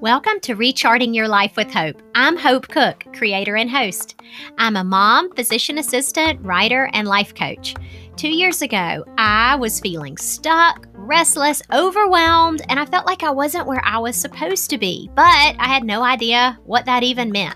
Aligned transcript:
Welcome 0.00 0.40
to 0.40 0.54
Recharting 0.56 1.14
Your 1.14 1.28
Life 1.28 1.56
with 1.56 1.72
Hope. 1.72 2.02
I'm 2.16 2.36
Hope 2.36 2.66
Cook, 2.66 3.06
creator 3.14 3.54
and 3.54 3.70
host. 3.70 4.20
I'm 4.58 4.74
a 4.74 4.82
mom, 4.82 5.32
physician 5.36 5.78
assistant, 5.78 6.40
writer, 6.42 6.90
and 6.92 7.06
life 7.06 7.36
coach. 7.36 7.76
Two 8.16 8.30
years 8.30 8.62
ago, 8.62 9.04
I 9.16 9.54
was 9.54 9.78
feeling 9.78 10.16
stuck, 10.16 10.88
restless, 10.92 11.62
overwhelmed, 11.72 12.62
and 12.68 12.80
I 12.80 12.86
felt 12.86 13.06
like 13.06 13.22
I 13.22 13.30
wasn't 13.30 13.68
where 13.68 13.82
I 13.84 13.98
was 13.98 14.16
supposed 14.16 14.70
to 14.70 14.78
be, 14.78 15.08
but 15.14 15.22
I 15.22 15.68
had 15.68 15.84
no 15.84 16.02
idea 16.02 16.58
what 16.64 16.84
that 16.86 17.04
even 17.04 17.30
meant. 17.30 17.54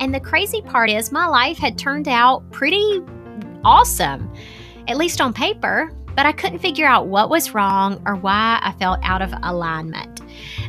And 0.00 0.14
the 0.14 0.20
crazy 0.20 0.62
part 0.62 0.88
is, 0.88 1.12
my 1.12 1.26
life 1.26 1.58
had 1.58 1.76
turned 1.76 2.08
out 2.08 2.50
pretty 2.50 3.02
awesome, 3.62 4.32
at 4.88 4.96
least 4.96 5.20
on 5.20 5.34
paper, 5.34 5.94
but 6.16 6.26
I 6.26 6.32
couldn't 6.32 6.60
figure 6.60 6.86
out 6.86 7.06
what 7.06 7.30
was 7.30 7.54
wrong 7.54 8.02
or 8.06 8.16
why 8.16 8.58
I 8.62 8.72
felt 8.72 9.00
out 9.02 9.22
of 9.22 9.34
alignment. 9.42 10.20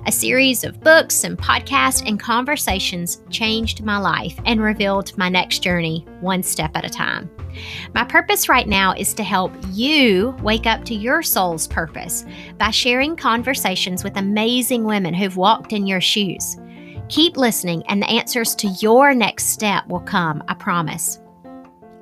A 0.08 0.12
series 0.12 0.64
of 0.64 0.80
books 0.82 1.24
and 1.24 1.38
podcasts 1.38 2.08
and 2.08 2.20
conversations 2.20 3.22
changed 3.30 3.84
my 3.84 3.98
life 3.98 4.40
and 4.46 4.62
revealed 4.62 5.18
my 5.18 5.30
next 5.30 5.60
journey 5.60 6.06
one 6.22 6.44
step 6.44 6.72
at 6.76 6.86
a 6.86 6.90
time. 6.90 7.30
My 7.94 8.04
purpose 8.04 8.50
right 8.50 8.68
now 8.68 8.94
is 8.94 9.14
to 9.16 9.24
help 9.24 9.52
you 9.72 10.36
wake 10.42 10.66
up 10.66 10.84
to 10.86 10.94
your 10.94 11.24
soul's 11.24 11.68
purpose 11.68 12.26
by 12.58 12.70
sharing 12.70 13.16
conversations 13.16 14.04
with 14.04 14.18
amazing 14.18 14.84
women 14.84 15.14
who've 15.14 15.38
walked 15.38 15.74
in 15.74 15.88
your 15.88 16.02
shoes. 16.02 16.58
Keep 17.08 17.38
listening, 17.38 17.84
and 17.88 18.02
the 18.02 18.10
answers 18.10 18.56
to 18.56 18.68
your 18.82 19.14
next 19.14 19.48
step 19.48 19.88
will 19.88 20.00
come, 20.02 20.44
I 20.48 20.56
promise. 20.56 21.20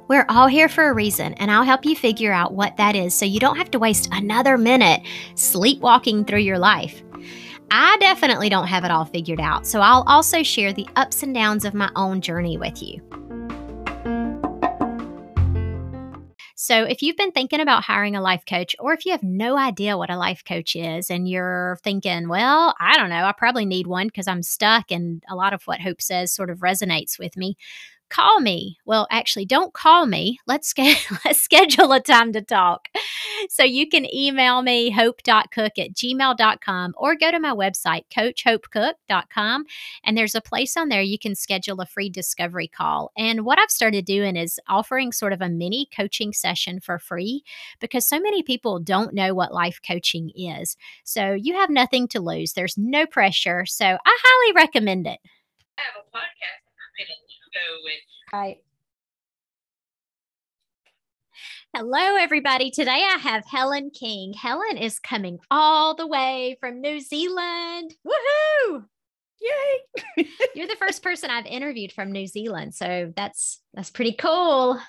We're 0.09 0.25
all 0.27 0.47
here 0.47 0.67
for 0.67 0.89
a 0.89 0.93
reason, 0.93 1.33
and 1.35 1.49
I'll 1.49 1.63
help 1.63 1.85
you 1.85 1.95
figure 1.95 2.33
out 2.33 2.53
what 2.53 2.75
that 2.75 2.95
is 2.95 3.15
so 3.15 3.25
you 3.25 3.39
don't 3.39 3.55
have 3.55 3.71
to 3.71 3.79
waste 3.79 4.09
another 4.11 4.57
minute 4.57 5.01
sleepwalking 5.35 6.25
through 6.25 6.39
your 6.39 6.59
life. 6.59 7.01
I 7.71 7.95
definitely 8.01 8.49
don't 8.49 8.67
have 8.67 8.83
it 8.83 8.91
all 8.91 9.05
figured 9.05 9.39
out, 9.39 9.65
so 9.65 9.79
I'll 9.79 10.03
also 10.05 10.43
share 10.43 10.73
the 10.73 10.87
ups 10.97 11.23
and 11.23 11.33
downs 11.33 11.63
of 11.63 11.73
my 11.73 11.89
own 11.95 12.19
journey 12.19 12.57
with 12.57 12.83
you. 12.83 13.01
So, 16.55 16.83
if 16.83 17.01
you've 17.01 17.17
been 17.17 17.31
thinking 17.31 17.61
about 17.61 17.83
hiring 17.83 18.15
a 18.15 18.21
life 18.21 18.43
coach, 18.47 18.75
or 18.79 18.93
if 18.93 19.05
you 19.05 19.11
have 19.13 19.23
no 19.23 19.57
idea 19.57 19.97
what 19.97 20.09
a 20.09 20.17
life 20.17 20.43
coach 20.45 20.75
is 20.75 21.09
and 21.09 21.27
you're 21.27 21.77
thinking, 21.81 22.27
well, 22.29 22.75
I 22.79 22.97
don't 22.97 23.09
know, 23.09 23.25
I 23.25 23.31
probably 23.31 23.65
need 23.65 23.87
one 23.87 24.07
because 24.07 24.27
I'm 24.27 24.43
stuck 24.43 24.91
and 24.91 25.23
a 25.29 25.35
lot 25.35 25.53
of 25.53 25.63
what 25.63 25.81
Hope 25.81 26.01
says 26.01 26.33
sort 26.33 26.49
of 26.49 26.59
resonates 26.59 27.17
with 27.17 27.35
me, 27.35 27.57
call 28.13 28.39
me. 28.39 28.77
Well, 28.85 29.07
actually, 29.09 29.45
don't 29.45 29.73
call 29.73 30.05
me. 30.05 30.37
Let's, 30.45 30.73
let's 31.25 31.41
schedule 31.41 31.91
a 31.91 31.99
time 31.99 32.31
to 32.33 32.41
talk. 32.41 32.87
So 33.49 33.63
you 33.63 33.89
can 33.89 34.05
email 34.13 34.61
me, 34.61 34.91
hope.cook 34.91 35.79
at 35.79 35.93
gmail.com, 35.93 36.93
or 36.95 37.15
go 37.15 37.31
to 37.31 37.39
my 37.39 37.51
website, 37.51 38.03
coachhopecook.com. 38.15 39.65
And 40.03 40.17
there's 40.17 40.35
a 40.35 40.41
place 40.41 40.77
on 40.77 40.89
there 40.89 41.01
you 41.01 41.17
can 41.17 41.33
schedule 41.33 41.81
a 41.81 41.87
free 41.87 42.09
discovery 42.09 42.67
call. 42.67 43.11
And 43.17 43.45
what 43.45 43.57
I've 43.57 43.71
started 43.71 44.05
doing 44.05 44.35
is 44.35 44.59
offering 44.67 45.11
sort 45.11 45.33
of 45.33 45.41
a 45.41 45.49
mini 45.49 45.87
coaching 45.95 46.33
session 46.33 46.79
for 46.79 46.99
free 46.99 47.43
because 47.79 48.07
so 48.07 48.19
many 48.19 48.43
people 48.43 48.79
don't 48.79 49.15
know 49.15 49.33
what 49.33 49.53
life 49.53 49.79
coaching 49.85 50.31
is. 50.35 50.77
So 51.03 51.33
you 51.33 51.55
have 51.55 51.71
nothing 51.71 52.07
to 52.09 52.21
lose, 52.21 52.53
there's 52.53 52.77
no 52.77 53.07
pressure. 53.07 53.65
So 53.65 53.85
I 53.85 53.97
highly 54.23 54.53
recommend 54.53 55.07
it. 55.07 55.19
I 55.79 55.81
have 55.81 56.03
a 56.03 56.15
podcast 56.15 56.63
go 57.53 57.77
with. 57.83 57.93
Right. 58.31 58.57
Hello, 61.75 62.17
everybody. 62.17 62.69
Today 62.69 62.91
I 62.91 63.17
have 63.19 63.43
Helen 63.49 63.89
King. 63.89 64.33
Helen 64.33 64.77
is 64.77 64.99
coming 64.99 65.39
all 65.49 65.95
the 65.95 66.07
way 66.07 66.57
from 66.59 66.81
New 66.81 66.99
Zealand. 66.99 67.95
Woohoo! 68.05 68.85
Yay! 69.41 70.27
You're 70.55 70.67
the 70.67 70.77
first 70.79 71.01
person 71.01 71.29
I've 71.29 71.45
interviewed 71.45 71.91
from 71.91 72.11
New 72.11 72.27
Zealand, 72.27 72.75
so 72.75 73.11
that's 73.15 73.61
that's 73.73 73.89
pretty 73.89 74.13
cool. 74.13 74.79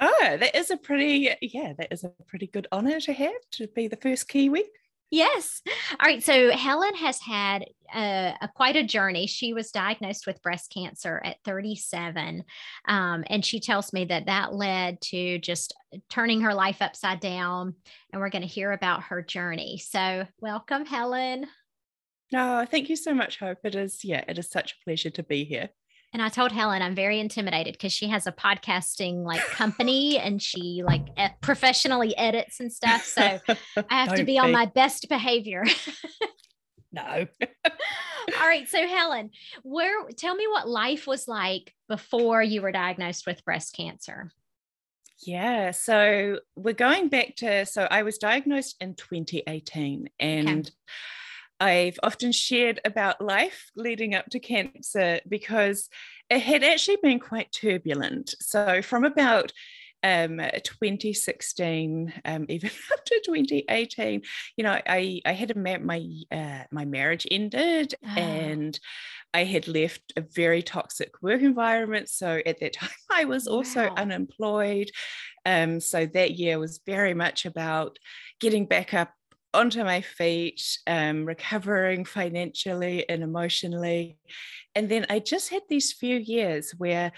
Oh, 0.00 0.36
that 0.38 0.56
is 0.56 0.70
a 0.70 0.76
pretty 0.76 1.34
yeah, 1.42 1.74
that 1.78 1.92
is 1.92 2.04
a 2.04 2.12
pretty 2.26 2.46
good 2.46 2.66
honor 2.72 3.00
to 3.00 3.12
have 3.12 3.32
to 3.52 3.66
be 3.68 3.88
the 3.88 3.96
first 3.96 4.28
Kiwi. 4.28 4.64
Yes. 5.10 5.60
All 5.90 6.06
right. 6.06 6.22
So 6.22 6.52
Helen 6.52 6.94
has 6.94 7.20
had 7.20 7.64
a, 7.92 8.34
a, 8.40 8.48
quite 8.54 8.76
a 8.76 8.84
journey. 8.84 9.26
She 9.26 9.52
was 9.52 9.72
diagnosed 9.72 10.24
with 10.26 10.42
breast 10.42 10.72
cancer 10.72 11.20
at 11.24 11.38
37. 11.44 12.44
Um, 12.86 13.24
and 13.26 13.44
she 13.44 13.58
tells 13.58 13.92
me 13.92 14.04
that 14.04 14.26
that 14.26 14.54
led 14.54 15.00
to 15.02 15.38
just 15.40 15.74
turning 16.08 16.42
her 16.42 16.54
life 16.54 16.80
upside 16.80 17.18
down. 17.18 17.74
And 18.12 18.20
we're 18.20 18.30
going 18.30 18.42
to 18.42 18.48
hear 18.48 18.70
about 18.70 19.04
her 19.04 19.20
journey. 19.20 19.78
So, 19.78 20.26
welcome, 20.40 20.86
Helen. 20.86 21.46
No, 22.32 22.60
oh, 22.60 22.66
thank 22.66 22.88
you 22.88 22.94
so 22.94 23.12
much, 23.12 23.40
Hope. 23.40 23.58
It 23.64 23.74
is, 23.74 24.04
yeah, 24.04 24.24
it 24.28 24.38
is 24.38 24.48
such 24.48 24.72
a 24.72 24.84
pleasure 24.84 25.10
to 25.10 25.24
be 25.24 25.44
here. 25.44 25.70
And 26.12 26.20
I 26.20 26.28
told 26.28 26.50
Helen 26.50 26.82
I'm 26.82 26.94
very 26.94 27.20
intimidated 27.20 27.74
because 27.74 27.92
she 27.92 28.08
has 28.08 28.26
a 28.26 28.32
podcasting 28.32 29.24
like 29.24 29.40
company 29.42 30.18
and 30.18 30.42
she 30.42 30.82
like 30.84 31.06
professionally 31.40 32.16
edits 32.16 32.58
and 32.58 32.72
stuff. 32.72 33.04
So 33.04 33.22
I 33.88 34.04
have 34.04 34.14
to 34.14 34.24
be, 34.24 34.32
be 34.32 34.38
on 34.38 34.50
my 34.50 34.66
best 34.66 35.08
behavior. 35.08 35.64
no. 36.92 37.26
All 38.40 38.46
right. 38.46 38.68
So 38.68 38.86
Helen, 38.86 39.30
where 39.62 40.08
tell 40.16 40.34
me 40.34 40.46
what 40.48 40.68
life 40.68 41.06
was 41.06 41.28
like 41.28 41.74
before 41.88 42.42
you 42.42 42.60
were 42.62 42.72
diagnosed 42.72 43.26
with 43.26 43.44
breast 43.44 43.76
cancer. 43.76 44.32
Yeah. 45.24 45.70
So 45.70 46.40
we're 46.56 46.74
going 46.74 47.08
back 47.08 47.36
to 47.36 47.66
so 47.66 47.86
I 47.88 48.02
was 48.02 48.18
diagnosed 48.18 48.76
in 48.80 48.94
2018 48.94 50.08
and 50.18 50.48
okay 50.48 50.70
I've 51.60 51.98
often 52.02 52.32
shared 52.32 52.80
about 52.84 53.20
life 53.20 53.70
leading 53.76 54.14
up 54.14 54.26
to 54.30 54.40
cancer 54.40 55.20
because 55.28 55.88
it 56.30 56.40
had 56.40 56.64
actually 56.64 56.98
been 57.02 57.20
quite 57.20 57.52
turbulent. 57.52 58.34
So, 58.40 58.80
from 58.82 59.04
about 59.04 59.52
um, 60.02 60.38
2016, 60.38 62.12
um, 62.24 62.46
even 62.48 62.70
up 62.92 63.04
to 63.04 63.20
2018, 63.24 64.22
you 64.56 64.64
know, 64.64 64.80
I, 64.86 65.20
I 65.24 65.32
had 65.32 65.50
a 65.50 65.58
ma- 65.58 65.78
my 65.78 66.04
uh, 66.30 66.64
my 66.70 66.84
marriage 66.84 67.26
ended 67.30 67.94
oh. 68.04 68.20
and 68.20 68.78
I 69.32 69.44
had 69.44 69.68
left 69.68 70.12
a 70.16 70.22
very 70.22 70.62
toxic 70.62 71.22
work 71.22 71.42
environment. 71.42 72.08
So 72.08 72.40
at 72.44 72.60
that 72.60 72.72
time, 72.74 72.88
I 73.10 73.24
was 73.24 73.46
also 73.46 73.88
wow. 73.88 73.94
unemployed. 73.96 74.90
Um, 75.46 75.80
so 75.80 76.06
that 76.06 76.32
year 76.32 76.58
was 76.58 76.80
very 76.84 77.14
much 77.14 77.46
about 77.46 77.98
getting 78.40 78.66
back 78.66 78.94
up 78.94 79.12
onto 79.52 79.84
my 79.84 80.00
feet, 80.00 80.78
um, 80.86 81.24
recovering 81.24 82.04
financially 82.04 83.08
and 83.08 83.22
emotionally. 83.22 84.18
And 84.74 84.88
then 84.88 85.06
I 85.10 85.18
just 85.18 85.50
had 85.50 85.62
these 85.68 85.92
few 85.92 86.16
years 86.16 86.72
where 86.78 87.12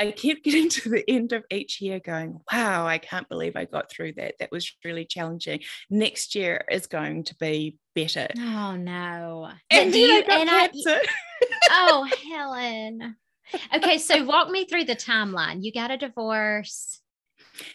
I 0.00 0.12
kept 0.12 0.44
getting 0.44 0.68
to 0.70 0.88
the 0.88 1.08
end 1.08 1.32
of 1.32 1.44
each 1.50 1.80
year 1.80 2.00
going, 2.00 2.40
wow, 2.50 2.86
I 2.86 2.98
can't 2.98 3.28
believe 3.28 3.56
I 3.56 3.66
got 3.66 3.90
through 3.90 4.14
that. 4.14 4.34
That 4.40 4.50
was 4.50 4.72
really 4.84 5.04
challenging. 5.04 5.60
Next 5.90 6.34
year 6.34 6.64
is 6.70 6.86
going 6.86 7.24
to 7.24 7.36
be 7.36 7.76
better. 7.94 8.28
Oh, 8.38 8.76
no. 8.76 9.50
And, 9.70 9.94
you, 9.94 10.24
I 10.28 10.40
and 10.40 10.50
I, 10.50 10.70
oh, 11.70 12.08
Helen. 12.30 13.16
Okay, 13.74 13.98
so 13.98 14.24
walk 14.24 14.48
me 14.48 14.64
through 14.64 14.84
the 14.84 14.96
timeline. 14.96 15.62
You 15.62 15.72
got 15.72 15.90
a 15.90 15.96
divorce 15.96 17.00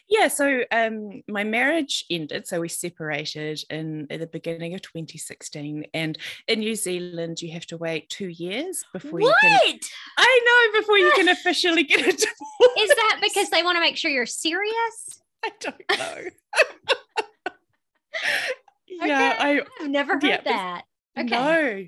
yeah, 0.08 0.28
so 0.28 0.64
um, 0.72 1.24
my 1.28 1.44
marriage 1.44 2.06
ended. 2.10 2.48
So 2.48 2.62
we 2.62 2.70
separated 2.70 3.64
in 3.70 4.08
at 4.10 4.20
the 4.20 4.28
beginning 4.28 4.74
of 4.74 4.82
2016. 4.82 5.86
And 5.94 6.18
in 6.48 6.60
New 6.60 6.76
Zealand, 6.76 7.42
you 7.42 7.52
have 7.52 7.66
to 7.68 7.78
wait 7.78 8.10
two 8.10 8.28
years 8.28 8.84
before 8.94 9.20
what? 9.20 9.36
you 9.44 9.50
can. 9.50 9.80
I 10.18 10.40
know, 10.46 10.80
before 10.80 10.98
you 10.98 11.12
can 11.16 11.30
officially 11.36 11.84
get 11.84 12.00
a 12.00 12.04
divorce. 12.04 12.80
Is 12.80 12.90
that 12.90 13.20
because 13.22 13.50
they 13.50 13.64
want 13.64 13.76
to 13.76 13.82
make 13.82 13.98
sure 13.98 14.12
you're 14.12 14.26
serious? 14.26 15.22
I 15.46 15.52
don't 15.60 15.84
know. 15.98 16.30
yeah, 18.88 19.04
okay. 19.04 19.14
I, 19.40 19.62
I've 19.82 19.90
never 19.90 20.14
heard 20.14 20.24
yeah, 20.24 20.42
that. 20.42 20.84
Okay. 21.18 21.28
No, 21.30 21.88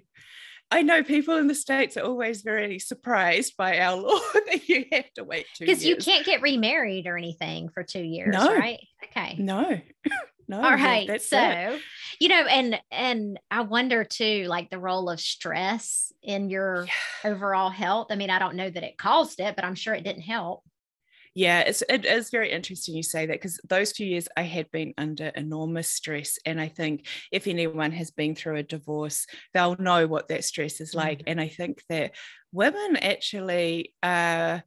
I 0.69 0.81
know 0.81 1.02
people 1.02 1.38
in 1.38 1.48
the 1.48 1.56
States 1.56 1.96
are 1.96 2.04
always 2.04 2.42
very 2.42 2.80
surprised 2.80 3.56
by 3.58 3.80
our 3.80 3.96
law 4.02 4.19
that 4.34 4.68
you 4.68 4.86
have 4.92 5.12
to 5.16 5.24
wait 5.24 5.46
two 5.56 5.66
Because 5.66 5.86
you 5.86 5.96
can't 5.96 6.25
get 6.25 6.42
remarried 6.42 7.08
or 7.08 7.18
anything 7.18 7.69
for 7.69 7.84
two 7.84 8.02
years, 8.02 8.34
no. 8.34 8.56
right? 8.56 8.80
Okay. 9.06 9.36
No. 9.40 9.80
No, 10.50 10.64
all 10.64 10.75
right 10.75 11.22
so 11.22 11.38
it. 11.38 11.81
you 12.22 12.30
know 12.30 12.46
and 12.46 12.80
and 12.90 13.38
i 13.52 13.60
wonder 13.60 14.06
too 14.06 14.46
like 14.46 14.69
the 14.69 14.80
role 14.80 15.10
of 15.10 15.19
stress 15.19 16.14
in 16.24 16.50
your 16.50 16.86
yeah. 16.86 17.31
overall 17.31 17.70
health 17.70 18.08
i 18.12 18.16
mean 18.16 18.30
i 18.30 18.40
don't 18.40 18.56
know 18.56 18.70
that 18.70 18.84
it 18.84 18.98
caused 18.98 19.42
it 19.42 19.58
but 19.58 19.66
i'm 19.66 19.75
sure 19.75 19.94
it 19.94 20.06
didn't 20.06 20.22
help 20.22 20.63
yeah, 21.38 21.60
it's 21.60 21.84
it 21.88 22.04
is 22.04 22.31
very 22.31 22.51
interesting 22.51 22.95
you 22.95 23.04
say 23.04 23.28
that 23.28 23.34
because 23.34 23.60
those 23.69 23.92
few 23.92 24.07
years 24.07 24.28
I 24.36 24.42
had 24.42 24.72
been 24.72 24.95
under 24.98 25.28
enormous 25.28 25.88
stress, 25.88 26.39
and 26.48 26.60
I 26.60 26.68
think 26.68 27.06
if 27.31 27.45
anyone 27.45 27.92
has 27.92 28.10
been 28.10 28.34
through 28.34 28.56
a 28.56 28.63
divorce, 28.63 29.28
they'll 29.54 29.75
know 29.78 30.07
what 30.07 30.30
that 30.30 30.45
stress 30.45 30.81
is 30.81 30.95
like. 30.95 31.19
Mm-hmm. 31.19 31.30
And 31.30 31.42
I 31.42 31.48
think 31.50 31.84
that 31.89 32.16
women 32.51 32.98
actually 32.98 33.94
are 34.01 34.63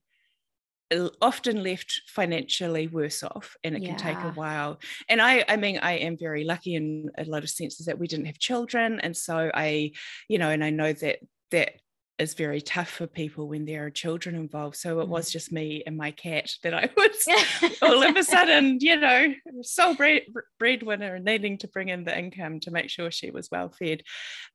often 1.20 1.64
left 1.64 2.02
financially 2.06 2.87
worse 2.87 3.25
off 3.25 3.56
and 3.64 3.75
it 3.75 3.82
yeah. 3.82 3.88
can 3.88 3.96
take 3.96 4.19
a 4.19 4.32
while 4.32 4.81
and 5.08 5.22
i 5.22 5.44
i 5.49 5.55
mean 5.56 5.78
i 5.78 5.93
am 5.93 6.17
very 6.19 6.43
lucky 6.43 6.75
in 6.75 7.08
a 7.17 7.25
lot 7.26 7.44
of 7.44 7.49
senses 7.49 7.87
that 7.87 7.96
we 7.96 8.08
didn't 8.08 8.25
have 8.25 8.40
children 8.40 8.99
and 8.99 9.17
so 9.17 9.52
i 9.55 9.93
you 10.26 10.37
know 10.37 10.50
and 10.50 10.64
i 10.64 10.70
know 10.70 10.93
that 10.93 11.20
that 11.52 11.75
is 12.20 12.34
very 12.34 12.61
tough 12.61 12.88
for 12.88 13.06
people 13.06 13.49
when 13.49 13.64
there 13.64 13.87
are 13.87 13.90
children 13.90 14.34
involved. 14.34 14.76
So 14.76 15.00
it 15.00 15.08
was 15.08 15.28
mm. 15.28 15.32
just 15.32 15.52
me 15.52 15.82
and 15.87 15.96
my 15.96 16.11
cat 16.11 16.50
that 16.62 16.75
I 16.75 16.88
was 16.96 17.78
all 17.82 18.02
of 18.02 18.17
a 18.17 18.22
sudden, 18.22 18.78
you 18.81 18.96
know, 18.96 19.34
sole 19.62 19.94
bread, 19.94 20.22
breadwinner 20.58 21.14
and 21.17 21.25
needing 21.25 21.58
to 21.58 21.69
bring 21.69 21.88
in 21.88 22.05
the 22.05 22.17
income 22.17 22.61
to 22.61 22.70
make 22.70 22.90
sure 22.90 23.11
she 23.11 23.31
was 23.31 23.49
well 23.50 23.70
fed. 23.70 24.02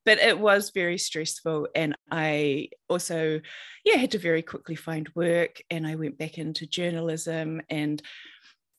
But 0.06 0.19
it 0.19 0.39
was 0.39 0.71
very 0.73 0.97
stressful. 0.97 1.69
And 1.75 1.97
I 2.12 2.69
also, 2.88 3.41
yeah, 3.83 3.95
had 3.95 4.12
to 4.12 4.19
very 4.19 4.44
quickly 4.44 4.75
find 4.75 5.09
work 5.15 5.62
and 5.69 5.88
I 5.88 5.95
went 5.95 6.17
back 6.17 6.38
into 6.38 6.67
journalism 6.67 7.62
and 7.69 8.01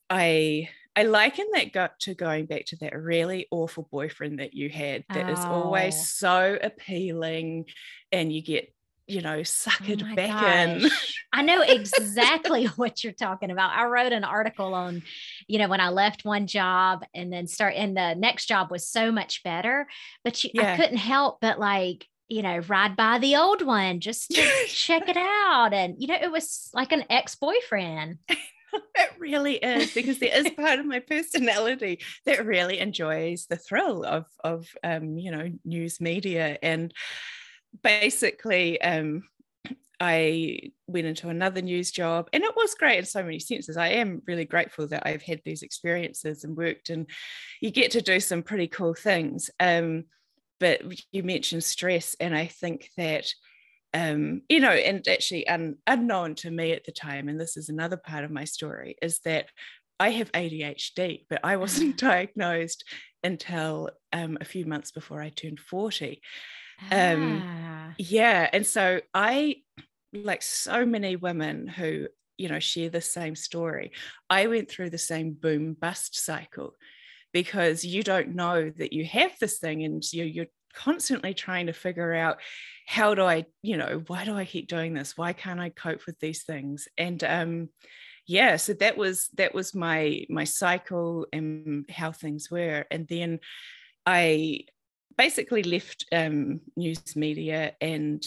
I 0.09 0.69
I 0.99 1.03
liken 1.03 1.45
that 1.53 1.75
got 1.75 2.01
to 2.01 2.15
going 2.15 2.47
back 2.47 2.65
to 2.67 2.77
that 2.77 2.99
really 2.99 3.47
awful 3.51 3.87
boyfriend 3.93 4.39
that 4.39 4.55
you 4.55 4.71
had 4.71 5.05
That 5.11 5.29
oh. 5.29 5.33
is 5.33 5.39
always 5.41 5.95
oh. 5.95 6.03
so 6.03 6.59
appealing 6.63 7.67
and 8.11 8.33
you 8.33 8.43
get 8.43 8.73
you 9.07 9.21
know, 9.21 9.39
suckered 9.41 10.03
oh 10.11 10.15
back 10.15 10.31
gosh. 10.31 10.85
in. 10.85 10.91
I 11.33 11.43
know 11.43 11.63
exactly 11.63 12.67
what 12.77 13.05
you're 13.05 13.13
talking 13.13 13.51
about. 13.51 13.71
I 13.71 13.87
wrote 13.87 14.13
an 14.13 14.25
article 14.25 14.75
on, 14.75 15.03
you 15.47 15.59
know, 15.59 15.69
when 15.69 15.81
I 15.81 15.91
left 15.91 16.25
one 16.25 16.47
job 16.47 17.05
and 17.15 17.33
then 17.33 17.47
start, 17.47 17.75
and 17.77 17.97
the 17.97 18.15
next 18.15 18.47
job 18.47 18.71
was 18.71 18.89
so 18.89 19.13
much 19.13 19.43
better, 19.43 19.87
but 20.25 20.43
you, 20.43 20.51
yeah. 20.55 20.73
I 20.73 20.77
couldn't 20.77 20.97
help 20.97 21.41
but 21.41 21.59
like, 21.59 22.07
you 22.29 22.43
know, 22.43 22.59
ride 22.67 22.97
by 22.97 23.19
the 23.19 23.37
old 23.37 23.63
one 23.63 24.01
just 24.01 24.31
to 24.31 24.43
check 24.67 25.09
it 25.09 25.17
out. 25.17 25.73
And, 25.73 25.95
you 25.99 26.09
know, 26.09 26.19
it 26.21 26.31
was 26.31 26.71
like 26.75 26.91
an 26.91 27.05
ex 27.09 27.37
boyfriend. 27.37 28.19
it 28.29 29.11
really 29.19 29.55
is 29.55 29.95
because 29.95 30.19
there 30.19 30.37
is 30.37 30.51
part 30.51 30.81
of 30.81 30.87
my 30.87 30.99
personality 30.99 32.01
that 32.25 32.45
really 32.45 32.81
enjoys 32.81 33.47
the 33.47 33.57
thrill 33.57 34.05
of 34.05 34.27
of 34.43 34.69
um, 34.83 35.17
you 35.17 35.31
know 35.31 35.51
news 35.65 36.01
media 36.01 36.59
and 36.63 36.93
basically, 37.83 38.81
um, 38.81 39.25
I 39.99 40.73
went 40.87 41.07
into 41.07 41.29
another 41.29 41.63
news 41.63 41.91
job 41.91 42.29
and 42.33 42.45
it 42.45 42.55
was 42.55 42.75
great 42.75 42.99
in 42.99 43.05
so 43.07 43.23
many 43.23 43.39
senses. 43.39 43.77
I 43.77 43.89
am 43.89 44.23
really 44.27 44.45
grateful 44.45 44.87
that 44.89 45.07
I've 45.07 45.23
had 45.23 45.41
these 45.45 45.63
experiences 45.63 46.45
and 46.45 46.57
worked, 46.57 46.91
and 46.91 47.09
you 47.61 47.71
get 47.71 47.93
to 47.93 48.03
do 48.03 48.21
some 48.21 48.43
pretty 48.43 48.69
cool 48.69 48.95
things. 48.95 49.51
Um, 49.59 50.05
but 50.61 50.81
you 51.13 51.23
mentioned 51.23 51.65
stress, 51.65 52.15
and 52.21 52.35
I 52.37 52.47
think 52.47 52.91
that. 52.97 53.27
Um, 53.95 54.43
you 54.51 54.61
know, 54.61 54.73
and 54.73 55.07
actually 55.09 55.49
un, 55.49 55.77
unknown 55.87 56.35
to 56.37 56.51
me 56.51 56.73
at 56.73 56.85
the 56.85 56.93
time, 56.93 57.29
and 57.29 57.41
this 57.41 57.57
is 57.57 57.71
another 57.71 57.97
part 57.97 58.25
of 58.25 58.31
my 58.31 58.45
story, 58.45 58.97
is 59.01 59.21
that 59.21 59.47
I 59.99 60.11
have 60.11 60.33
ADHD, 60.33 61.25
but 61.31 61.41
I 61.43 61.57
wasn't 61.57 61.97
diagnosed 61.99 62.85
until 63.23 63.91
um, 64.13 64.37
a 64.41 64.45
few 64.45 64.67
months 64.67 64.91
before 64.91 65.23
I 65.23 65.31
turned 65.31 65.61
40. 65.61 66.21
Um, 66.91 67.43
ah. 67.45 67.95
yeah. 67.99 68.49
And 68.53 68.67
so 68.67 69.01
I, 69.15 69.57
like 70.13 70.43
so 70.43 70.87
many 70.87 71.17
women 71.17 71.67
who, 71.67 72.09
you 72.37 72.49
know, 72.49 72.61
share 72.61 72.91
the 72.91 73.01
same 73.01 73.35
story, 73.35 73.93
I 74.29 74.47
went 74.47 74.71
through 74.71 74.91
the 74.91 74.99
same 74.99 75.33
boom 75.33 75.75
bust 75.75 76.19
cycle 76.19 76.75
because 77.33 77.85
you 77.85 78.03
don't 78.03 78.35
know 78.35 78.71
that 78.71 78.93
you 78.93 79.05
have 79.05 79.33
this 79.41 79.59
thing 79.59 79.85
and 79.85 80.03
you're, 80.13 80.27
you're 80.27 80.47
constantly 80.75 81.35
trying 81.35 81.67
to 81.67 81.73
figure 81.73 82.15
out 82.15 82.39
how 82.87 83.15
do 83.15 83.23
I, 83.23 83.47
you 83.63 83.77
know, 83.77 84.03
why 84.07 84.25
do 84.25 84.37
I 84.37 84.45
keep 84.45 84.69
doing 84.69 84.95
this? 84.95 85.17
Why 85.17 85.33
can't 85.33 85.61
I 85.61 85.71
cope 85.71 86.07
with 86.07 86.19
these 86.21 86.45
things? 86.45 86.87
And 86.97 87.23
um, 87.25 87.69
yeah, 88.27 88.57
so 88.57 88.75
that 88.75 88.97
was 88.97 89.29
that 89.35 89.55
was 89.55 89.75
my 89.75 90.25
my 90.29 90.45
cycle 90.45 91.27
and 91.33 91.89
how 91.91 92.13
things 92.13 92.51
were. 92.51 92.85
And 92.91 93.07
then 93.09 93.41
I 94.05 94.61
basically 95.17 95.63
left 95.63 96.05
um, 96.13 96.61
news 96.77 97.17
media 97.17 97.73
and 97.81 98.25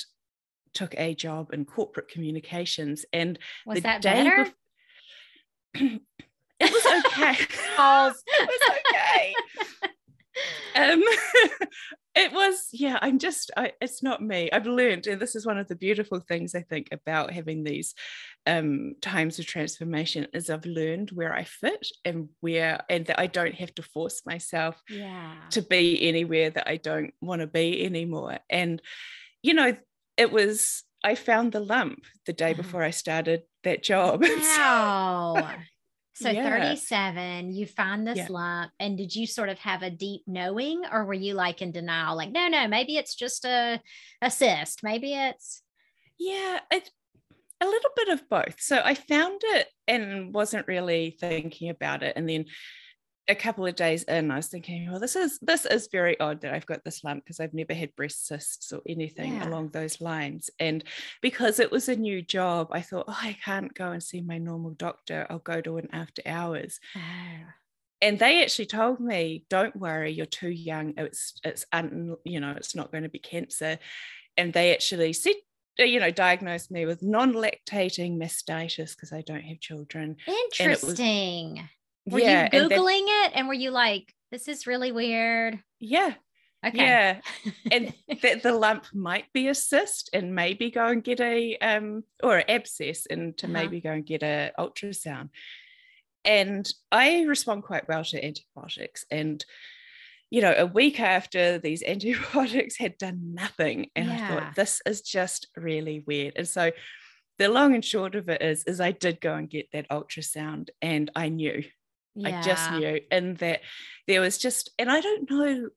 took 0.74 0.94
a 0.98 1.16
job 1.16 1.54
in 1.54 1.66
corporate 1.66 2.10
communications. 2.10 3.06
And 3.14 3.40
was 3.66 3.76
the 3.78 3.82
that 3.82 4.02
day 4.02 4.24
better? 5.76 6.00
It 6.62 6.74
was 6.74 7.06
okay. 7.06 7.38
it 8.28 8.50
was 8.50 8.78
okay. 8.94 9.34
um, 10.76 11.02
it 12.20 12.34
was 12.34 12.68
yeah 12.74 13.00
i'm 13.02 13.18
just 13.18 13.50
I, 13.56 13.72
it's 13.82 14.04
not 14.04 14.22
me 14.22 14.50
i've 14.52 14.66
learned 14.66 15.08
and 15.08 15.22
this 15.22 15.36
is 15.36 15.46
one 15.46 15.58
of 15.58 15.68
the 15.68 15.76
beautiful 15.76 16.20
things 16.20 16.54
i 16.54 16.62
think 16.62 16.90
about 16.92 17.32
having 17.32 17.64
these 17.64 17.96
um, 18.46 18.96
times 19.02 19.40
of 19.40 19.46
transformation 19.46 20.28
is 20.34 20.50
i've 20.50 20.66
learned 20.66 21.12
where 21.12 21.34
i 21.34 21.44
fit 21.44 21.88
and 22.04 22.30
where 22.42 22.82
and 22.90 23.06
that 23.06 23.20
i 23.20 23.28
don't 23.28 23.56
have 23.56 23.74
to 23.76 23.84
force 23.84 24.22
myself 24.26 24.82
yeah. 24.90 25.34
to 25.52 25.62
be 25.62 26.08
anywhere 26.08 26.50
that 26.50 26.68
i 26.68 26.78
don't 26.78 27.14
want 27.22 27.42
to 27.42 27.48
be 27.48 27.86
anymore 27.86 28.40
and 28.50 28.82
you 29.42 29.54
know 29.54 29.76
it 30.18 30.32
was 30.32 30.84
i 31.04 31.16
found 31.16 31.52
the 31.52 31.60
lump 31.60 32.06
the 32.26 32.34
day 32.34 32.52
uh-huh. 32.52 32.62
before 32.62 32.84
i 32.84 32.92
started 32.92 33.44
that 33.64 33.84
job 33.84 34.22
wow 34.58 35.56
so 36.20 36.30
yeah. 36.30 36.50
37, 36.50 37.54
you 37.54 37.66
find 37.66 38.06
this 38.06 38.18
yeah. 38.18 38.28
lump, 38.30 38.72
and 38.80 38.98
did 38.98 39.16
you 39.16 39.26
sort 39.26 39.50
of 39.50 39.58
have 39.60 39.84
a 39.84 39.90
deep 39.90 40.22
knowing, 40.28 40.84
or 40.92 41.06
were 41.06 41.14
you 41.14 41.34
like 41.34 41.62
in 41.62 41.72
denial? 41.72 42.16
Like, 42.16 42.32
no, 42.32 42.48
no, 42.48 42.68
maybe 42.68 42.98
it's 42.98 43.16
just 43.16 43.46
a, 43.46 43.82
a 44.22 44.30
cyst. 44.30 44.84
Maybe 44.84 45.14
it's. 45.14 45.62
Yeah, 46.18 46.60
it, 46.72 46.90
a 47.62 47.66
little 47.66 47.92
bit 47.96 48.10
of 48.10 48.30
both. 48.30 48.60
So 48.60 48.82
I 48.84 48.94
found 48.94 49.42
it 49.44 49.68
and 49.88 50.34
wasn't 50.34 50.68
really 50.68 51.18
thinking 51.20 51.70
about 51.70 52.04
it. 52.04 52.14
And 52.16 52.28
then 52.28 52.46
a 53.30 53.36
couple 53.36 53.66
of 53.66 53.76
days 53.76 54.04
in, 54.04 54.32
I 54.32 54.38
was 54.38 54.48
thinking, 54.48 54.90
well, 54.90 55.00
this 55.00 55.16
is 55.16 55.40
this 55.40 55.66
is 55.66 55.88
very 55.92 56.20
odd 56.20 56.42
that 56.42 56.54
I've 56.54 56.66
got 56.66 56.84
this 56.84 57.04
lump 57.04 57.24
because 57.24 57.40
I've 57.40 57.54
never 57.54 57.74
had 57.74 57.96
breast 57.96 58.28
cysts 58.28 58.74
or 58.74 58.82
anything 58.88 59.36
yeah. 59.36 59.48
along 59.48 59.70
those 59.70 60.02
lines. 60.02 60.50
And 60.60 60.84
because 61.22 61.60
it 61.60 61.72
was 61.72 61.88
a 61.88 61.96
new 61.96 62.22
job, 62.22 62.70
I 62.72 62.82
thought, 62.82 63.06
oh, 63.08 63.20
I 63.22 63.38
can't 63.46 63.74
go 63.74 63.92
and 63.92 64.02
see 64.02 64.22
my 64.22 64.40
normal 64.40 64.72
doctor. 64.72 65.28
I'll 65.30 65.40
go 65.40 65.62
to 65.62 65.78
an 65.78 65.90
after 65.94 66.24
hours. 66.26 66.80
Oh. 66.96 67.00
And 68.02 68.18
they 68.18 68.42
actually 68.42 68.66
told 68.66 69.00
me, 69.00 69.46
don't 69.50 69.76
worry, 69.76 70.12
you're 70.12 70.26
too 70.26 70.50
young. 70.50 70.96
It's 70.98 71.40
it's 71.44 71.66
un, 71.72 72.16
you 72.24 72.40
know, 72.40 72.54
it's 72.58 72.76
not 72.76 72.92
going 72.92 73.04
to 73.04 73.10
be 73.10 73.20
cancer. 73.20 73.78
And 74.38 74.52
they 74.54 74.74
actually 74.74 75.14
said 75.14 75.36
uh, 75.80 75.84
you 75.84 76.00
know, 76.00 76.12
diagnosed 76.12 76.72
me 76.72 76.86
with 76.86 77.02
non-lactating 77.02 78.18
mastitis 78.18 78.96
because 78.96 79.14
I 79.14 79.22
don't 79.22 79.44
have 79.44 79.60
children. 79.60 80.18
Interesting. 80.60 81.62
Were 82.10 82.20
yeah, 82.20 82.50
you 82.52 82.60
Googling 82.60 83.00
and 83.00 83.10
it 83.10 83.32
and 83.36 83.48
were 83.48 83.54
you 83.54 83.72
like, 83.72 84.14
this 84.32 84.48
is 84.48 84.68
really 84.68 84.92
weird? 84.92 85.60
Yeah. 85.80 86.14
Okay. 86.66 86.78
Yeah. 86.78 87.22
and 87.72 87.94
that 88.22 88.44
the 88.44 88.54
lump 88.54 88.86
might 88.94 89.32
be 89.34 89.48
a 89.48 89.56
cyst 89.56 90.10
and 90.14 90.36
maybe 90.36 90.72
go 90.72 90.88
and 90.88 91.04
get 91.04 91.22
a 91.22 91.58
um 91.58 92.04
or 92.22 92.38
an 92.38 92.50
abscess 92.50 93.06
and 93.06 93.38
to 93.38 93.46
uh-huh. 93.46 93.54
maybe 93.54 93.82
go 93.82 93.92
and 93.92 94.06
get 94.06 94.24
a 94.24 94.52
ultrasound. 94.58 95.30
And 96.26 96.72
I 96.92 97.22
respond 97.22 97.64
quite 97.64 97.88
well 97.88 98.04
to 98.04 98.24
antibiotics. 98.24 99.06
And 99.10 99.44
you 100.32 100.42
know, 100.42 100.54
a 100.56 100.66
week 100.66 101.00
after 101.00 101.58
these 101.58 101.84
antibiotics 101.88 102.78
had 102.78 102.98
done 102.98 103.34
nothing. 103.34 103.90
And 103.96 104.08
yeah. 104.08 104.14
I 104.14 104.28
thought, 104.28 104.56
this 104.56 104.82
is 104.86 105.02
just 105.02 105.48
really 105.56 106.04
weird. 106.06 106.34
And 106.36 106.48
so 106.48 106.72
the 107.40 107.50
long 107.50 107.74
and 107.74 107.84
short 107.84 108.16
of 108.16 108.30
it 108.30 108.42
is, 108.42 108.64
is 108.66 108.82
I 108.82 108.92
did 108.92 109.22
go 109.22 109.34
and 109.34 109.50
get 109.50 109.72
that 109.72 109.90
ultrasound 109.90 110.70
and 110.82 111.10
I 111.16 111.30
knew 111.30 111.64
yeah. 112.16 112.40
I 112.40 112.42
just 112.42 112.72
knew, 112.72 113.00
and 113.12 113.38
that 113.38 113.62
there 114.08 114.22
was 114.22 114.38
just, 114.38 114.72
and 114.78 114.92
I 114.92 115.02
don't 115.02 115.30
know, 115.30 115.70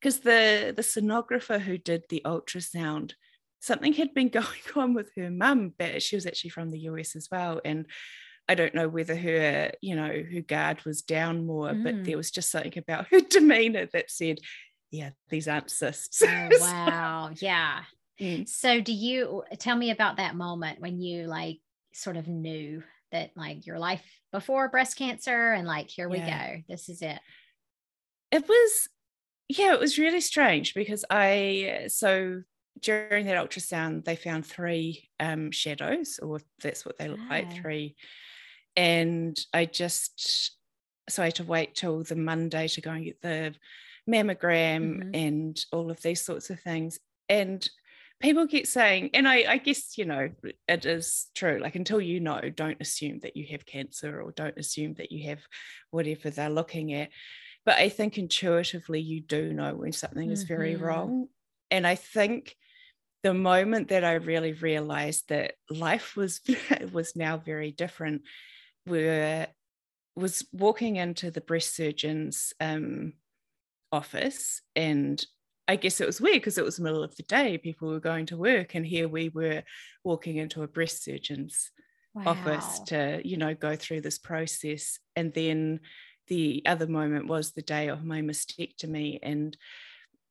because 0.00 0.20
the 0.20 0.72
the 0.74 0.82
sonographer 0.82 1.60
who 1.60 1.78
did 1.78 2.04
the 2.08 2.22
ultrasound, 2.24 3.12
something 3.60 3.92
had 3.92 4.14
been 4.14 4.28
going 4.40 4.46
on 4.76 4.94
with 4.94 5.10
her 5.16 5.30
mum, 5.30 5.74
but 5.78 6.02
she 6.02 6.16
was 6.16 6.26
actually 6.26 6.50
from 6.50 6.70
the 6.70 6.80
US 6.80 7.16
as 7.16 7.28
well, 7.30 7.60
and 7.64 7.86
I 8.48 8.54
don't 8.54 8.74
know 8.74 8.88
whether 8.88 9.14
her, 9.14 9.72
you 9.82 9.94
know, 9.94 10.08
her 10.08 10.40
guard 10.40 10.82
was 10.86 11.02
down 11.02 11.46
more, 11.46 11.70
mm. 11.70 11.84
but 11.84 12.04
there 12.04 12.16
was 12.16 12.30
just 12.30 12.50
something 12.50 12.72
about 12.78 13.08
her 13.08 13.20
demeanor 13.30 13.86
that 13.92 14.10
said, 14.10 14.38
yeah, 14.90 15.10
these 15.28 15.48
aren't 15.48 15.70
cysts. 15.70 16.22
Oh, 16.22 16.48
wow. 16.60 17.30
so, 17.34 17.44
yeah. 17.44 17.80
Mm. 18.18 18.48
So 18.48 18.80
do 18.80 18.92
you 18.92 19.44
tell 19.58 19.76
me 19.76 19.90
about 19.90 20.16
that 20.16 20.34
moment 20.34 20.80
when 20.80 21.00
you 21.00 21.26
like 21.26 21.58
sort 21.92 22.16
of 22.16 22.26
knew 22.26 22.82
that 23.12 23.30
like 23.36 23.66
your 23.66 23.78
life 23.78 24.02
before 24.32 24.68
breast 24.68 24.96
cancer 24.96 25.52
and 25.52 25.66
like 25.66 25.88
here 25.88 26.08
we 26.08 26.18
yeah. 26.18 26.56
go 26.56 26.62
this 26.68 26.88
is 26.88 27.02
it 27.02 27.18
it 28.30 28.46
was 28.48 28.88
yeah 29.48 29.72
it 29.72 29.80
was 29.80 29.98
really 29.98 30.20
strange 30.20 30.74
because 30.74 31.04
i 31.10 31.86
so 31.88 32.42
during 32.80 33.26
that 33.26 33.36
ultrasound 33.36 34.04
they 34.04 34.16
found 34.16 34.46
three 34.46 35.08
um, 35.18 35.50
shadows 35.50 36.20
or 36.22 36.40
that's 36.62 36.84
what 36.84 36.96
they 36.98 37.08
look 37.08 37.20
oh. 37.20 37.30
like 37.30 37.46
ah. 37.48 37.54
three 37.60 37.96
and 38.76 39.38
i 39.52 39.64
just 39.64 40.52
so 41.08 41.22
i 41.22 41.26
had 41.26 41.34
to 41.34 41.44
wait 41.44 41.74
till 41.74 42.02
the 42.04 42.16
monday 42.16 42.68
to 42.68 42.80
go 42.80 42.90
and 42.90 43.04
get 43.04 43.20
the 43.22 43.54
mammogram 44.08 44.98
mm-hmm. 44.98 45.10
and 45.14 45.64
all 45.72 45.90
of 45.90 46.00
these 46.02 46.24
sorts 46.24 46.50
of 46.50 46.60
things 46.60 46.98
and 47.28 47.68
people 48.20 48.46
keep 48.46 48.66
saying, 48.66 49.10
and 49.14 49.28
I, 49.28 49.44
I 49.48 49.56
guess, 49.58 49.96
you 49.96 50.04
know, 50.04 50.30
it 50.66 50.86
is 50.86 51.26
true. 51.34 51.58
Like 51.60 51.76
until 51.76 52.00
you 52.00 52.20
know, 52.20 52.40
don't 52.54 52.80
assume 52.80 53.20
that 53.20 53.36
you 53.36 53.46
have 53.52 53.66
cancer 53.66 54.20
or 54.20 54.32
don't 54.32 54.58
assume 54.58 54.94
that 54.94 55.12
you 55.12 55.28
have 55.28 55.40
whatever 55.90 56.30
they're 56.30 56.50
looking 56.50 56.92
at. 56.94 57.10
But 57.64 57.78
I 57.78 57.88
think 57.88 58.18
intuitively 58.18 59.00
you 59.00 59.20
do 59.20 59.52
know 59.52 59.74
when 59.74 59.92
something 59.92 60.24
mm-hmm. 60.24 60.32
is 60.32 60.44
very 60.44 60.74
mm-hmm. 60.74 60.84
wrong. 60.84 61.28
And 61.70 61.86
I 61.86 61.94
think 61.96 62.56
the 63.22 63.34
moment 63.34 63.88
that 63.88 64.04
I 64.04 64.14
really 64.14 64.52
realized 64.52 65.28
that 65.28 65.54
life 65.70 66.16
was 66.16 66.40
was 66.92 67.14
now 67.14 67.36
very 67.36 67.72
different, 67.72 68.22
were 68.86 69.46
was 70.16 70.44
walking 70.52 70.96
into 70.96 71.30
the 71.30 71.40
breast 71.40 71.76
surgeon's 71.76 72.52
um, 72.58 73.12
office 73.92 74.62
and 74.74 75.24
I 75.68 75.76
guess 75.76 76.00
it 76.00 76.06
was 76.06 76.20
weird 76.20 76.36
because 76.36 76.56
it 76.56 76.64
was 76.64 76.76
the 76.76 76.82
middle 76.82 77.04
of 77.04 77.14
the 77.16 77.22
day. 77.24 77.58
People 77.58 77.90
were 77.90 78.00
going 78.00 78.24
to 78.26 78.38
work, 78.38 78.74
and 78.74 78.86
here 78.86 79.06
we 79.06 79.28
were 79.28 79.62
walking 80.02 80.38
into 80.38 80.62
a 80.62 80.68
breast 80.68 81.04
surgeon's 81.04 81.70
wow. 82.14 82.22
office 82.26 82.80
to, 82.86 83.20
you 83.22 83.36
know, 83.36 83.54
go 83.54 83.76
through 83.76 84.00
this 84.00 84.18
process. 84.18 84.98
And 85.14 85.32
then 85.34 85.80
the 86.28 86.62
other 86.64 86.86
moment 86.86 87.26
was 87.26 87.50
the 87.50 87.62
day 87.62 87.88
of 87.88 88.02
my 88.02 88.22
mastectomy. 88.22 89.18
And, 89.22 89.54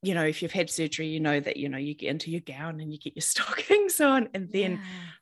you 0.02 0.14
know, 0.14 0.24
if 0.24 0.42
you've 0.42 0.52
had 0.52 0.70
surgery, 0.70 1.06
you 1.06 1.20
know 1.20 1.38
that, 1.38 1.56
you 1.56 1.68
know, 1.68 1.78
you 1.78 1.94
get 1.94 2.10
into 2.10 2.32
your 2.32 2.40
gown 2.40 2.80
and 2.80 2.92
you 2.92 2.98
get 2.98 3.14
your 3.14 3.22
stockings 3.22 4.00
on, 4.00 4.28
and 4.34 4.50
then 4.52 4.72
yeah. 4.72 4.78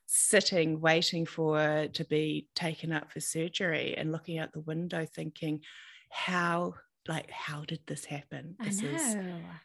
sitting, 0.07 0.81
waiting 0.81 1.27
for 1.27 1.87
to 1.93 2.05
be 2.05 2.47
taken 2.55 2.91
up 2.91 3.11
for 3.11 3.19
surgery 3.19 3.95
and 3.95 4.11
looking 4.11 4.39
out 4.39 4.51
the 4.51 4.61
window 4.61 5.05
thinking, 5.05 5.61
how 6.09 6.73
like 7.07 7.29
how 7.31 7.63
did 7.65 7.79
this 7.87 8.05
happen? 8.05 8.55
This 8.59 8.81
is 8.81 9.15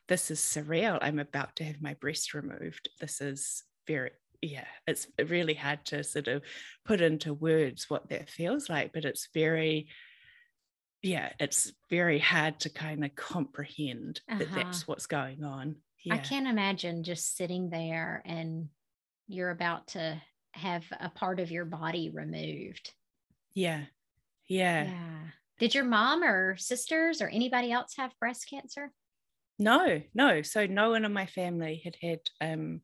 this 0.08 0.30
is 0.30 0.40
surreal. 0.40 0.98
I'm 1.00 1.18
about 1.18 1.56
to 1.56 1.64
have 1.64 1.80
my 1.80 1.94
breast 1.94 2.34
removed. 2.34 2.88
This 3.00 3.20
is 3.20 3.62
very 3.86 4.10
yeah 4.40 4.64
it's 4.88 5.06
really 5.28 5.54
hard 5.54 5.84
to 5.84 6.02
sort 6.02 6.26
of 6.26 6.42
put 6.84 7.00
into 7.00 7.32
words 7.32 7.88
what 7.88 8.08
that 8.08 8.28
feels 8.28 8.68
like 8.68 8.92
but 8.92 9.04
it's 9.04 9.28
very 9.32 9.86
yeah 11.00 11.30
it's 11.38 11.72
very 11.90 12.18
hard 12.18 12.58
to 12.58 12.68
kind 12.68 13.04
of 13.04 13.14
comprehend 13.14 14.20
uh-huh. 14.28 14.40
that 14.40 14.52
that's 14.52 14.86
what's 14.88 15.06
going 15.06 15.44
on. 15.44 15.76
Yeah. 16.04 16.14
i 16.14 16.18
can't 16.18 16.48
imagine 16.48 17.04
just 17.04 17.36
sitting 17.36 17.70
there 17.70 18.22
and 18.24 18.68
you're 19.28 19.50
about 19.50 19.86
to 19.88 20.20
have 20.52 20.84
a 21.00 21.08
part 21.08 21.40
of 21.40 21.50
your 21.50 21.64
body 21.64 22.10
removed. 22.10 22.92
Yeah. 23.54 23.82
Yeah. 24.48 24.84
Yeah 24.84 25.11
did 25.62 25.76
your 25.76 25.84
mom 25.84 26.24
or 26.24 26.56
sisters 26.56 27.22
or 27.22 27.28
anybody 27.28 27.70
else 27.70 27.94
have 27.96 28.18
breast 28.18 28.50
cancer? 28.50 28.90
No, 29.60 30.02
no. 30.12 30.42
So 30.42 30.66
no 30.66 30.90
one 30.90 31.04
in 31.04 31.12
my 31.12 31.26
family 31.26 31.80
had 31.84 31.94
had. 32.02 32.18
Um, 32.40 32.80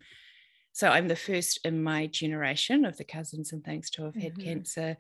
so 0.74 0.88
I'm 0.88 1.08
the 1.08 1.16
first 1.16 1.58
in 1.64 1.82
my 1.82 2.06
generation 2.06 2.84
of 2.84 2.96
the 2.96 3.02
cousins 3.02 3.52
and 3.52 3.64
things 3.64 3.90
to 3.90 4.04
have 4.04 4.14
had 4.14 4.34
mm-hmm. 4.34 4.44
cancer, 4.44 4.96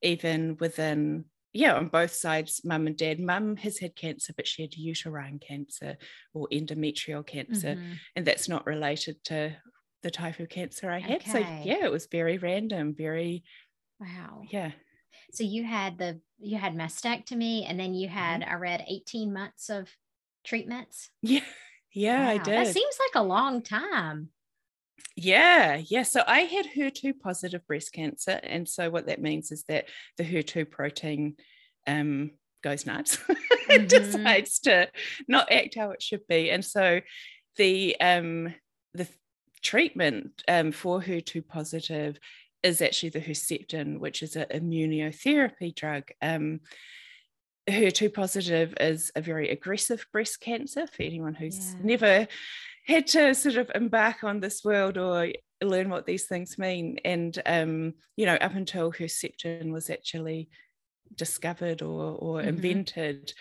even 0.00 0.56
within 0.58 1.26
yeah, 1.52 1.74
on 1.74 1.88
both 1.88 2.12
sides, 2.12 2.62
mum 2.64 2.86
and 2.86 2.96
dad. 2.96 3.20
Mum 3.20 3.56
has 3.56 3.78
had 3.78 3.94
cancer, 3.94 4.32
but 4.34 4.46
she 4.46 4.62
had 4.62 4.74
uterine 4.74 5.38
cancer 5.38 5.98
or 6.32 6.48
endometrial 6.50 7.26
cancer, 7.26 7.74
mm-hmm. 7.74 7.92
and 8.16 8.24
that's 8.24 8.48
not 8.48 8.66
related 8.66 9.22
to 9.24 9.54
the 10.02 10.10
type 10.10 10.40
of 10.40 10.48
cancer 10.48 10.90
I 10.90 11.00
had. 11.00 11.20
Okay. 11.20 11.30
So 11.30 11.38
yeah, 11.38 11.84
it 11.84 11.92
was 11.92 12.06
very 12.10 12.38
random, 12.38 12.94
very 12.96 13.44
wow. 14.00 14.44
Yeah. 14.50 14.70
So 15.32 15.44
you 15.44 15.64
had 15.64 15.98
the 15.98 16.20
you 16.38 16.58
had 16.58 16.74
mastectomy 16.74 17.64
and 17.68 17.78
then 17.78 17.94
you 17.94 18.08
had 18.08 18.42
mm-hmm. 18.42 18.50
I 18.50 18.54
read 18.54 18.84
18 18.86 19.32
months 19.32 19.70
of 19.70 19.88
treatments. 20.44 21.10
Yeah. 21.22 21.40
Yeah, 21.94 22.26
wow. 22.26 22.30
I 22.30 22.38
did. 22.38 22.66
That 22.66 22.74
seems 22.74 22.98
like 23.00 23.22
a 23.22 23.26
long 23.26 23.62
time. 23.62 24.28
Yeah, 25.16 25.80
yeah. 25.86 26.02
So 26.02 26.22
I 26.26 26.40
had 26.40 26.66
HER2 26.66 27.18
positive 27.18 27.66
breast 27.66 27.92
cancer. 27.92 28.38
And 28.42 28.68
so 28.68 28.90
what 28.90 29.06
that 29.06 29.20
means 29.20 29.50
is 29.50 29.64
that 29.64 29.86
the 30.16 30.24
HER2 30.24 30.70
protein 30.70 31.36
um, 31.86 32.32
goes 32.62 32.86
nuts 32.86 33.16
mm-hmm. 33.68 33.86
decides 33.86 34.60
to 34.60 34.88
not 35.26 35.50
act 35.50 35.74
how 35.76 35.90
it 35.90 36.02
should 36.02 36.26
be. 36.28 36.50
And 36.50 36.64
so 36.64 37.00
the 37.56 37.96
um, 38.00 38.54
the 38.94 39.08
treatment 39.62 40.42
um, 40.46 40.72
for 40.72 41.00
HER2 41.00 41.46
positive 41.46 42.18
is 42.62 42.82
actually 42.82 43.10
the 43.10 43.20
Herceptin, 43.20 43.98
which 43.98 44.22
is 44.22 44.36
an 44.36 44.46
immunotherapy 44.52 45.74
drug. 45.74 46.10
Um, 46.20 46.60
HER2 47.68 48.12
positive 48.12 48.74
is 48.80 49.12
a 49.14 49.20
very 49.20 49.50
aggressive 49.50 50.06
breast 50.12 50.40
cancer 50.40 50.86
for 50.86 51.02
anyone 51.02 51.34
who's 51.34 51.74
yeah. 51.74 51.80
never 51.82 52.28
had 52.86 53.06
to 53.08 53.34
sort 53.34 53.56
of 53.56 53.70
embark 53.74 54.24
on 54.24 54.40
this 54.40 54.64
world 54.64 54.96
or 54.96 55.30
learn 55.62 55.90
what 55.90 56.06
these 56.06 56.26
things 56.26 56.56
mean. 56.58 56.98
And, 57.04 57.40
um, 57.44 57.94
you 58.16 58.24
know, 58.26 58.36
up 58.36 58.54
until 58.54 58.92
Herceptin 58.92 59.70
was 59.70 59.90
actually 59.90 60.48
discovered 61.14 61.82
or, 61.82 62.12
or 62.16 62.38
mm-hmm. 62.38 62.48
invented, 62.48 63.32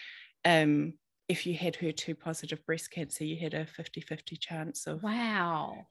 um, 0.43 0.93
if 1.29 1.45
you 1.45 1.55
had 1.55 1.75
HER2 1.75 2.19
positive 2.19 2.65
breast 2.65 2.91
cancer, 2.91 3.23
you 3.23 3.37
had 3.37 3.53
a 3.53 3.65
50 3.65 4.01
50 4.01 4.35
chance 4.37 4.87
of 4.87 5.03
wow 5.03 5.87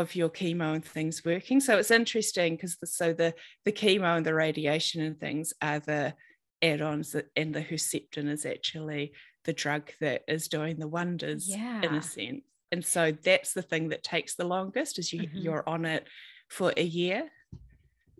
of 0.00 0.14
your 0.14 0.28
chemo 0.28 0.74
and 0.74 0.84
things 0.84 1.24
working. 1.24 1.60
So 1.60 1.78
it's 1.78 1.90
interesting 1.90 2.56
because 2.56 2.76
the, 2.76 2.86
so 2.86 3.12
the 3.12 3.34
the 3.64 3.72
chemo 3.72 4.16
and 4.16 4.26
the 4.26 4.34
radiation 4.34 5.02
and 5.02 5.18
things 5.18 5.52
are 5.62 5.80
the 5.80 6.14
add-ons 6.62 7.12
that, 7.12 7.26
and 7.36 7.54
the 7.54 7.62
Herceptin 7.62 8.28
is 8.28 8.46
actually 8.46 9.12
the 9.44 9.52
drug 9.52 9.90
that 10.00 10.22
is 10.28 10.48
doing 10.48 10.78
the 10.78 10.88
wonders 10.88 11.48
yeah. 11.48 11.80
in 11.82 11.94
a 11.94 12.02
sense. 12.02 12.42
And 12.72 12.84
so 12.84 13.12
that's 13.12 13.52
the 13.52 13.62
thing 13.62 13.88
that 13.90 14.02
takes 14.02 14.34
the 14.34 14.46
longest 14.46 14.98
is 14.98 15.12
you 15.12 15.22
mm-hmm. 15.22 15.38
you're 15.38 15.68
on 15.68 15.84
it 15.84 16.06
for 16.48 16.72
a 16.76 16.82
year. 16.82 17.28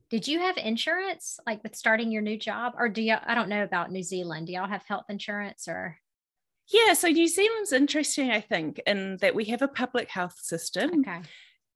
Did 0.08 0.28
you 0.28 0.38
have 0.38 0.56
insurance 0.56 1.40
like 1.46 1.62
with 1.62 1.74
starting 1.74 2.12
your 2.12 2.22
new 2.22 2.38
job 2.38 2.74
or 2.78 2.88
do 2.88 3.02
you 3.02 3.16
I 3.26 3.34
don't 3.34 3.48
know 3.48 3.64
about 3.64 3.90
New 3.90 4.02
Zealand. 4.02 4.46
Do 4.46 4.52
y'all 4.52 4.68
have 4.68 4.84
health 4.84 5.06
insurance 5.08 5.66
or 5.68 5.98
yeah, 6.68 6.94
so 6.94 7.08
New 7.08 7.28
Zealand's 7.28 7.72
interesting, 7.72 8.30
I 8.30 8.40
think, 8.40 8.80
in 8.86 9.18
that 9.18 9.36
we 9.36 9.44
have 9.46 9.62
a 9.62 9.68
public 9.68 10.10
health 10.10 10.38
system. 10.40 11.00
Okay. 11.00 11.20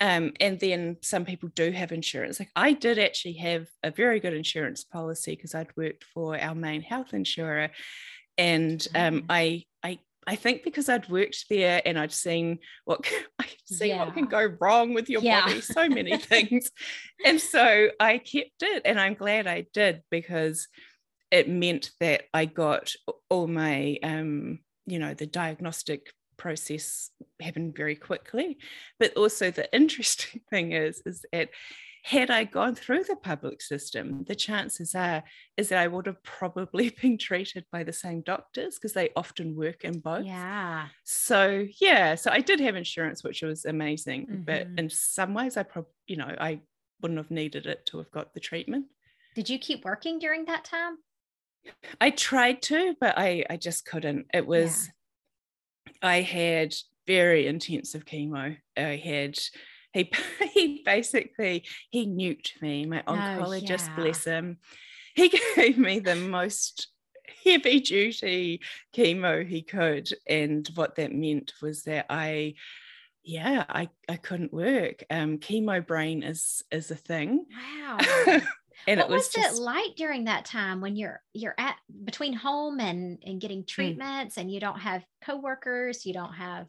Um, 0.00 0.32
and 0.40 0.58
then 0.58 0.96
some 1.02 1.26
people 1.26 1.50
do 1.54 1.70
have 1.72 1.92
insurance. 1.92 2.40
Like 2.40 2.50
I 2.56 2.72
did 2.72 2.98
actually 2.98 3.34
have 3.34 3.66
a 3.82 3.90
very 3.90 4.18
good 4.18 4.32
insurance 4.32 4.82
policy 4.82 5.36
because 5.36 5.54
I'd 5.54 5.76
worked 5.76 6.04
for 6.04 6.38
our 6.40 6.54
main 6.54 6.80
health 6.80 7.12
insurer, 7.12 7.70
and 8.38 8.86
um, 8.94 9.20
mm. 9.20 9.24
I 9.28 9.64
I 9.82 9.98
I 10.26 10.36
think 10.36 10.64
because 10.64 10.88
I'd 10.88 11.10
worked 11.10 11.44
there 11.50 11.82
and 11.84 11.98
I'd 11.98 12.12
seen 12.12 12.60
what 12.86 13.06
I 13.38 13.46
see 13.66 13.88
yeah. 13.88 14.04
what 14.04 14.14
can 14.14 14.24
go 14.24 14.56
wrong 14.58 14.94
with 14.94 15.10
your 15.10 15.20
yeah. 15.20 15.42
body, 15.42 15.60
so 15.60 15.86
many 15.86 16.16
things, 16.18 16.70
and 17.24 17.38
so 17.38 17.90
I 18.00 18.18
kept 18.18 18.62
it, 18.62 18.82
and 18.86 18.98
I'm 18.98 19.14
glad 19.14 19.46
I 19.46 19.66
did 19.74 20.02
because 20.10 20.66
it 21.30 21.48
meant 21.48 21.90
that 22.00 22.22
I 22.32 22.46
got 22.46 22.94
all 23.28 23.46
my 23.46 23.98
um, 24.02 24.60
you 24.86 24.98
know 24.98 25.12
the 25.12 25.26
diagnostic 25.26 26.10
process 26.40 27.10
happened 27.40 27.76
very 27.76 27.94
quickly. 27.94 28.58
But 28.98 29.16
also 29.16 29.50
the 29.50 29.72
interesting 29.80 30.40
thing 30.50 30.72
is, 30.72 31.02
is 31.04 31.24
that 31.32 31.50
had 32.02 32.30
I 32.30 32.44
gone 32.44 32.74
through 32.74 33.04
the 33.04 33.16
public 33.16 33.60
system, 33.60 34.24
the 34.26 34.34
chances 34.34 34.94
are 34.94 35.22
is 35.58 35.68
that 35.68 35.78
I 35.78 35.86
would 35.86 36.06
have 36.06 36.22
probably 36.22 36.88
been 37.02 37.18
treated 37.18 37.66
by 37.70 37.84
the 37.84 37.92
same 37.92 38.22
doctors 38.22 38.76
because 38.76 38.94
they 38.94 39.10
often 39.14 39.54
work 39.54 39.84
in 39.84 40.00
both. 40.00 40.24
Yeah. 40.24 40.86
So 41.04 41.66
yeah, 41.78 42.14
so 42.14 42.30
I 42.30 42.40
did 42.40 42.58
have 42.60 42.74
insurance, 42.74 43.22
which 43.22 43.42
was 43.42 43.66
amazing. 43.66 44.26
Mm-hmm. 44.26 44.42
But 44.42 44.68
in 44.78 44.88
some 44.88 45.34
ways, 45.34 45.58
I 45.58 45.62
probably, 45.62 45.92
you 46.06 46.16
know, 46.16 46.34
I 46.40 46.62
wouldn't 47.02 47.18
have 47.18 47.30
needed 47.30 47.66
it 47.66 47.84
to 47.86 47.98
have 47.98 48.10
got 48.10 48.32
the 48.32 48.40
treatment. 48.40 48.86
Did 49.34 49.50
you 49.50 49.58
keep 49.58 49.84
working 49.84 50.18
during 50.18 50.46
that 50.46 50.64
time? 50.64 50.96
I 52.00 52.08
tried 52.10 52.62
to, 52.62 52.96
but 52.98 53.18
I 53.18 53.44
I 53.50 53.58
just 53.58 53.84
couldn't. 53.84 54.26
It 54.32 54.46
was 54.46 54.88
I 56.02 56.20
had 56.20 56.74
very 57.06 57.46
intensive 57.46 58.04
chemo. 58.04 58.56
I 58.76 58.96
had 58.96 59.38
he 59.92 60.12
he 60.54 60.82
basically 60.84 61.64
he 61.90 62.06
nuked 62.06 62.60
me. 62.62 62.86
My 62.86 63.02
oh, 63.06 63.14
oncologist, 63.14 63.88
oh, 63.88 63.90
yeah. 63.90 63.96
bless 63.96 64.24
him, 64.24 64.58
he 65.14 65.28
gave 65.56 65.78
me 65.78 65.98
the 65.98 66.16
most 66.16 66.88
heavy 67.44 67.80
duty 67.80 68.60
chemo 68.94 69.46
he 69.46 69.62
could, 69.62 70.08
and 70.28 70.68
what 70.74 70.96
that 70.96 71.12
meant 71.12 71.52
was 71.62 71.82
that 71.84 72.06
I 72.08 72.54
yeah 73.22 73.64
i 73.68 73.86
i 74.08 74.16
couldn't 74.16 74.52
work 74.52 75.04
um 75.10 75.36
chemo 75.38 75.86
brain 75.86 76.22
is 76.22 76.62
is 76.70 76.90
a 76.90 76.96
thing 76.96 77.44
wow 77.86 77.98
and 78.90 79.00
what 79.00 79.10
it 79.10 79.12
was, 79.12 79.22
was 79.24 79.34
just... 79.34 79.58
it 79.58 79.62
like 79.62 79.94
during 79.96 80.24
that 80.24 80.44
time 80.44 80.80
when 80.80 80.96
you're 80.96 81.22
you're 81.32 81.54
at 81.58 81.76
between 82.04 82.32
home 82.32 82.80
and 82.80 83.18
and 83.24 83.40
getting 83.40 83.60
hmm. 83.60 83.66
treatments 83.66 84.36
mm. 84.36 84.40
and 84.40 84.50
you 84.50 84.60
don't 84.60 84.80
have 84.80 85.04
coworkers 85.24 86.04
you 86.04 86.12
don't 86.12 86.34
have 86.34 86.66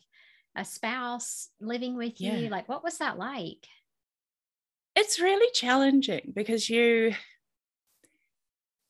a 0.55 0.65
spouse 0.65 1.49
living 1.59 1.95
with 1.95 2.19
you 2.19 2.49
like 2.49 2.67
what 2.67 2.83
was 2.83 2.97
that 2.97 3.17
like 3.17 3.65
it's 4.95 5.19
really 5.19 5.49
challenging 5.53 6.33
because 6.35 6.69
you 6.69 7.13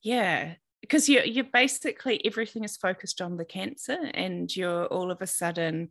yeah 0.02 0.54
because 0.80 1.08
you 1.08 1.20
you 1.20 1.44
basically 1.44 2.24
everything 2.26 2.64
is 2.64 2.76
focused 2.76 3.20
on 3.20 3.36
the 3.36 3.44
cancer 3.44 3.96
and 4.12 4.54
you're 4.54 4.86
all 4.86 5.12
of 5.12 5.22
a 5.22 5.26
sudden 5.26 5.88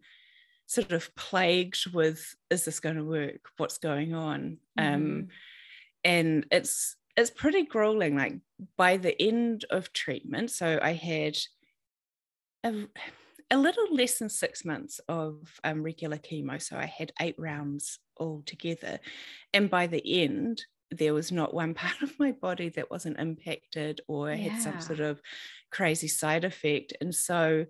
sort 0.66 0.92
of 0.92 1.14
plagued 1.16 1.94
with 1.94 2.36
is 2.50 2.66
this 2.66 2.82
going 2.82 2.98
to 2.98 3.04
work 3.04 3.40
what's 3.56 3.78
going 3.78 4.14
on 4.14 4.58
um, 4.78 4.86
mm-hmm. 4.86 4.94
um 4.94 5.28
and 6.04 6.46
it's 6.52 6.98
it's 7.18 7.30
pretty 7.30 7.64
grueling 7.64 8.16
like 8.16 8.38
by 8.78 8.98
the 8.98 9.20
end 9.22 9.66
of 9.70 9.94
treatment. 9.94 10.52
So 10.52 10.80
i 10.82 10.94
had 10.94 11.38
a, 12.64 12.88
a 13.50 13.58
little 13.58 13.94
less 13.94 14.20
than 14.20 14.30
six 14.30 14.64
months 14.64 15.00
of 15.08 15.60
um, 15.64 15.84
regular 15.84 16.18
chemo. 16.18 16.62
So 16.62 16.78
i 16.78 16.86
had 16.86 17.12
eight 17.20 17.36
rounds 17.38 18.00
all 18.18 18.44
together 18.46 19.00
and 19.54 19.70
by 19.70 19.88
the 19.88 20.24
end 20.24 20.64
there 20.92 21.14
was 21.14 21.32
not 21.32 21.54
one 21.54 21.74
part 21.84 22.02
of 22.02 22.20
my 22.20 22.32
body 22.32 22.70
that 22.70 22.92
wasn't 22.92 23.20
impacted 23.20 24.02
or 24.08 24.30
yeah. 24.30 24.36
had 24.36 24.62
some 24.62 24.80
sort 24.82 25.00
of 25.00 25.22
crazy 25.72 26.08
side 26.08 26.44
effect. 26.44 26.94
And 27.02 27.16
so 27.16 27.66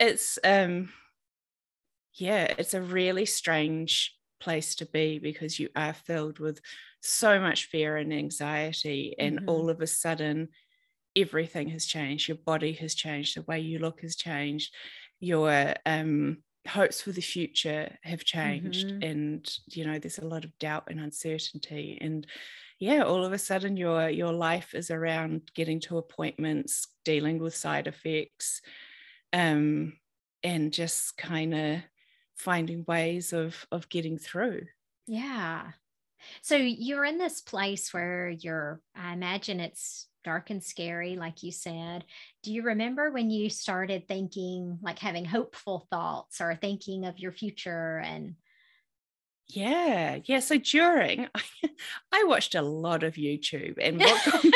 it's 0.00 0.38
um 0.42 0.88
yeah, 2.14 2.54
it's 2.58 2.74
a 2.74 2.80
really 2.80 3.24
strange 3.24 4.14
place 4.42 4.74
to 4.76 4.86
be 4.86 5.18
because 5.18 5.58
you 5.58 5.68
are 5.76 5.94
filled 5.94 6.40
with 6.40 6.60
so 7.00 7.40
much 7.40 7.66
fear 7.66 7.96
and 7.96 8.12
anxiety, 8.12 9.14
and 9.18 9.38
mm-hmm. 9.38 9.48
all 9.48 9.70
of 9.70 9.80
a 9.80 9.86
sudden, 9.86 10.48
everything 11.16 11.68
has 11.68 11.86
changed. 11.86 12.28
Your 12.28 12.38
body 12.38 12.72
has 12.74 12.94
changed, 12.94 13.36
the 13.36 13.42
way 13.42 13.60
you 13.60 13.78
look 13.78 14.00
has 14.02 14.16
changed, 14.16 14.74
your 15.20 15.74
um, 15.86 16.38
hopes 16.66 17.00
for 17.00 17.12
the 17.12 17.20
future 17.20 17.96
have 18.02 18.24
changed, 18.24 18.88
mm-hmm. 18.88 19.02
and 19.02 19.58
you 19.68 19.86
know 19.86 19.98
there's 19.98 20.18
a 20.18 20.26
lot 20.26 20.44
of 20.44 20.58
doubt 20.58 20.84
and 20.88 21.00
uncertainty, 21.00 21.98
and 22.00 22.26
yeah, 22.78 23.02
all 23.02 23.24
of 23.24 23.32
a 23.32 23.38
sudden 23.38 23.76
your 23.76 24.10
your 24.10 24.32
life 24.32 24.74
is 24.74 24.90
around 24.90 25.50
getting 25.54 25.80
to 25.80 25.98
appointments, 25.98 26.88
dealing 27.04 27.38
with 27.38 27.54
side 27.54 27.86
effects, 27.86 28.60
um, 29.32 29.92
and 30.42 30.72
just 30.72 31.16
kind 31.16 31.54
of 31.54 31.80
finding 32.42 32.84
ways 32.86 33.32
of 33.32 33.66
of 33.70 33.88
getting 33.88 34.18
through. 34.18 34.66
Yeah. 35.06 35.72
So 36.42 36.56
you're 36.56 37.04
in 37.04 37.18
this 37.18 37.40
place 37.40 37.92
where 37.92 38.28
you're 38.28 38.80
i 38.94 39.12
imagine 39.12 39.58
it's 39.58 40.06
dark 40.24 40.50
and 40.50 40.62
scary 40.62 41.16
like 41.16 41.42
you 41.42 41.52
said. 41.52 42.04
Do 42.42 42.52
you 42.52 42.62
remember 42.62 43.10
when 43.10 43.30
you 43.30 43.50
started 43.50 44.06
thinking 44.06 44.78
like 44.82 44.98
having 44.98 45.24
hopeful 45.24 45.86
thoughts 45.90 46.40
or 46.40 46.54
thinking 46.54 47.04
of 47.06 47.18
your 47.18 47.32
future 47.32 47.98
and 47.98 48.34
yeah. 49.48 50.18
Yeah. 50.24 50.40
So 50.40 50.58
during 50.58 51.28
i 52.12 52.24
watched 52.24 52.54
a 52.54 52.62
lot 52.62 53.02
of 53.02 53.14
youtube 53.14 53.74
and 53.80 53.98
what 53.98 54.24
got 54.32 54.44
me 54.44 54.52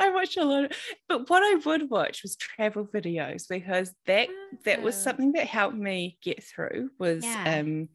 I 0.00 0.10
watch 0.24 0.36
a 0.36 0.44
lot 0.44 0.64
of, 0.64 0.72
but 1.08 1.28
what 1.28 1.42
I 1.42 1.54
would 1.66 1.90
watch 1.90 2.22
was 2.22 2.36
travel 2.36 2.86
videos 2.86 3.44
because 3.48 3.92
that 4.06 4.28
that 4.64 4.82
was 4.82 4.96
ah. 4.96 5.00
something 5.00 5.32
that 5.32 5.46
helped 5.46 5.76
me 5.76 6.18
get 6.22 6.42
through 6.42 6.90
was 6.98 7.24
yeah. 7.24 7.58
um 7.60 7.88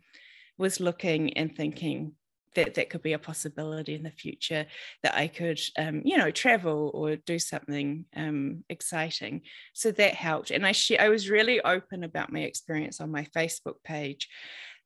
was 0.58 0.80
looking 0.80 1.34
and 1.34 1.56
thinking 1.56 2.14
that 2.56 2.74
that 2.76 2.90
could 2.90 3.02
be 3.02 3.14
a 3.14 3.20
possibility 3.20 3.96
in 3.96 4.04
the 4.04 4.12
future 4.12 4.66
that 5.04 5.16
I 5.16 5.28
could 5.28 5.60
um, 5.78 6.02
you 6.04 6.18
know 6.18 6.32
travel 6.32 6.92
or 6.94 7.16
do 7.16 7.40
something 7.40 8.06
um, 8.16 8.64
exciting 8.70 9.42
so 9.74 9.92
that 9.92 10.14
helped 10.14 10.52
and 10.52 10.66
I 10.66 10.72
sh- 10.72 11.00
I 11.00 11.10
was 11.10 11.30
really 11.30 11.62
open 11.62 12.04
about 12.04 12.32
my 12.32 12.42
experience 12.42 13.00
on 13.00 13.12
my 13.12 13.26
Facebook 13.36 13.76
page 13.84 14.28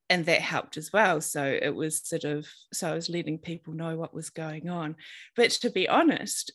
and 0.09 0.25
that 0.25 0.41
helped 0.41 0.77
as 0.77 0.91
well 0.91 1.21
so 1.21 1.43
it 1.43 1.73
was 1.73 2.05
sort 2.05 2.25
of 2.25 2.45
so 2.73 2.91
I 2.91 2.95
was 2.95 3.09
letting 3.09 3.37
people 3.37 3.73
know 3.73 3.95
what 3.97 4.13
was 4.13 4.29
going 4.29 4.69
on 4.69 4.95
but 5.35 5.51
to 5.51 5.69
be 5.69 5.87
honest 5.87 6.51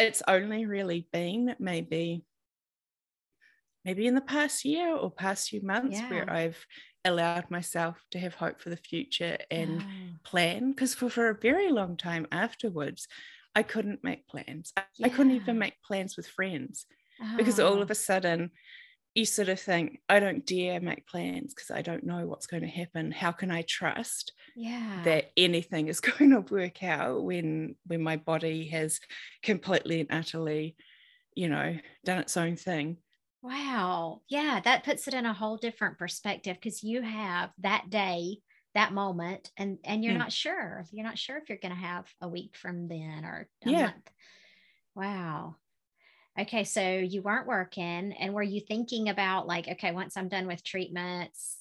it's 0.00 0.22
only 0.26 0.66
really 0.66 1.06
been 1.12 1.54
maybe 1.58 2.24
maybe 3.84 4.06
in 4.06 4.14
the 4.14 4.20
past 4.20 4.64
year 4.64 4.94
or 4.94 5.10
past 5.10 5.48
few 5.48 5.62
months 5.62 5.98
yeah. 5.98 6.10
where 6.10 6.30
I've 6.30 6.64
allowed 7.04 7.50
myself 7.50 7.96
to 8.10 8.18
have 8.18 8.34
hope 8.34 8.60
for 8.60 8.68
the 8.68 8.76
future 8.76 9.38
and 9.50 9.82
plan 10.24 10.72
because 10.72 10.94
for, 10.94 11.08
for 11.08 11.30
a 11.30 11.38
very 11.40 11.70
long 11.70 11.96
time 11.96 12.26
afterwards 12.30 13.08
I 13.54 13.62
couldn't 13.62 14.04
make 14.04 14.28
plans. 14.28 14.72
Yeah. 14.96 15.06
I 15.06 15.08
couldn't 15.08 15.32
even 15.32 15.58
make 15.58 15.82
plans 15.82 16.16
with 16.16 16.28
friends 16.28 16.86
oh. 17.22 17.36
because 17.36 17.58
all 17.58 17.78
ah. 17.78 17.82
of 17.82 17.90
a 17.90 17.94
sudden 17.94 18.50
you 19.14 19.24
sort 19.24 19.48
of 19.48 19.60
think, 19.60 20.00
I 20.08 20.20
don't 20.20 20.46
dare 20.46 20.80
make 20.80 21.06
plans 21.06 21.52
because 21.52 21.70
I 21.70 21.82
don't 21.82 22.04
know 22.04 22.26
what's 22.26 22.46
going 22.46 22.62
to 22.62 22.68
happen. 22.68 23.10
How 23.10 23.32
can 23.32 23.50
I 23.50 23.62
trust 23.62 24.32
yeah. 24.54 25.02
that 25.04 25.32
anything 25.36 25.88
is 25.88 26.00
going 26.00 26.30
to 26.30 26.40
work 26.40 26.82
out 26.82 27.24
when 27.24 27.74
when 27.86 28.02
my 28.02 28.16
body 28.16 28.68
has 28.68 29.00
completely 29.42 30.00
and 30.00 30.12
utterly, 30.12 30.76
you 31.34 31.48
know, 31.48 31.76
done 32.04 32.18
its 32.18 32.36
own 32.36 32.56
thing? 32.56 32.98
Wow. 33.42 34.20
Yeah, 34.28 34.60
that 34.64 34.84
puts 34.84 35.08
it 35.08 35.14
in 35.14 35.26
a 35.26 35.32
whole 35.32 35.56
different 35.56 35.98
perspective 35.98 36.56
because 36.60 36.84
you 36.84 37.02
have 37.02 37.50
that 37.60 37.90
day, 37.90 38.38
that 38.74 38.92
moment, 38.92 39.50
and 39.56 39.78
and 39.84 40.04
you're 40.04 40.14
mm. 40.14 40.18
not 40.18 40.32
sure. 40.32 40.84
You're 40.92 41.06
not 41.06 41.18
sure 41.18 41.36
if 41.36 41.48
you're 41.48 41.58
going 41.58 41.74
to 41.74 41.80
have 41.80 42.06
a 42.20 42.28
week 42.28 42.56
from 42.56 42.86
then 42.86 43.24
or 43.24 43.48
a 43.66 43.70
yeah. 43.70 43.86
month. 43.86 44.10
Wow 44.94 45.56
okay, 46.40 46.64
so 46.64 46.80
you 46.80 47.22
weren't 47.22 47.46
working, 47.46 48.12
and 48.12 48.34
were 48.34 48.42
you 48.42 48.60
thinking 48.60 49.08
about 49.08 49.46
like, 49.46 49.68
okay, 49.68 49.92
once 49.92 50.16
I'm 50.16 50.28
done 50.28 50.46
with 50.46 50.64
treatments, 50.64 51.56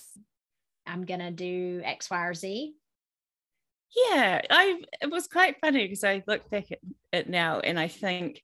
I'm 0.85 1.05
gonna 1.05 1.31
do 1.31 1.81
X, 1.83 2.09
Y, 2.09 2.25
or 2.25 2.33
Z? 2.33 2.73
Yeah, 3.95 4.41
I 4.49 4.81
it 5.01 5.09
was 5.09 5.27
quite 5.27 5.55
funny 5.61 5.83
because 5.83 6.03
I 6.03 6.23
look 6.27 6.49
back 6.49 6.71
at 6.71 6.79
it 7.11 7.27
now 7.29 7.59
and 7.59 7.79
I 7.79 7.87
think 7.87 8.41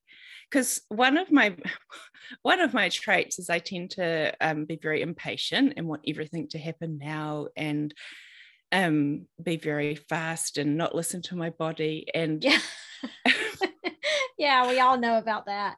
because 0.50 0.82
one 0.90 1.18
of 1.18 1.32
my 1.32 1.56
one 2.42 2.62
of 2.62 2.74
my 2.74 2.90
traits 2.90 3.38
is 3.40 3.50
I 3.50 3.60
tend 3.60 3.92
to 3.92 4.34
um, 4.42 4.66
be 4.66 4.80
very 4.82 5.02
impatient 5.02 5.74
and 5.78 5.88
want 5.88 6.02
everything 6.08 6.48
to 6.50 6.58
happen 6.60 6.98
now 6.98 7.48
and 7.56 7.94
um, 8.72 9.28
be 9.42 9.58
very 9.58 9.96
fast 9.96 10.58
and 10.58 10.78
not 10.78 10.96
listen 10.96 11.22
to 11.24 11.36
my 11.36 11.52
body 11.52 12.08
and 12.14 12.44
yeah. 12.44 12.60
yeah, 14.38 14.68
we 14.68 14.80
all 14.80 14.98
know 14.98 15.18
about 15.18 15.46
that. 15.46 15.78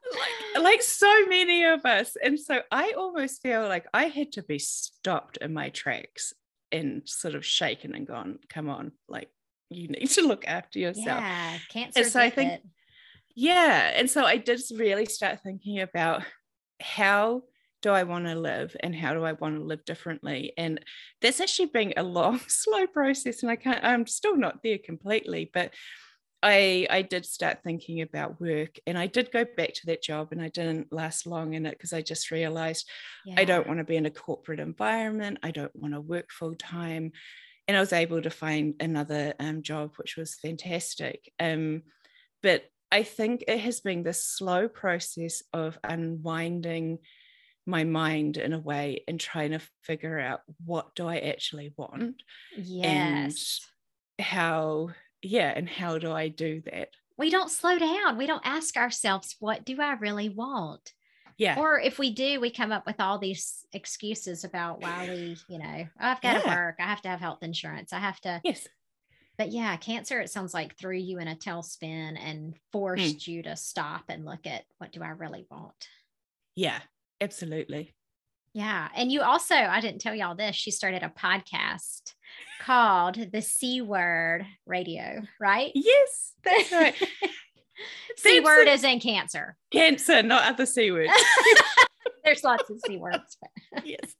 Like, 0.54 0.64
like 0.64 0.82
so 0.82 1.26
many 1.26 1.64
of 1.64 1.84
us. 1.84 2.16
And 2.22 2.38
so 2.38 2.60
I 2.70 2.92
almost 2.96 3.42
feel 3.42 3.68
like 3.68 3.86
I 3.94 4.06
had 4.06 4.32
to 4.32 4.42
be 4.42 4.58
stopped 4.58 5.36
in 5.38 5.52
my 5.52 5.68
tracks 5.70 6.32
and 6.72 7.02
sort 7.04 7.34
of 7.34 7.44
shaken 7.46 7.94
and 7.94 8.06
gone, 8.06 8.38
come 8.48 8.68
on, 8.68 8.92
like 9.08 9.30
you 9.70 9.88
need 9.88 10.08
to 10.10 10.22
look 10.22 10.46
after 10.46 10.78
yourself. 10.78 11.20
Yeah, 11.20 11.58
cancer. 11.68 12.00
And 12.00 12.08
so 12.08 12.20
I 12.20 12.30
think, 12.30 12.52
it. 12.52 12.62
yeah. 13.34 13.92
And 13.94 14.10
so 14.10 14.24
I 14.24 14.36
did 14.36 14.60
really 14.74 15.06
start 15.06 15.40
thinking 15.42 15.80
about 15.80 16.22
how 16.80 17.42
do 17.80 17.90
I 17.90 18.02
want 18.02 18.26
to 18.26 18.34
live 18.34 18.76
and 18.80 18.94
how 18.94 19.14
do 19.14 19.24
I 19.24 19.32
want 19.32 19.56
to 19.56 19.62
live 19.62 19.84
differently? 19.84 20.52
And 20.58 20.80
that's 21.22 21.40
actually 21.40 21.66
been 21.66 21.94
a 21.96 22.02
long, 22.02 22.40
slow 22.48 22.86
process. 22.88 23.42
And 23.42 23.50
I 23.52 23.56
can't, 23.56 23.84
I'm 23.84 24.06
still 24.06 24.36
not 24.36 24.62
there 24.64 24.78
completely, 24.78 25.48
but 25.52 25.72
I 26.42 26.86
I 26.90 27.02
did 27.02 27.26
start 27.26 27.58
thinking 27.64 28.00
about 28.00 28.40
work 28.40 28.78
and 28.86 28.96
I 28.96 29.06
did 29.06 29.32
go 29.32 29.44
back 29.44 29.74
to 29.74 29.86
that 29.86 30.02
job 30.02 30.28
and 30.30 30.40
I 30.40 30.48
didn't 30.48 30.92
last 30.92 31.26
long 31.26 31.54
in 31.54 31.66
it 31.66 31.72
because 31.72 31.92
I 31.92 32.02
just 32.02 32.30
realized 32.30 32.88
yeah. 33.26 33.34
I 33.38 33.44
don't 33.44 33.66
want 33.66 33.78
to 33.78 33.84
be 33.84 33.96
in 33.96 34.06
a 34.06 34.10
corporate 34.10 34.60
environment. 34.60 35.38
I 35.42 35.50
don't 35.50 35.74
want 35.74 35.94
to 35.94 36.00
work 36.00 36.30
full 36.30 36.54
time. 36.54 37.12
And 37.66 37.76
I 37.76 37.80
was 37.80 37.92
able 37.92 38.22
to 38.22 38.30
find 38.30 38.74
another 38.80 39.34
um, 39.38 39.62
job, 39.62 39.92
which 39.96 40.16
was 40.16 40.36
fantastic. 40.36 41.30
Um, 41.38 41.82
but 42.42 42.64
I 42.90 43.02
think 43.02 43.44
it 43.46 43.58
has 43.60 43.80
been 43.80 44.02
this 44.02 44.24
slow 44.24 44.68
process 44.68 45.42
of 45.52 45.78
unwinding 45.84 46.98
my 47.66 47.84
mind 47.84 48.38
in 48.38 48.54
a 48.54 48.58
way 48.58 49.04
and 49.06 49.20
trying 49.20 49.50
to 49.50 49.60
figure 49.82 50.18
out 50.18 50.40
what 50.64 50.94
do 50.94 51.06
I 51.06 51.18
actually 51.18 51.74
want. 51.76 52.22
Yes. 52.56 53.60
And 54.18 54.24
how 54.24 54.90
yeah 55.22 55.52
and 55.54 55.68
how 55.68 55.98
do 55.98 56.12
i 56.12 56.28
do 56.28 56.62
that? 56.66 56.90
We 57.16 57.30
don't 57.30 57.50
slow 57.50 57.76
down. 57.78 58.16
We 58.16 58.28
don't 58.28 58.46
ask 58.46 58.76
ourselves 58.76 59.36
what 59.40 59.64
do 59.64 59.80
i 59.80 59.92
really 59.94 60.28
want? 60.28 60.92
Yeah. 61.36 61.58
Or 61.58 61.78
if 61.78 61.98
we 61.98 62.12
do 62.12 62.40
we 62.40 62.50
come 62.50 62.72
up 62.72 62.86
with 62.86 63.00
all 63.00 63.18
these 63.18 63.64
excuses 63.72 64.44
about 64.44 64.80
why 64.80 65.08
we 65.08 65.36
you 65.48 65.58
know 65.58 65.86
oh, 65.86 66.06
i've 66.06 66.20
got 66.20 66.34
to 66.34 66.48
yeah. 66.48 66.56
work. 66.56 66.76
I 66.78 66.84
have 66.84 67.02
to 67.02 67.08
have 67.08 67.20
health 67.20 67.42
insurance. 67.42 67.92
I 67.92 67.98
have 67.98 68.20
to 68.22 68.40
yes. 68.44 68.66
But 69.36 69.52
yeah 69.52 69.76
cancer 69.76 70.20
it 70.20 70.30
sounds 70.30 70.54
like 70.54 70.76
threw 70.76 70.96
you 70.96 71.18
in 71.18 71.28
a 71.28 71.36
tailspin 71.36 72.18
and 72.20 72.54
forced 72.72 73.18
mm. 73.18 73.28
you 73.28 73.42
to 73.44 73.56
stop 73.56 74.04
and 74.08 74.24
look 74.24 74.46
at 74.46 74.64
what 74.78 74.92
do 74.92 75.02
i 75.02 75.10
really 75.10 75.46
want? 75.50 75.88
Yeah 76.54 76.78
absolutely 77.20 77.94
yeah. 78.58 78.88
And 78.96 79.12
you 79.12 79.22
also, 79.22 79.54
I 79.54 79.80
didn't 79.80 80.00
tell 80.00 80.16
y'all 80.16 80.34
this, 80.34 80.56
she 80.56 80.72
started 80.72 81.04
a 81.04 81.10
podcast 81.10 82.12
called 82.60 83.30
The 83.30 83.40
C 83.40 83.82
Word 83.82 84.44
Radio, 84.66 85.22
right? 85.38 85.70
Yes, 85.76 86.32
that's 86.42 86.72
right. 86.72 86.94
C 88.16 88.40
word 88.40 88.66
is 88.66 88.82
in 88.82 88.98
cancer. 88.98 89.56
Cancer, 89.70 90.24
not 90.24 90.42
other 90.42 90.66
C 90.66 90.90
words. 90.90 91.12
There's 92.24 92.42
lots 92.42 92.68
of 92.68 92.80
C 92.84 92.96
words. 92.96 93.36
yes. 93.84 94.12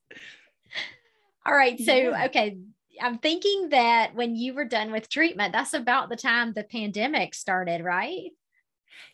All 1.45 1.53
right. 1.53 1.77
So, 1.81 1.93
yeah. 1.93 2.27
okay. 2.27 2.59
I'm 3.03 3.19
thinking 3.19 3.71
that 3.71 4.15
when 4.15 4.37
you 4.37 4.55
were 4.55 4.67
done 4.67 4.93
with 4.93 5.11
treatment, 5.11 5.53
that's 5.53 5.75
about 5.75 6.11
the 6.11 6.17
time 6.17 6.53
the 6.53 6.63
pandemic 6.63 7.35
started, 7.35 7.83
right? 7.83 8.31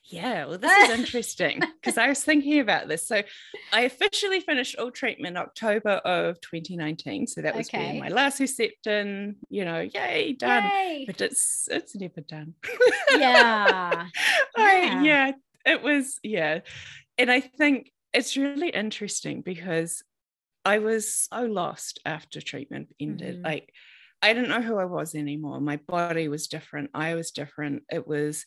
Yeah, 0.04 0.46
well, 0.46 0.58
this 0.58 0.72
is 0.88 0.98
interesting 0.98 1.62
because 1.80 1.98
I 1.98 2.08
was 2.08 2.22
thinking 2.22 2.60
about 2.60 2.88
this. 2.88 3.06
So, 3.06 3.22
I 3.72 3.82
officially 3.82 4.40
finished 4.40 4.76
all 4.76 4.90
treatment 4.90 5.36
October 5.36 5.90
of 6.04 6.40
2019. 6.40 7.26
So 7.26 7.42
that 7.42 7.54
was 7.54 7.68
okay. 7.68 8.00
my 8.00 8.08
last 8.08 8.40
Herceptin. 8.40 9.36
You 9.48 9.64
know, 9.64 9.80
yay, 9.80 10.32
done. 10.32 10.64
Yay. 10.64 11.04
But 11.06 11.20
it's 11.20 11.68
it's 11.70 11.94
never 11.94 12.20
done. 12.20 12.54
Yeah. 13.10 14.06
I, 14.56 14.82
yeah. 14.82 15.02
yeah, 15.02 15.32
it 15.64 15.82
was. 15.82 16.18
Yeah, 16.22 16.60
and 17.18 17.30
I 17.30 17.40
think 17.40 17.90
it's 18.12 18.36
really 18.36 18.68
interesting 18.68 19.42
because 19.42 20.02
I 20.64 20.78
was 20.78 21.14
so 21.14 21.42
lost 21.42 22.00
after 22.06 22.40
treatment 22.40 22.88
ended. 23.00 23.36
Mm-hmm. 23.36 23.44
Like, 23.44 23.72
I 24.22 24.32
didn't 24.32 24.48
know 24.48 24.62
who 24.62 24.78
I 24.78 24.86
was 24.86 25.14
anymore. 25.14 25.60
My 25.60 25.76
body 25.76 26.28
was 26.28 26.46
different. 26.46 26.90
I 26.94 27.14
was 27.14 27.32
different. 27.32 27.82
It 27.92 28.06
was 28.06 28.46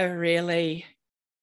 a 0.00 0.16
really 0.16 0.86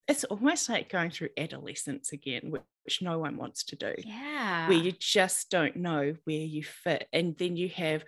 it's 0.08 0.24
almost 0.26 0.70
like 0.70 0.90
going 0.90 1.12
through 1.12 1.30
adolescence 1.38 2.12
again 2.14 2.52
which 2.86 3.02
no 3.02 3.20
one 3.20 3.36
wants 3.36 3.66
to 3.66 3.76
do. 3.76 3.94
Yeah. 3.98 4.70
where 4.70 4.78
you 4.78 4.94
just 4.94 5.50
don't 5.50 5.76
know 5.76 6.16
where 6.24 6.38
you 6.38 6.64
fit 6.64 7.08
and 7.12 7.38
then 7.38 7.58
you 7.58 7.70
have 7.70 8.06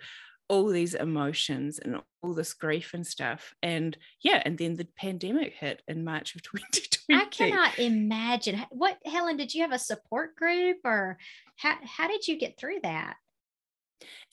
all 0.48 0.66
these 0.66 0.94
emotions 0.94 1.78
and 1.78 2.00
all 2.22 2.34
this 2.34 2.54
grief 2.54 2.92
and 2.92 3.06
stuff 3.06 3.54
and 3.62 3.96
yeah 4.22 4.42
and 4.44 4.58
then 4.58 4.74
the 4.74 4.88
pandemic 4.96 5.52
hit 5.54 5.80
in 5.86 6.02
march 6.02 6.34
of 6.34 6.42
2020 6.42 6.98
i 7.22 7.24
cannot 7.26 7.78
imagine. 7.78 8.60
What 8.70 8.98
helen 9.04 9.36
did 9.36 9.54
you 9.54 9.62
have 9.62 9.72
a 9.72 9.78
support 9.78 10.34
group 10.34 10.78
or 10.84 11.18
how, 11.56 11.76
how 11.84 12.08
did 12.08 12.26
you 12.26 12.38
get 12.38 12.58
through 12.58 12.80
that? 12.82 13.16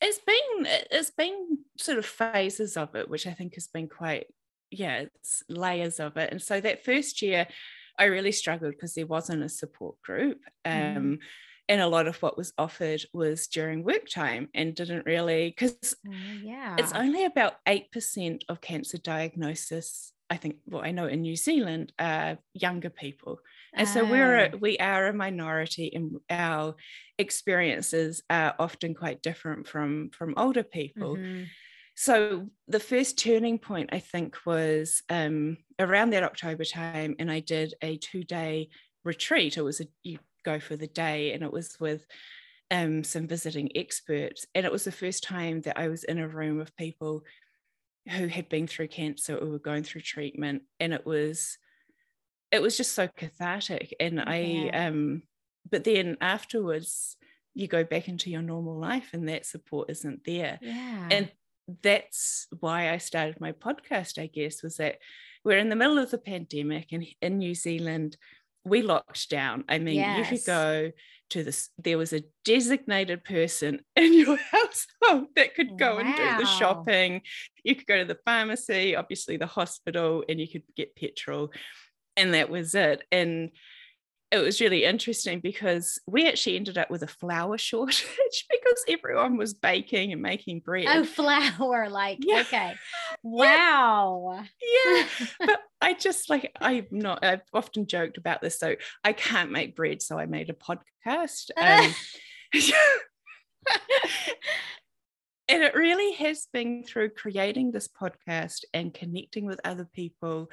It's 0.01 0.19
been 0.19 0.67
it's 0.91 1.11
been 1.11 1.59
sort 1.77 1.97
of 1.97 2.05
phases 2.05 2.77
of 2.77 2.95
it 2.95 3.09
which 3.09 3.27
i 3.27 3.33
think 3.33 3.55
has 3.55 3.67
been 3.67 3.87
quite 3.87 4.27
yeah, 4.71 5.05
it's 5.15 5.43
layers 5.49 5.99
of 5.99 6.17
it. 6.17 6.31
And 6.31 6.41
so 6.41 6.59
that 6.61 6.83
first 6.83 7.21
year, 7.21 7.47
I 7.97 8.05
really 8.05 8.31
struggled 8.31 8.71
because 8.71 8.93
there 8.93 9.05
wasn't 9.05 9.43
a 9.43 9.49
support 9.49 10.01
group. 10.01 10.39
Mm-hmm. 10.65 10.97
Um, 10.97 11.03
mm. 11.03 11.19
And 11.69 11.81
a 11.81 11.87
lot 11.87 12.07
of 12.07 12.21
what 12.21 12.37
was 12.37 12.53
offered 12.57 13.03
was 13.13 13.47
during 13.47 13.83
work 13.83 14.07
time 14.09 14.47
and 14.53 14.73
didn't 14.73 15.05
really, 15.05 15.49
because 15.49 15.95
oh, 16.07 16.11
yeah. 16.41 16.77
it's 16.77 16.93
only 16.93 17.25
about 17.25 17.55
8% 17.65 18.43
of 18.47 18.61
cancer 18.61 18.97
diagnosis. 18.97 20.13
I 20.29 20.37
think, 20.37 20.57
well, 20.65 20.81
I 20.83 20.91
know 20.91 21.07
in 21.07 21.21
New 21.21 21.35
Zealand, 21.35 21.91
uh, 21.99 22.35
younger 22.53 22.89
people. 22.89 23.39
And 23.73 23.87
so 23.87 24.05
we're 24.05 24.37
a, 24.37 24.51
ah. 24.53 24.57
we 24.57 24.77
are 24.77 25.07
a 25.07 25.13
minority 25.13 25.91
and 25.93 26.19
our 26.29 26.75
experiences 27.17 28.23
are 28.29 28.55
often 28.57 28.95
quite 28.95 29.21
different 29.21 29.67
from 29.67 30.09
from 30.11 30.33
older 30.37 30.63
people. 30.63 31.15
Mm-hmm 31.15 31.43
so 31.99 32.47
the 32.67 32.79
first 32.79 33.17
turning 33.17 33.57
point 33.57 33.89
i 33.91 33.99
think 33.99 34.37
was 34.45 35.01
um, 35.09 35.57
around 35.79 36.11
that 36.11 36.23
october 36.23 36.63
time 36.63 37.15
and 37.19 37.29
i 37.31 37.39
did 37.39 37.73
a 37.81 37.97
two 37.97 38.23
day 38.23 38.69
retreat. 39.07 39.57
It 39.57 39.63
was 39.63 39.81
a 39.81 39.85
you 40.03 40.19
go 40.45 40.59
for 40.59 40.75
the 40.75 40.87
day 40.87 41.33
and 41.33 41.41
it 41.41 41.51
was 41.51 41.79
with 41.79 42.05
um, 42.69 43.03
some 43.03 43.27
visiting 43.27 43.71
experts. 43.75 44.45
And 44.53 44.65
it 44.65 44.71
was 44.71 44.83
the 44.83 44.91
first 44.91 45.23
time 45.23 45.61
that 45.61 45.79
i 45.79 45.87
was 45.87 46.03
in 46.03 46.19
a 46.19 46.27
room 46.27 46.59
of 46.59 46.75
people 46.77 47.23
who 48.09 48.27
had 48.27 48.47
been 48.47 48.67
through 48.67 48.89
cancer 48.89 49.35
or 49.35 49.47
were 49.47 49.59
going 49.59 49.83
through 49.83 50.01
treatment 50.01 50.61
and 50.79 50.93
it 50.93 51.05
was 51.05 51.57
it 52.51 52.61
was 52.61 52.77
just 52.77 52.93
so 52.93 53.07
cathartic. 53.07 53.95
And 53.99 54.21
i 54.21 54.69
um 54.73 55.23
but 55.69 55.83
then 55.83 56.17
afterwards 56.21 57.17
you 57.55 57.67
go 57.67 57.83
back 57.83 58.07
into 58.07 58.29
your 58.29 58.43
normal 58.43 58.77
life 58.77 59.09
and 59.13 59.27
that 59.29 59.45
support 59.45 59.89
isn't 59.89 60.23
there. 60.25 60.59
Yeah. 60.61 61.07
and 61.09 61.31
that's 61.83 62.47
why 62.59 62.91
I 62.91 62.97
started 62.97 63.39
my 63.39 63.51
podcast, 63.51 64.21
I 64.21 64.27
guess, 64.27 64.63
was 64.63 64.77
that 64.77 64.99
we're 65.43 65.57
in 65.57 65.69
the 65.69 65.75
middle 65.75 65.97
of 65.97 66.11
the 66.11 66.17
pandemic 66.17 66.91
and 66.91 67.05
in 67.21 67.37
New 67.37 67.55
Zealand, 67.55 68.17
we 68.63 68.81
locked 68.81 69.29
down. 69.29 69.63
I 69.69 69.79
mean, 69.79 69.95
yes. 69.95 70.31
you 70.31 70.37
could 70.37 70.45
go 70.45 70.91
to 71.29 71.43
this, 71.43 71.69
there 71.77 71.97
was 71.97 72.13
a 72.13 72.23
designated 72.45 73.23
person 73.23 73.81
in 73.95 74.13
your 74.13 74.37
household 74.37 75.27
that 75.35 75.55
could 75.55 75.77
go 75.77 75.95
wow. 75.95 76.01
and 76.01 76.15
do 76.15 76.45
the 76.45 76.49
shopping. 76.49 77.21
You 77.63 77.75
could 77.75 77.87
go 77.87 77.97
to 77.97 78.05
the 78.05 78.19
pharmacy, 78.25 78.95
obviously 78.95 79.37
the 79.37 79.45
hospital, 79.45 80.23
and 80.27 80.39
you 80.39 80.47
could 80.47 80.63
get 80.75 80.95
petrol. 80.95 81.51
And 82.15 82.33
that 82.33 82.49
was 82.49 82.73
it. 82.75 83.03
And 83.11 83.51
it 84.29 84.39
was 84.39 84.59
really 84.59 84.83
interesting 84.83 85.39
because 85.39 85.99
we 86.05 86.27
actually 86.27 86.57
ended 86.57 86.77
up 86.77 86.91
with 86.91 87.01
a 87.01 87.07
flour 87.07 87.57
shortage 87.57 88.45
because 88.49 88.83
everyone 88.89 89.37
was 89.37 89.53
baking 89.53 90.11
and 90.11 90.21
making 90.21 90.59
bread. 90.59 90.85
Oh, 90.89 91.03
flour, 91.05 91.89
like 91.89 92.19
yeah. 92.21 92.41
okay. 92.41 92.75
Wow. 93.23 94.43
Yeah. 94.61 95.03
but 95.39 95.59
I 95.81 95.93
just 95.93 96.29
like 96.29 96.51
I'm 96.59 96.87
not 96.91 97.23
I've 97.23 97.41
often 97.53 97.87
joked 97.87 98.17
about 98.17 98.41
this. 98.41 98.59
So 98.59 98.75
I 99.03 99.13
can't 99.13 99.51
make 99.51 99.75
bread. 99.75 100.01
So 100.01 100.17
I 100.17 100.25
made 100.25 100.49
a 100.49 100.53
podcast. 100.53 101.51
Um, 101.57 101.93
and 105.49 105.63
it 105.63 105.75
really 105.75 106.13
has 106.13 106.47
been 106.51 106.83
through 106.83 107.09
creating 107.09 107.71
this 107.71 107.87
podcast 107.87 108.63
and 108.73 108.93
connecting 108.93 109.45
with 109.45 109.61
other 109.63 109.87
people 109.93 110.49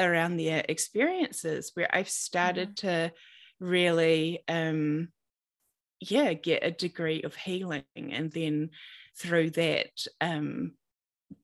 around 0.00 0.36
their 0.36 0.64
experiences 0.68 1.70
where 1.74 1.94
I've 1.94 2.08
started 2.08 2.76
mm-hmm. 2.76 2.86
to 2.88 3.12
really 3.60 4.42
um 4.48 5.08
yeah 6.00 6.32
get 6.32 6.64
a 6.64 6.70
degree 6.70 7.22
of 7.22 7.36
healing 7.36 7.84
and 7.94 8.32
then 8.32 8.70
through 9.16 9.50
that 9.50 9.90
um 10.20 10.72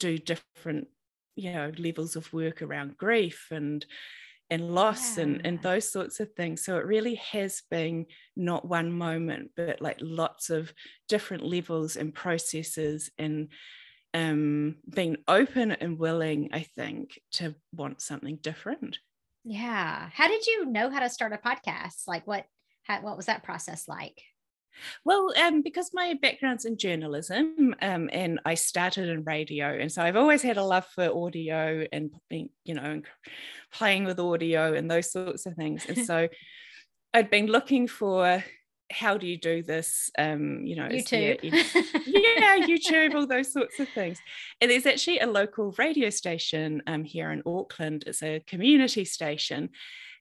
do 0.00 0.18
different 0.18 0.88
you 1.37 1.52
know 1.52 1.70
levels 1.78 2.16
of 2.16 2.32
work 2.32 2.61
around 2.61 2.96
grief 2.96 3.46
and 3.52 3.87
and 4.50 4.74
loss 4.74 5.16
yeah. 5.16 5.24
and 5.24 5.40
and 5.44 5.62
those 5.62 5.90
sorts 5.90 6.20
of 6.20 6.32
things 6.32 6.64
so 6.64 6.78
it 6.78 6.87
really 6.87 7.16
has 7.16 7.62
been 7.70 8.06
not 8.34 8.66
one 8.66 8.90
moment 8.90 9.50
but 9.56 9.80
like 9.80 9.98
lots 10.00 10.48
of 10.48 10.72
different 11.08 11.44
levels 11.44 11.96
and 11.96 12.14
processes 12.14 13.11
and 13.18 13.48
um, 14.14 14.76
being 14.88 15.16
open 15.26 15.72
and 15.72 15.98
willing, 15.98 16.50
I 16.52 16.66
think, 16.76 17.20
to 17.32 17.54
want 17.74 18.00
something 18.00 18.38
different. 18.42 18.98
Yeah. 19.44 20.08
How 20.12 20.28
did 20.28 20.46
you 20.46 20.66
know 20.66 20.90
how 20.90 21.00
to 21.00 21.11
start 21.11 21.32
a 21.32 21.37
podcast? 21.37 22.06
Like 22.06 22.26
what 22.26 22.44
how, 22.82 23.02
what 23.02 23.16
was 23.16 23.26
that 23.26 23.42
process 23.42 23.87
like? 23.87 24.22
Well, 25.04 25.32
um, 25.42 25.62
because 25.62 25.90
my 25.92 26.14
background's 26.20 26.64
in 26.64 26.76
journalism, 26.76 27.74
um, 27.82 28.08
and 28.12 28.40
I 28.44 28.54
started 28.54 29.08
in 29.08 29.24
radio, 29.24 29.68
and 29.68 29.90
so 29.90 30.02
I've 30.02 30.16
always 30.16 30.42
had 30.42 30.56
a 30.56 30.64
love 30.64 30.86
for 30.86 31.10
audio 31.10 31.86
and 31.92 32.10
you 32.30 32.74
know, 32.74 33.02
playing 33.72 34.04
with 34.04 34.18
audio 34.20 34.74
and 34.74 34.90
those 34.90 35.10
sorts 35.10 35.46
of 35.46 35.54
things. 35.54 35.86
And 35.86 36.04
so 36.04 36.28
I'd 37.14 37.30
been 37.30 37.46
looking 37.46 37.88
for 37.88 38.44
how 38.90 39.18
do 39.18 39.26
you 39.26 39.36
do 39.36 39.62
this? 39.62 40.10
Um, 40.18 40.64
you 40.64 40.76
know, 40.76 40.88
YouTube. 40.88 41.40
There, 41.42 42.02
yeah, 42.06 42.58
YouTube, 42.66 43.14
all 43.14 43.26
those 43.26 43.52
sorts 43.52 43.78
of 43.80 43.88
things. 43.90 44.18
And 44.60 44.70
there's 44.70 44.86
actually 44.86 45.18
a 45.20 45.26
local 45.26 45.74
radio 45.78 46.10
station 46.10 46.82
um, 46.86 47.04
here 47.04 47.30
in 47.30 47.42
Auckland. 47.44 48.04
It's 48.06 48.22
a 48.22 48.42
community 48.46 49.04
station. 49.04 49.70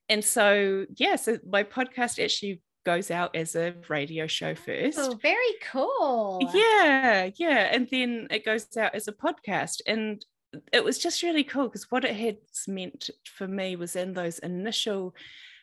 And 0.09 0.23
so, 0.23 0.85
yeah, 0.95 1.15
so 1.15 1.37
my 1.49 1.63
podcast 1.63 2.23
actually 2.23 2.61
goes 2.87 3.11
out 3.11 3.35
as 3.35 3.53
a 3.53 3.73
radio 3.89 4.27
show 4.27 4.55
first. 4.55 4.97
Oh, 4.97 5.19
very 5.21 5.55
cool. 5.69 6.39
Yeah, 6.53 7.29
yeah. 7.35 7.69
And 7.69 7.85
then 7.91 8.29
it 8.31 8.45
goes 8.45 8.65
out 8.77 8.95
as 8.95 9.09
a 9.09 9.11
podcast. 9.11 9.81
And 9.85 10.25
it 10.71 10.85
was 10.85 10.97
just 10.97 11.21
really 11.21 11.43
cool 11.43 11.67
because 11.67 11.91
what 11.91 12.05
it 12.05 12.15
had 12.15 12.37
meant 12.65 13.09
for 13.25 13.45
me 13.45 13.75
was 13.75 13.97
in 13.97 14.13
those 14.13 14.39
initial 14.39 15.13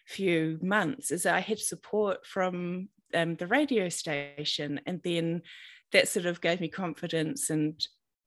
few 0.06 0.58
months 0.60 1.10
is 1.10 1.22
that 1.22 1.34
I 1.34 1.40
had 1.40 1.58
support 1.58 2.26
from 2.26 2.90
um, 3.14 3.36
the 3.36 3.46
radio 3.46 3.88
station, 3.88 4.82
and 4.84 5.00
then 5.02 5.40
that 5.92 6.08
sort 6.08 6.26
of 6.26 6.42
gave 6.42 6.60
me 6.60 6.68
confidence 6.68 7.48
and 7.48 7.74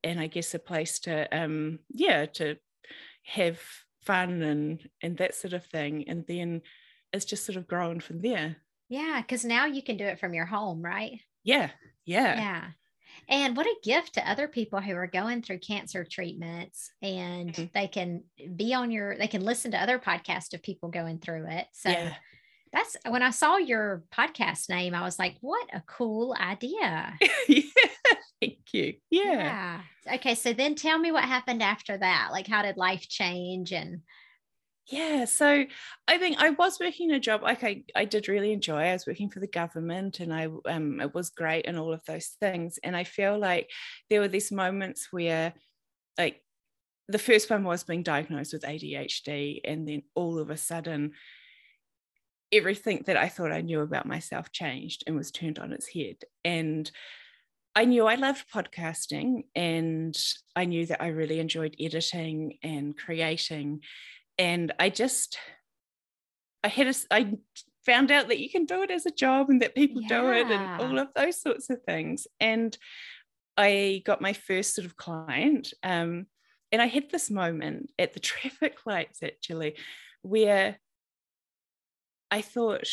and 0.04 0.20
I 0.20 0.26
guess 0.26 0.56
a 0.56 0.60
place 0.60 0.98
to 1.02 1.28
um, 1.38 1.78
yeah 1.94 2.26
to 2.38 2.56
have 3.26 3.60
fun 4.08 4.42
and 4.42 4.90
and 5.04 5.18
that 5.18 5.36
sort 5.36 5.54
of 5.54 5.68
thing, 5.68 6.06
and 6.08 6.26
then 6.28 6.64
it's 7.14 7.26
just 7.26 7.46
sort 7.46 7.58
of 7.58 7.68
grown 7.68 8.00
from 8.00 8.22
there. 8.22 8.58
Yeah, 8.90 9.22
because 9.22 9.44
now 9.44 9.66
you 9.66 9.84
can 9.84 9.98
do 9.98 10.06
it 10.06 10.20
from 10.20 10.34
your 10.34 10.46
home, 10.46 10.82
right? 10.82 11.20
Yeah, 11.44 11.70
yeah, 12.06 12.36
yeah. 12.36 12.64
And 13.30 13.58
what 13.58 13.66
a 13.66 13.76
gift 13.84 14.14
to 14.14 14.30
other 14.30 14.48
people 14.48 14.80
who 14.80 14.94
are 14.94 15.08
going 15.08 15.42
through 15.42 15.60
cancer 15.60 16.06
treatments 16.10 16.92
and 17.02 17.52
mm-hmm. 17.52 17.66
they 17.74 17.88
can 17.88 18.24
be 18.56 18.74
on 18.74 18.92
your, 18.92 19.18
they 19.18 19.28
can 19.28 19.44
listen 19.44 19.72
to 19.72 19.82
other 19.82 20.00
podcasts 20.00 20.54
of 20.54 20.64
people 20.64 20.90
going 20.90 21.20
through 21.20 21.48
it. 21.48 21.68
So 21.74 21.90
yeah 21.90 22.14
that's 22.74 22.98
when 23.08 23.24
I 23.24 23.32
saw 23.32 23.58
your 23.58 24.04
podcast 24.12 24.70
name, 24.70 24.94
I 24.94 25.02
was 25.02 25.20
like, 25.20 25.38
what 25.42 25.68
a 25.74 25.82
cool 25.88 26.36
idea. 26.40 27.14
yeah, 27.48 27.62
thank 28.42 28.60
you. 28.74 28.96
Yeah. 29.10 29.82
yeah. 30.06 30.16
Okay. 30.16 30.36
So 30.36 30.54
then 30.54 30.76
tell 30.76 30.98
me 30.98 31.12
what 31.12 31.24
happened 31.24 31.64
after 31.64 31.98
that. 31.98 32.30
Like, 32.32 32.48
how 32.48 32.62
did 32.62 32.78
life 32.78 33.08
change? 33.08 33.72
And 33.72 34.02
yeah, 34.90 35.26
so 35.26 35.66
I 36.08 36.18
think 36.18 36.38
I 36.40 36.52
was 36.52 36.80
working 36.80 37.12
a 37.12 37.20
job 37.20 37.44
like 37.44 37.64
I, 37.64 37.84
I 37.96 38.06
did 38.06 38.30
really 38.30 38.54
enjoy. 38.54 38.78
I 38.84 38.94
was 38.94 39.06
working 39.06 39.30
for 39.30 39.40
the 39.40 39.48
government 39.48 40.20
and 40.22 40.34
I 40.34 40.48
um 40.66 41.02
it 41.02 41.14
was 41.14 41.30
great 41.30 41.68
and 41.68 41.78
all 41.78 41.94
of 41.94 42.04
those 42.06 42.28
things. 42.40 42.80
And 42.84 42.96
I 42.96 43.04
feel 43.04 43.38
like 43.38 43.70
there 44.10 44.22
were 44.22 44.30
these 44.30 44.52
moments 44.52 45.10
where 45.12 45.54
like 46.18 46.42
the 47.10 47.20
first 47.20 47.50
one 47.50 47.64
was 47.64 47.84
being 47.84 48.04
diagnosed 48.04 48.54
with 48.54 48.64
ADHD. 48.64 49.62
And 49.66 49.88
then 49.88 50.04
all 50.16 50.40
of 50.40 50.50
a 50.50 50.58
sudden, 50.58 51.14
everything 52.52 53.04
that 53.08 53.18
I 53.18 53.28
thought 53.28 53.52
I 53.52 53.62
knew 53.62 53.82
about 53.82 54.06
myself 54.06 54.52
changed 54.52 55.04
and 55.06 55.16
was 55.16 55.32
turned 55.32 55.60
on 55.60 55.74
its 55.74 55.88
head. 55.88 56.18
And 56.46 56.90
I 57.76 57.86
knew 57.86 58.08
I 58.08 58.16
loved 58.16 58.46
podcasting 58.52 59.44
and 59.56 60.18
I 60.56 60.66
knew 60.66 60.86
that 60.88 61.02
I 61.02 61.08
really 61.08 61.40
enjoyed 61.40 61.76
editing 61.80 62.58
and 62.64 62.98
creating. 62.98 63.82
And 64.38 64.74
I 64.80 64.90
just, 64.90 65.38
I 66.64 66.68
had 66.68 66.88
a, 66.88 66.94
I 67.12 67.34
found 67.86 68.12
out 68.12 68.28
that 68.28 68.40
you 68.40 68.50
can 68.50 68.66
do 68.66 68.84
it 68.84 68.92
as 68.92 69.06
a 69.06 69.12
job 69.12 69.50
and 69.50 69.62
that 69.62 69.76
people 69.76 70.02
yeah. 70.02 70.08
do 70.08 70.32
it 70.32 70.48
and 70.48 70.82
all 70.82 71.00
of 71.00 71.08
those 71.16 71.42
sorts 71.42 71.70
of 71.70 71.82
things. 71.84 72.28
And 72.40 72.78
I 73.56 74.04
got 74.06 74.22
my 74.22 74.34
first 74.34 74.76
sort 74.76 74.86
of 74.86 74.98
client. 74.98 75.74
Um, 75.84 76.28
and 76.72 76.82
I 76.82 76.88
had 76.88 77.10
this 77.10 77.32
moment 77.32 77.92
at 77.98 78.14
the 78.14 78.20
traffic 78.20 78.78
lights 78.86 79.24
actually 79.24 79.76
where 80.22 80.78
I 82.30 82.42
thought, 82.42 82.88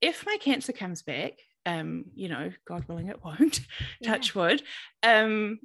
if 0.00 0.26
my 0.26 0.36
cancer 0.40 0.72
comes 0.72 1.02
back, 1.02 1.34
um, 1.64 2.06
you 2.14 2.28
know, 2.28 2.50
God 2.66 2.84
willing 2.88 3.08
it 3.08 3.24
won't, 3.24 3.60
touch 4.04 4.34
yeah. 4.34 4.42
wood, 4.42 4.62
um, 5.04 5.60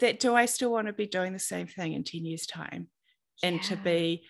that 0.00 0.20
do 0.20 0.34
I 0.34 0.46
still 0.46 0.70
want 0.70 0.88
to 0.88 0.92
be 0.92 1.06
doing 1.06 1.32
the 1.32 1.38
same 1.38 1.66
thing 1.66 1.94
in 1.94 2.04
10 2.04 2.24
years' 2.24 2.46
time? 2.46 2.88
Yeah. 3.42 3.48
And 3.48 3.62
to 3.64 3.76
be 3.76 4.24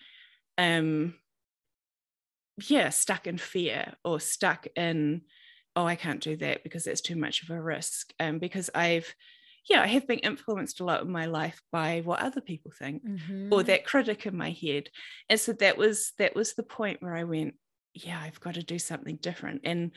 um 0.59 1.15
yeah, 2.69 2.89
stuck 2.89 3.27
in 3.27 3.39
fear 3.39 3.95
or 4.05 4.19
stuck 4.19 4.67
in, 4.77 5.23
oh, 5.75 5.85
I 5.85 5.95
can't 5.95 6.23
do 6.23 6.37
that 6.39 6.63
because 6.63 6.85
that's 6.85 7.03
too 7.03 7.17
much 7.17 7.43
of 7.43 7.51
a 7.51 7.61
risk. 7.61 8.13
Um, 8.19 8.39
because 8.39 8.71
I've 8.75 9.15
yeah, 9.69 9.83
I 9.83 9.89
have 9.89 10.07
been 10.07 10.21
influenced 10.21 10.79
a 10.79 10.85
lot 10.85 11.03
in 11.03 11.11
my 11.11 11.27
life 11.27 11.61
by 11.73 12.01
what 12.05 12.21
other 12.21 12.41
people 12.41 12.71
think 12.71 13.05
mm-hmm. 13.05 13.53
or 13.53 13.65
that 13.65 13.85
critic 13.85 14.25
in 14.25 14.37
my 14.37 14.51
head. 14.51 14.91
And 15.29 15.41
so 15.41 15.53
that 15.55 15.77
was 15.77 16.13
that 16.19 16.37
was 16.37 16.55
the 16.55 16.63
point 16.63 17.03
where 17.03 17.17
I 17.17 17.25
went, 17.25 17.55
yeah, 17.93 18.21
I've 18.23 18.41
got 18.41 18.55
to 18.55 18.63
do 18.63 18.79
something 18.79 19.17
different. 19.17 19.63
And 19.65 19.91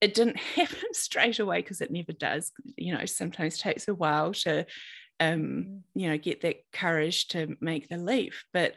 it 0.00 0.14
didn't 0.14 0.36
happen 0.56 0.94
straight 0.94 1.38
away 1.38 1.60
because 1.60 1.82
it 1.82 1.90
never 1.90 2.12
does. 2.12 2.52
You 2.76 2.96
know, 2.96 3.04
sometimes 3.04 3.58
takes 3.58 3.86
a 3.86 3.94
while 3.94 4.32
to 4.32 4.64
um, 5.20 5.40
mm-hmm. 5.40 5.76
you 5.94 6.08
know, 6.08 6.18
get 6.18 6.40
that 6.42 6.64
courage 6.72 7.28
to 7.28 7.56
make 7.60 7.88
the 7.88 7.98
leap. 7.98 8.32
But 8.52 8.74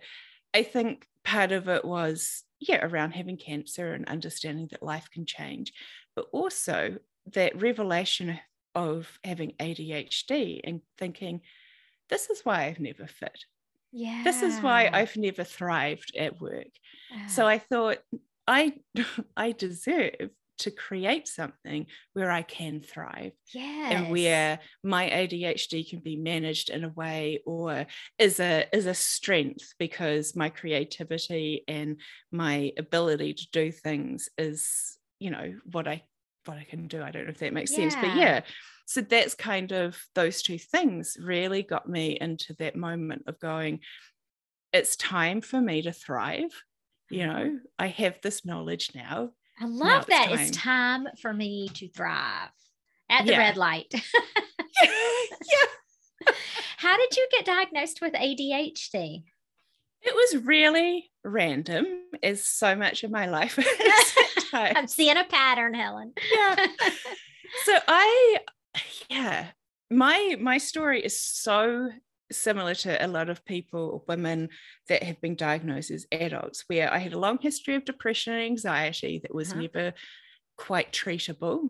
I 0.53 0.63
think 0.63 1.07
part 1.23 1.51
of 1.51 1.67
it 1.69 1.83
was, 1.85 2.43
yeah, 2.59 2.85
around 2.85 3.11
having 3.11 3.37
cancer 3.37 3.93
and 3.93 4.07
understanding 4.07 4.67
that 4.71 4.83
life 4.83 5.09
can 5.11 5.25
change, 5.25 5.73
but 6.15 6.27
also 6.31 6.97
that 7.33 7.59
revelation 7.61 8.39
of 8.75 9.19
having 9.23 9.53
ADHD 9.59 10.61
and 10.63 10.81
thinking, 10.97 11.41
this 12.09 12.29
is 12.29 12.41
why 12.43 12.65
I've 12.65 12.79
never 12.79 13.07
fit. 13.07 13.45
Yeah. 13.91 14.21
This 14.23 14.41
is 14.41 14.59
why 14.59 14.89
I've 14.91 15.15
never 15.15 15.43
thrived 15.43 16.15
at 16.17 16.41
work. 16.41 16.67
So 17.27 17.45
I 17.45 17.59
thought 17.59 17.99
I 18.47 18.73
I 19.37 19.51
deserve 19.51 20.31
to 20.59 20.71
create 20.71 21.27
something 21.27 21.87
where 22.13 22.31
I 22.31 22.41
can 22.41 22.81
thrive. 22.81 23.33
Yeah. 23.53 23.89
And 23.91 24.11
where 24.11 24.59
my 24.83 25.09
ADHD 25.09 25.89
can 25.89 25.99
be 25.99 26.15
managed 26.15 26.69
in 26.69 26.83
a 26.83 26.89
way 26.89 27.41
or 27.45 27.85
is 28.17 28.39
a 28.39 28.65
is 28.73 28.85
a 28.85 28.93
strength 28.93 29.73
because 29.79 30.35
my 30.35 30.49
creativity 30.49 31.63
and 31.67 31.97
my 32.31 32.71
ability 32.77 33.33
to 33.33 33.47
do 33.51 33.71
things 33.71 34.29
is, 34.37 34.97
you 35.19 35.31
know, 35.31 35.55
what 35.71 35.87
I 35.87 36.03
what 36.45 36.57
I 36.57 36.63
can 36.63 36.87
do. 36.87 37.01
I 37.01 37.11
don't 37.11 37.25
know 37.25 37.31
if 37.31 37.39
that 37.39 37.53
makes 37.53 37.71
yeah. 37.71 37.89
sense, 37.89 37.95
but 37.95 38.15
yeah. 38.15 38.41
So 38.85 39.01
that's 39.01 39.35
kind 39.35 39.71
of 39.71 39.97
those 40.13 40.41
two 40.41 40.57
things 40.57 41.17
really 41.19 41.63
got 41.63 41.87
me 41.87 42.17
into 42.19 42.53
that 42.59 42.75
moment 42.75 43.23
of 43.27 43.39
going, 43.39 43.79
it's 44.73 44.95
time 44.95 45.41
for 45.41 45.61
me 45.61 45.81
to 45.83 45.93
thrive. 45.93 46.51
You 47.09 47.19
mm-hmm. 47.19 47.29
know, 47.29 47.59
I 47.79 47.87
have 47.87 48.19
this 48.21 48.45
knowledge 48.45 48.91
now. 48.93 49.29
I 49.63 49.65
love 49.65 50.07
that. 50.07 50.29
It's 50.31 50.51
time. 50.51 51.05
it's 51.05 51.11
time 51.11 51.15
for 51.21 51.33
me 51.33 51.69
to 51.75 51.87
thrive 51.87 52.49
at 53.09 53.25
the 53.25 53.31
yeah. 53.31 53.37
red 53.37 53.57
light. 53.57 53.93
yeah. 54.83 56.33
How 56.77 56.97
did 56.97 57.15
you 57.15 57.27
get 57.31 57.45
diagnosed 57.45 58.01
with 58.01 58.11
ADHD? 58.13 59.23
It 60.01 60.13
was 60.13 60.43
really 60.43 61.09
random, 61.23 61.85
as 62.21 62.43
so 62.43 62.75
much 62.75 63.05
of 63.05 63.11
my 63.11 63.27
life. 63.27 63.57
I'm 64.53 64.87
seeing 64.87 65.15
a 65.15 65.23
pattern, 65.23 65.73
Helen. 65.73 66.13
yeah. 66.33 66.67
So 67.65 67.77
I, 67.87 68.39
yeah, 69.07 69.49
my 69.91 70.37
my 70.41 70.57
story 70.57 71.05
is 71.05 71.21
so 71.21 71.89
similar 72.33 72.75
to 72.75 73.03
a 73.03 73.07
lot 73.07 73.29
of 73.29 73.45
people, 73.45 74.03
women 74.07 74.49
that 74.89 75.03
have 75.03 75.19
been 75.21 75.35
diagnosed 75.35 75.91
as 75.91 76.05
adults, 76.11 76.63
where 76.67 76.91
I 76.91 76.97
had 76.97 77.13
a 77.13 77.19
long 77.19 77.39
history 77.41 77.75
of 77.75 77.85
depression 77.85 78.33
and 78.33 78.43
anxiety 78.43 79.19
that 79.23 79.33
was 79.33 79.51
uh-huh. 79.51 79.61
never 79.61 79.93
quite 80.57 80.91
treatable. 80.91 81.69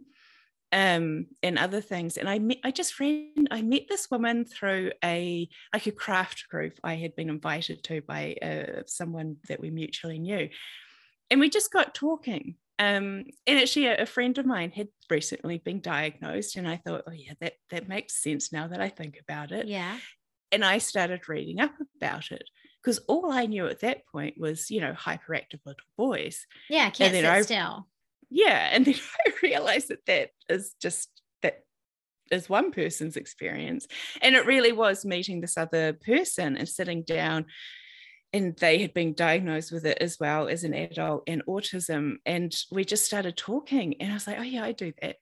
Um, 0.72 1.28
and 1.44 1.60
other 1.60 1.82
things. 1.82 2.18
And 2.18 2.28
I 2.28 2.40
met, 2.40 2.58
I 2.64 2.72
just 2.72 3.00
ran, 3.00 3.48
I 3.52 3.62
met 3.62 3.84
this 3.88 4.10
woman 4.10 4.44
through 4.44 4.92
a 5.06 5.48
like 5.72 5.86
a 5.86 5.92
craft 5.92 6.46
group 6.50 6.80
I 6.84 6.96
had 6.96 7.16
been 7.16 7.30
invited 7.30 7.84
to 7.84 8.02
by 8.02 8.36
uh, 8.42 8.82
someone 8.88 9.36
that 9.50 9.60
we 9.60 9.70
mutually 9.70 10.18
knew, 10.18 10.50
and 11.30 11.40
we 11.40 11.52
just 11.52 11.72
got 11.72 11.94
talking. 11.94 12.56
Um, 12.80 13.26
and 13.46 13.60
actually, 13.60 13.86
a, 13.86 14.02
a, 14.02 14.06
friend 14.08 14.36
of 14.40 14.48
mine 14.48 14.72
had 14.72 14.88
recently 15.10 15.60
been 15.60 15.80
diagnosed, 15.80 16.56
and 16.56 16.68
I 16.68 16.78
thought, 16.78 17.04
oh 17.06 17.12
yeah, 17.12 17.34
that 17.40 17.54
that 17.70 17.88
makes 17.88 18.22
sense 18.24 18.52
now 18.52 18.68
that 18.68 18.82
I 18.82 18.90
think 18.90 19.20
about 19.22 19.52
it. 19.52 19.68
Yeah. 19.68 20.00
And 20.54 20.64
I 20.64 20.78
started 20.78 21.28
reading 21.28 21.60
up 21.60 21.74
about 21.98 22.32
it 22.32 22.44
because 22.82 23.00
all 23.08 23.32
I 23.32 23.46
knew 23.46 23.68
at 23.68 23.80
that 23.80 24.06
point 24.12 24.36
was, 24.38 24.70
you 24.70 24.82
know, 24.82 24.94
hyperactive 24.94 25.60
little 25.66 25.82
boys. 25.98 26.46
Yeah, 26.70 26.90
can't 26.90 27.14
sit 27.14 27.26
I, 27.26 27.42
still. 27.42 27.88
Yeah, 28.30 28.70
and 28.72 28.86
then 28.86 28.96
I 29.26 29.32
realized 29.42 29.90
that 29.90 30.06
that 30.08 30.30
is 30.50 30.76
just 30.82 31.10
that 31.42 31.64
is 32.32 32.50
one 32.50 32.72
person's 32.72 33.18
experience, 33.18 33.88
and 34.22 34.36
it 34.36 34.46
really 34.46 34.72
was 34.72 35.06
meeting 35.06 35.42
this 35.42 35.58
other 35.58 35.94
person 35.94 36.58
and 36.58 36.70
sitting 36.70 37.04
down 37.04 37.46
and 38.34 38.58
they 38.58 38.80
had 38.80 38.96
been 38.96 39.14
diagnosed 39.14 39.72
with 39.72 39.86
it 39.86 40.00
as 40.02 40.18
well 40.20 40.48
as 40.48 40.64
an 40.64 40.74
adult 40.74 41.24
and 41.28 41.46
autism 41.46 42.16
and 42.26 42.54
we 42.72 42.84
just 42.84 43.06
started 43.06 43.38
talking 43.38 44.02
and 44.02 44.12
i 44.12 44.14
was 44.16 44.26
like 44.26 44.40
oh 44.40 44.44
yeah 44.44 44.64
i 44.64 44.72
do 44.72 44.92
that 45.02 45.18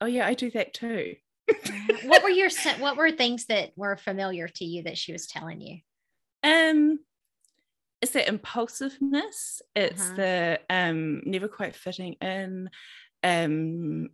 oh 0.00 0.06
yeah 0.06 0.26
i 0.26 0.34
do 0.34 0.50
that 0.50 0.74
too 0.74 1.14
what 2.04 2.22
were 2.22 2.30
your 2.30 2.50
what 2.78 2.96
were 2.96 3.10
things 3.10 3.46
that 3.46 3.72
were 3.76 3.96
familiar 3.96 4.48
to 4.48 4.64
you 4.64 4.84
that 4.84 4.98
she 4.98 5.12
was 5.12 5.26
telling 5.26 5.60
you? 5.60 5.78
Um 6.42 6.98
it's 8.00 8.12
the 8.12 8.28
impulsiveness, 8.28 9.62
it's 9.76 10.02
uh-huh. 10.02 10.16
the 10.16 10.60
um 10.68 11.22
never 11.24 11.48
quite 11.48 11.76
fitting 11.76 12.14
in, 12.20 12.68
um 13.22 14.08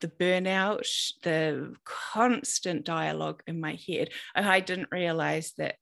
the 0.00 0.08
burnout, 0.08 0.86
the 1.22 1.74
constant 1.84 2.84
dialogue 2.84 3.42
in 3.46 3.60
my 3.60 3.78
head. 3.86 4.10
I 4.34 4.60
didn't 4.60 4.88
realize 4.92 5.52
that 5.58 5.76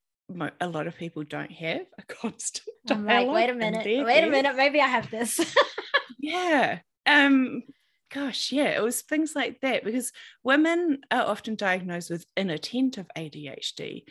a 0.61 0.69
lot 0.69 0.87
of 0.87 0.97
people 0.97 1.25
don't 1.25 1.51
have 1.51 1.87
a 1.99 2.03
constant 2.09 2.69
I'm 2.89 3.05
like, 3.05 3.29
wait 3.29 3.51
a 3.51 3.55
minute, 3.55 3.85
wait 3.85 4.25
a 4.25 4.31
minute, 4.31 4.57
maybe 4.57 4.81
I 4.81 4.87
have 4.87 5.11
this. 5.11 5.41
yeah. 6.19 6.79
Um, 7.07 7.63
gosh, 8.13 8.53
yeah, 8.53 8.69
it 8.77 8.83
was 8.83 9.03
things 9.03 9.35
like 9.35 9.61
that 9.61 9.85
because 9.85 10.13
women 10.43 10.99
are 11.11 11.23
often 11.23 11.55
diagnosed 11.55 12.11
with 12.11 12.27
inattentive 12.37 13.07
ADHD, 13.17 14.05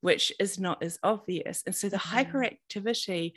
which 0.00 0.32
is 0.38 0.58
not 0.58 0.82
as 0.82 0.98
obvious. 1.02 1.62
And 1.64 1.74
so 1.74 1.88
the 1.88 1.96
mm-hmm. 1.96 2.36
hyperactivity 2.36 3.32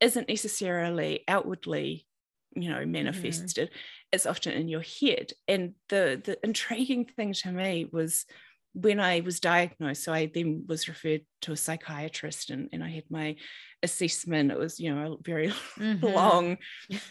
isn't 0.00 0.28
necessarily 0.28 1.24
outwardly, 1.28 2.06
you 2.52 2.70
know, 2.70 2.78
mm-hmm. 2.78 2.92
manifested. 2.92 3.68
Mm-hmm. 3.68 3.78
It's 4.12 4.26
often 4.26 4.52
in 4.52 4.68
your 4.68 4.82
head. 4.82 5.32
And 5.46 5.74
the 5.88 6.20
the 6.24 6.38
intriguing 6.42 7.04
thing 7.04 7.32
to 7.34 7.52
me 7.52 7.88
was 7.92 8.24
when 8.72 9.00
I 9.00 9.20
was 9.20 9.40
diagnosed, 9.40 10.04
so 10.04 10.12
I 10.12 10.30
then 10.32 10.64
was 10.68 10.88
referred 10.88 11.22
to 11.42 11.52
a 11.52 11.56
psychiatrist 11.56 12.50
and, 12.50 12.68
and 12.72 12.84
I 12.84 12.90
had 12.90 13.04
my 13.10 13.36
assessment. 13.82 14.52
It 14.52 14.58
was, 14.58 14.78
you 14.78 14.94
know, 14.94 15.14
a 15.14 15.22
very 15.22 15.48
mm-hmm. 15.78 16.04
long 16.06 16.58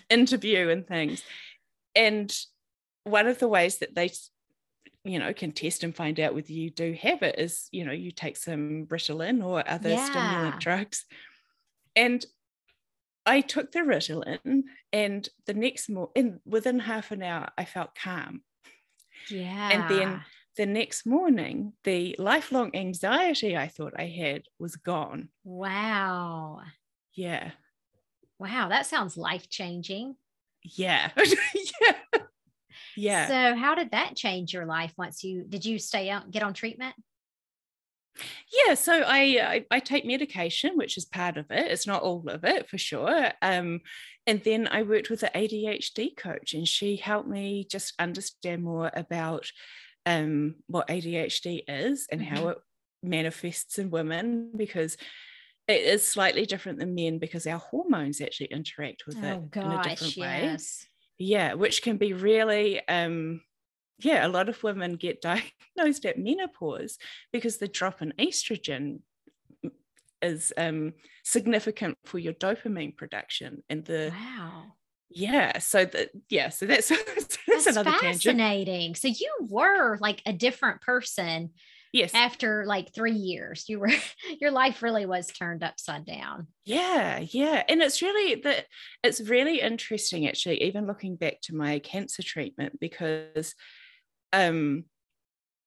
interview 0.09 0.69
and 0.69 0.88
things 0.88 1.23
and 1.99 2.33
one 3.03 3.27
of 3.27 3.39
the 3.39 3.47
ways 3.47 3.79
that 3.79 3.93
they 3.93 4.09
you 5.03 5.19
know 5.19 5.33
can 5.33 5.51
test 5.51 5.83
and 5.83 5.95
find 5.95 6.19
out 6.19 6.33
whether 6.33 6.51
you 6.51 6.69
do 6.69 6.93
have 6.93 7.21
it 7.21 7.38
is 7.38 7.67
you 7.71 7.85
know 7.85 7.91
you 7.91 8.12
take 8.12 8.38
some 8.38 8.85
ritalin 8.88 9.43
or 9.43 9.63
other 9.69 9.89
yeah. 9.89 10.05
stimulant 10.05 10.59
drugs. 10.59 11.05
And 11.95 12.25
i 13.25 13.41
took 13.41 13.71
the 13.71 13.79
ritalin 13.79 14.63
and 14.93 15.29
the 15.45 15.53
next 15.53 15.89
morning 15.89 16.39
within 16.45 16.79
half 16.79 17.12
an 17.12 17.21
hour 17.21 17.49
i 17.57 17.65
felt 17.65 17.95
calm. 17.95 18.41
Yeah 19.29 19.69
and 19.73 19.89
then 19.89 20.21
the 20.55 20.65
next 20.65 21.05
morning 21.05 21.73
the 21.83 22.15
lifelong 22.17 22.71
anxiety 22.73 23.57
i 23.57 23.67
thought 23.67 23.93
i 23.97 24.07
had 24.07 24.43
was 24.57 24.75
gone. 24.75 25.29
Wow. 25.43 26.62
Yeah. 27.13 27.51
Wow 28.39 28.69
that 28.69 28.85
sounds 28.85 29.17
life 29.17 29.49
changing 29.49 30.15
yeah 30.63 31.10
yeah 31.17 32.22
yeah 32.95 33.28
so 33.28 33.56
how 33.56 33.76
did 33.76 33.91
that 33.91 34.15
change 34.15 34.54
your 34.54 34.65
life 34.65 34.93
once 34.98 35.24
you 35.24 35.43
did 35.48 35.65
you 35.65 35.80
stay 35.80 36.10
out 36.10 36.30
get 36.32 36.43
on 36.43 36.54
treatment 36.54 36.95
Yeah, 38.67 38.74
so 38.74 39.04
I, 39.06 39.19
I, 39.41 39.65
I 39.72 39.80
take 39.80 40.06
medication, 40.06 40.76
which 40.76 40.98
is 40.98 41.06
part 41.06 41.38
of 41.38 41.45
it. 41.52 41.72
It's 41.72 41.88
not 41.88 42.02
all 42.02 42.28
of 42.28 42.43
it 42.43 42.69
for 42.69 42.78
sure. 42.78 43.32
Um, 43.41 43.82
and 44.28 44.41
then 44.43 44.67
I 44.69 44.84
worked 44.84 45.10
with 45.10 45.24
an 45.24 45.30
ADHD 45.36 46.17
coach, 46.17 46.54
and 46.54 46.67
she 46.67 46.98
helped 46.98 47.30
me 47.30 47.65
just 47.69 47.93
understand 48.00 48.63
more 48.63 48.91
about 48.93 49.50
um, 50.06 50.56
what 50.67 50.88
ADHD 50.88 51.63
is 51.67 52.08
and 52.12 52.22
mm-hmm. 52.22 52.36
how 52.36 52.48
it 52.50 52.58
manifests 53.02 53.78
in 53.78 53.89
women 53.89 54.52
because 54.56 54.98
it 55.69 55.84
is 55.84 56.05
slightly 56.05 56.45
different 56.45 56.79
than 56.79 56.95
men 56.95 57.19
because 57.19 57.45
our 57.47 57.60
hormones 57.60 58.19
actually 58.19 58.47
interact 58.47 59.05
with 59.05 59.17
oh, 59.23 59.27
it 59.27 59.51
gosh, 59.51 59.63
in 59.63 59.71
a 59.71 59.84
different 59.84 60.17
yes. 60.17 60.86
way. 60.86 60.88
Yeah, 61.19 61.53
which 61.53 61.82
can 61.82 61.97
be 61.97 62.13
really 62.13 62.86
um, 62.88 63.41
yeah, 63.99 64.25
a 64.25 64.29
lot 64.29 64.49
of 64.49 64.62
women 64.63 64.95
get 64.95 65.21
diagnosed 65.77 66.05
at 66.05 66.17
menopause 66.17 66.97
because 67.32 67.58
the 67.58 67.67
drop 67.67 68.01
in 68.01 68.13
estrogen 68.17 68.99
is 70.21 70.51
um, 70.58 70.93
significant 71.23 71.97
for 72.05 72.19
your 72.19 72.34
dopamine 72.34 72.95
production 72.95 73.63
and 73.69 73.86
the 73.86 74.12
wow 74.13 74.63
yeah 75.10 75.58
so 75.58 75.86
that 75.86 76.10
yeah 76.29 76.49
so 76.49 76.65
that's 76.65 76.89
that's, 77.15 77.38
that's 77.47 77.67
another 77.67 77.91
fascinating 77.91 78.93
tangent. 78.93 78.97
so 78.97 79.08
you 79.08 79.34
were 79.49 79.97
like 79.99 80.21
a 80.25 80.34
different 80.34 80.82
person 80.82 81.49
yes 81.91 82.13
after 82.13 82.65
like 82.65 82.93
three 82.93 83.13
years 83.13 83.65
you 83.67 83.80
were 83.80 83.91
your 84.41 84.52
life 84.52 84.82
really 84.82 85.06
was 85.06 85.28
turned 85.28 85.63
upside 85.63 86.06
down 86.06 86.47
yeah 86.65 87.19
yeah 87.19 87.63
and 87.67 87.82
it's 87.82 88.02
really 88.02 88.36
that 88.41 88.65
it's 89.04 89.21
really 89.21 89.62
interesting 89.62 90.28
actually 90.28 90.62
even 90.63 90.88
looking 90.88 91.15
back 91.15 91.41
to 91.41 91.56
my 91.56 91.80
cancer 91.80 92.23
treatment 92.23 92.80
because 92.80 93.56
um 94.34 94.84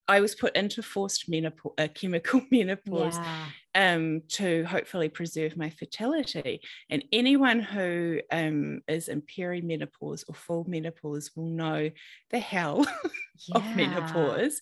I 0.08 0.20
was 0.20 0.34
put 0.34 0.56
into 0.56 0.82
forced 0.82 1.28
menopause, 1.28 1.72
uh, 1.78 1.88
chemical 1.94 2.42
menopause, 2.50 3.16
yeah. 3.16 3.46
um, 3.74 4.22
to 4.30 4.64
hopefully 4.64 5.08
preserve 5.08 5.56
my 5.56 5.70
fertility. 5.70 6.60
And 6.90 7.04
anyone 7.12 7.60
who 7.60 8.20
um, 8.30 8.80
is 8.88 9.08
in 9.08 9.22
perimenopause 9.22 10.24
or 10.28 10.34
full 10.34 10.64
menopause 10.68 11.30
will 11.36 11.48
know 11.48 11.90
the 12.30 12.38
hell 12.38 12.84
yeah. 13.46 13.56
of 13.56 13.76
menopause. 13.76 14.60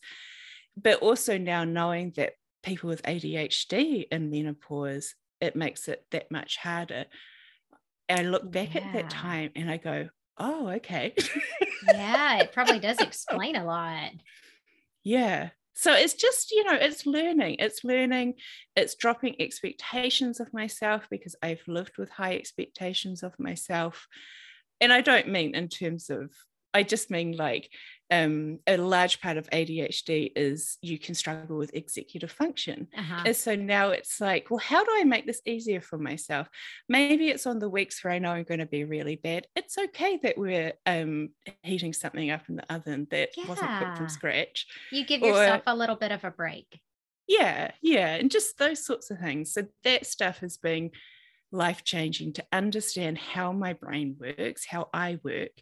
But 0.77 1.01
also 1.01 1.39
now 1.39 1.65
knowing 1.65 2.13
that 2.17 2.35
people 2.63 2.89
with 2.89 3.03
ADHD 3.03 4.07
in 4.11 4.31
menopause, 4.31 5.15
it 5.41 5.57
makes 5.57 5.89
it 5.89 6.05
that 6.11 6.31
much 6.31 6.57
harder. 6.57 7.07
I 8.09 8.23
look 8.23 8.51
back 8.51 8.75
yeah. 8.75 8.83
at 8.83 8.93
that 8.93 9.11
time 9.11 9.51
and 9.57 9.71
I 9.71 9.77
go, 9.77 10.09
oh, 10.39 10.69
okay. 10.69 11.15
yeah, 11.87 12.39
it 12.39 12.53
probably 12.53 12.81
does 12.81 12.99
explain 13.01 13.57
a 13.57 13.65
lot. 13.65 14.11
Yeah. 15.05 15.51
So 15.75 15.95
it's 15.95 16.15
just, 16.15 16.51
you 16.51 16.65
know, 16.65 16.77
it's 16.79 17.07
learning. 17.07 17.57
It's 17.59 17.85
learning. 17.85 18.35
It's 18.77 18.97
dropping 18.97 19.41
expectations 19.41 20.41
of 20.41 20.53
myself 20.53 21.07
because 21.11 21.37
I've 21.43 21.63
lived 21.67 21.97
with 21.97 22.11
high 22.11 22.35
expectations 22.35 23.23
of 23.23 23.33
myself. 23.39 24.07
And 24.81 24.93
I 24.93 25.01
don't 25.01 25.29
mean 25.29 25.55
in 25.55 25.69
terms 25.69 26.11
of, 26.11 26.33
I 26.75 26.83
just 26.83 27.11
mean 27.11 27.37
like 27.37 27.71
um, 28.11 28.59
a 28.67 28.77
large 28.77 29.21
part 29.21 29.37
of 29.37 29.49
ADHD 29.51 30.33
is 30.35 30.79
you 30.83 30.99
can 30.99 31.15
struggle 31.15 31.57
with 31.57 31.75
executive 31.75 32.31
function. 32.31 32.89
Uh-huh. 32.97 33.23
And 33.27 33.37
so 33.37 33.55
now 33.55 33.91
it's 33.91 34.21
like, 34.21 34.51
well, 34.51 34.59
how 34.59 34.85
do 34.85 34.91
I 34.95 35.05
make 35.05 35.27
this 35.27 35.41
easier 35.47 35.81
for 35.81 35.99
myself? 35.99 36.49
Maybe 36.89 37.29
it's 37.29 37.47
on 37.47 37.59
the 37.59 37.69
weeks 37.69 38.03
where 38.03 38.13
I 38.13 38.19
know 38.19 38.33
I'm 38.33 38.45
going 38.45 38.61
to 38.61 38.67
be 38.67 38.85
really 38.85 39.17
bad. 39.17 39.47
It's 39.55 39.79
okay 39.79 40.19
that 40.23 40.37
we're 40.37 40.73
um, 40.87 41.31
heating 41.63 41.93
something 41.93 42.31
up 42.31 42.49
in 42.49 42.57
the 42.57 42.73
oven 42.73 43.07
that 43.11 43.31
yeah. 43.37 43.47
wasn't 43.47 43.79
cooked 43.79 43.99
from 43.99 44.09
scratch. 44.09 44.67
You 44.91 45.05
give 45.05 45.21
yourself 45.21 45.63
or, 45.67 45.73
a 45.73 45.77
little 45.77 45.97
bit 45.97 46.13
of 46.13 46.25
a 46.25 46.31
break. 46.31 46.81
Yeah, 47.29 47.71
yeah. 47.81 48.17
And 48.17 48.31
just 48.31 48.59
those 48.59 48.85
sorts 48.85 49.11
of 49.11 49.21
things. 49.21 49.53
So 49.53 49.67
that 49.85 50.07
stuff 50.07 50.39
has 50.39 50.57
been 50.57 50.91
life 51.53 51.85
changing 51.85 52.33
to 52.35 52.45
understand 52.53 53.19
how 53.19 53.53
my 53.53 53.73
brain 53.73 54.17
works, 54.19 54.67
how 54.67 54.89
I 54.93 55.19
work, 55.23 55.53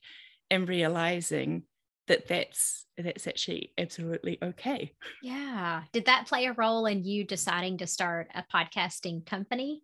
and 0.50 0.68
realizing 0.68 1.64
that 2.08 2.26
that's 2.26 2.86
that's 2.96 3.26
actually 3.26 3.72
absolutely 3.78 4.38
okay. 4.42 4.92
Yeah. 5.22 5.82
Did 5.92 6.06
that 6.06 6.26
play 6.26 6.46
a 6.46 6.52
role 6.52 6.86
in 6.86 7.04
you 7.04 7.24
deciding 7.24 7.78
to 7.78 7.86
start 7.86 8.28
a 8.34 8.44
podcasting 8.52 9.24
company? 9.24 9.82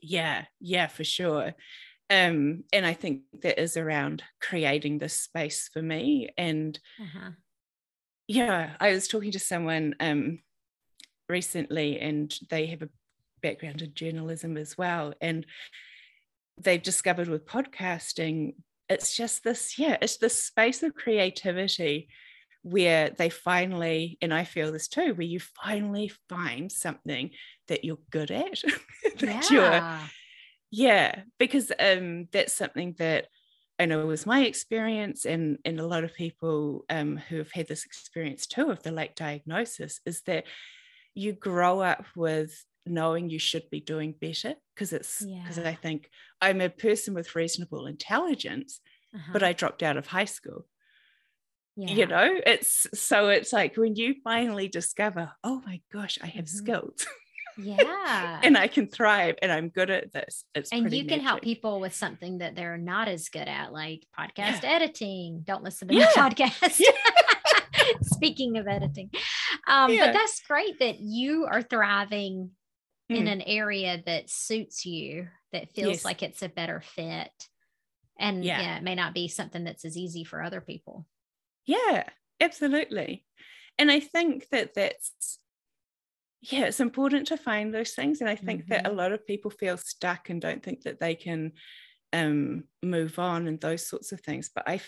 Yeah. 0.00 0.44
Yeah 0.60 0.88
for 0.88 1.04
sure. 1.04 1.54
Um 2.10 2.64
and 2.72 2.86
i 2.86 2.94
think 2.94 3.20
that 3.42 3.60
is 3.60 3.76
around 3.76 4.22
creating 4.40 4.96
this 4.96 5.12
space 5.12 5.68
for 5.70 5.82
me 5.82 6.30
and 6.38 6.78
uh-huh. 6.98 7.32
yeah 8.26 8.70
i 8.80 8.92
was 8.92 9.08
talking 9.08 9.32
to 9.32 9.38
someone 9.38 9.94
um 10.00 10.38
recently 11.28 12.00
and 12.00 12.34
they 12.48 12.64
have 12.64 12.80
a 12.80 12.88
background 13.42 13.82
in 13.82 13.92
journalism 13.92 14.56
as 14.56 14.78
well 14.78 15.12
and 15.20 15.44
they've 16.58 16.82
discovered 16.82 17.28
with 17.28 17.46
podcasting 17.46 18.54
it's 18.88 19.16
just 19.16 19.44
this, 19.44 19.78
yeah, 19.78 19.96
it's 20.00 20.16
this 20.16 20.44
space 20.44 20.82
of 20.82 20.94
creativity 20.94 22.08
where 22.62 23.10
they 23.10 23.30
finally, 23.30 24.18
and 24.20 24.32
I 24.34 24.44
feel 24.44 24.72
this 24.72 24.88
too, 24.88 25.14
where 25.14 25.26
you 25.26 25.40
finally 25.40 26.10
find 26.28 26.70
something 26.70 27.30
that 27.68 27.84
you're 27.84 27.98
good 28.10 28.30
at. 28.30 28.62
that 29.20 29.50
yeah. 29.50 30.00
you're 30.00 30.08
yeah, 30.70 31.22
because 31.38 31.72
um 31.78 32.28
that's 32.32 32.52
something 32.52 32.94
that 32.98 33.26
I 33.78 33.86
know 33.86 34.04
was 34.06 34.26
my 34.26 34.44
experience 34.44 35.24
and 35.24 35.58
and 35.64 35.80
a 35.80 35.86
lot 35.86 36.04
of 36.04 36.14
people 36.14 36.84
um 36.90 37.16
who 37.16 37.38
have 37.38 37.52
had 37.52 37.68
this 37.68 37.84
experience 37.84 38.46
too 38.46 38.70
of 38.70 38.82
the 38.82 38.90
late 38.90 39.16
diagnosis 39.16 40.00
is 40.04 40.22
that 40.22 40.44
you 41.14 41.32
grow 41.32 41.80
up 41.80 42.04
with 42.14 42.64
knowing 42.90 43.30
you 43.30 43.38
should 43.38 43.68
be 43.70 43.80
doing 43.80 44.14
better 44.18 44.54
because 44.74 44.92
it's 44.92 45.24
because 45.24 45.58
yeah. 45.58 45.68
I 45.68 45.74
think 45.74 46.10
I'm 46.40 46.60
a 46.60 46.68
person 46.68 47.14
with 47.14 47.34
reasonable 47.34 47.86
intelligence, 47.86 48.80
uh-huh. 49.14 49.32
but 49.32 49.42
I 49.42 49.52
dropped 49.52 49.82
out 49.82 49.96
of 49.96 50.06
high 50.06 50.24
school. 50.24 50.66
Yeah. 51.76 51.94
You 51.94 52.06
know, 52.06 52.40
it's 52.44 52.88
so 52.94 53.28
it's 53.28 53.52
like 53.52 53.76
when 53.76 53.94
you 53.94 54.16
finally 54.24 54.66
discover, 54.66 55.30
oh 55.44 55.62
my 55.64 55.80
gosh, 55.92 56.18
I 56.20 56.26
have 56.26 56.46
mm-hmm. 56.46 56.58
skills. 56.58 57.06
Yeah. 57.60 58.40
and 58.42 58.56
I 58.56 58.68
can 58.68 58.86
thrive 58.86 59.34
and 59.42 59.50
I'm 59.50 59.68
good 59.68 59.90
at 59.90 60.12
this. 60.12 60.44
It's 60.54 60.70
and 60.70 60.92
you 60.92 61.00
can 61.04 61.18
magic. 61.18 61.22
help 61.22 61.42
people 61.42 61.80
with 61.80 61.94
something 61.94 62.38
that 62.38 62.54
they're 62.54 62.78
not 62.78 63.08
as 63.08 63.28
good 63.28 63.48
at, 63.48 63.72
like 63.72 64.06
podcast 64.16 64.62
yeah. 64.62 64.70
editing. 64.70 65.42
Don't 65.44 65.64
listen 65.64 65.88
to 65.88 65.94
yeah. 65.94 66.08
my 66.16 66.22
podcast. 66.30 66.80
Speaking 68.02 68.58
of 68.58 68.68
editing. 68.68 69.10
Um, 69.66 69.96
but 69.96 70.12
that's 70.12 70.40
great 70.46 70.78
that 70.78 71.00
you 71.00 71.46
are 71.50 71.62
thriving 71.62 72.50
mm. 73.10 73.16
in 73.16 73.28
an 73.28 73.42
area 73.42 74.02
that 74.06 74.30
suits 74.30 74.84
you, 74.84 75.28
that 75.52 75.70
feels 75.70 75.94
yes. 75.94 76.04
like 76.04 76.22
it's 76.22 76.42
a 76.42 76.48
better 76.48 76.80
fit. 76.80 77.32
And 78.18 78.44
yeah. 78.44 78.60
yeah, 78.60 78.76
it 78.78 78.82
may 78.82 78.94
not 78.94 79.14
be 79.14 79.28
something 79.28 79.64
that's 79.64 79.84
as 79.84 79.96
easy 79.96 80.24
for 80.24 80.42
other 80.42 80.60
people. 80.60 81.06
Yeah, 81.66 82.04
absolutely. 82.40 83.24
And 83.78 83.90
I 83.90 84.00
think 84.00 84.48
that 84.50 84.74
that's, 84.74 85.38
yeah, 86.40 86.64
it's 86.64 86.80
important 86.80 87.28
to 87.28 87.36
find 87.36 87.72
those 87.72 87.92
things. 87.92 88.20
And 88.20 88.28
I 88.28 88.34
think 88.34 88.62
mm-hmm. 88.62 88.72
that 88.72 88.86
a 88.86 88.88
mm-hmm. 88.88 88.98
lot 88.98 89.12
of 89.12 89.26
people 89.26 89.50
feel 89.50 89.76
stuck 89.76 90.30
and 90.30 90.40
don't 90.40 90.62
think 90.62 90.82
that 90.82 90.98
they 90.98 91.14
can 91.14 91.52
um, 92.12 92.64
move 92.82 93.18
on 93.18 93.46
and 93.46 93.60
those 93.60 93.86
sorts 93.86 94.12
of 94.12 94.20
things. 94.20 94.50
But 94.54 94.68
I 94.68 94.80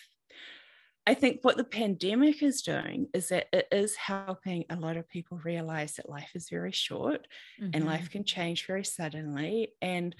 I 1.10 1.14
think 1.14 1.40
what 1.42 1.56
the 1.56 1.64
pandemic 1.64 2.40
is 2.40 2.62
doing 2.62 3.08
is 3.12 3.30
that 3.30 3.48
it 3.52 3.66
is 3.72 3.96
helping 3.96 4.64
a 4.70 4.76
lot 4.76 4.96
of 4.96 5.08
people 5.08 5.40
realize 5.42 5.94
that 5.94 6.08
life 6.08 6.30
is 6.36 6.48
very 6.48 6.70
short 6.70 7.26
mm-hmm. 7.60 7.70
and 7.74 7.84
life 7.84 8.10
can 8.10 8.22
change 8.22 8.64
very 8.64 8.84
suddenly. 8.84 9.72
And 9.82 10.14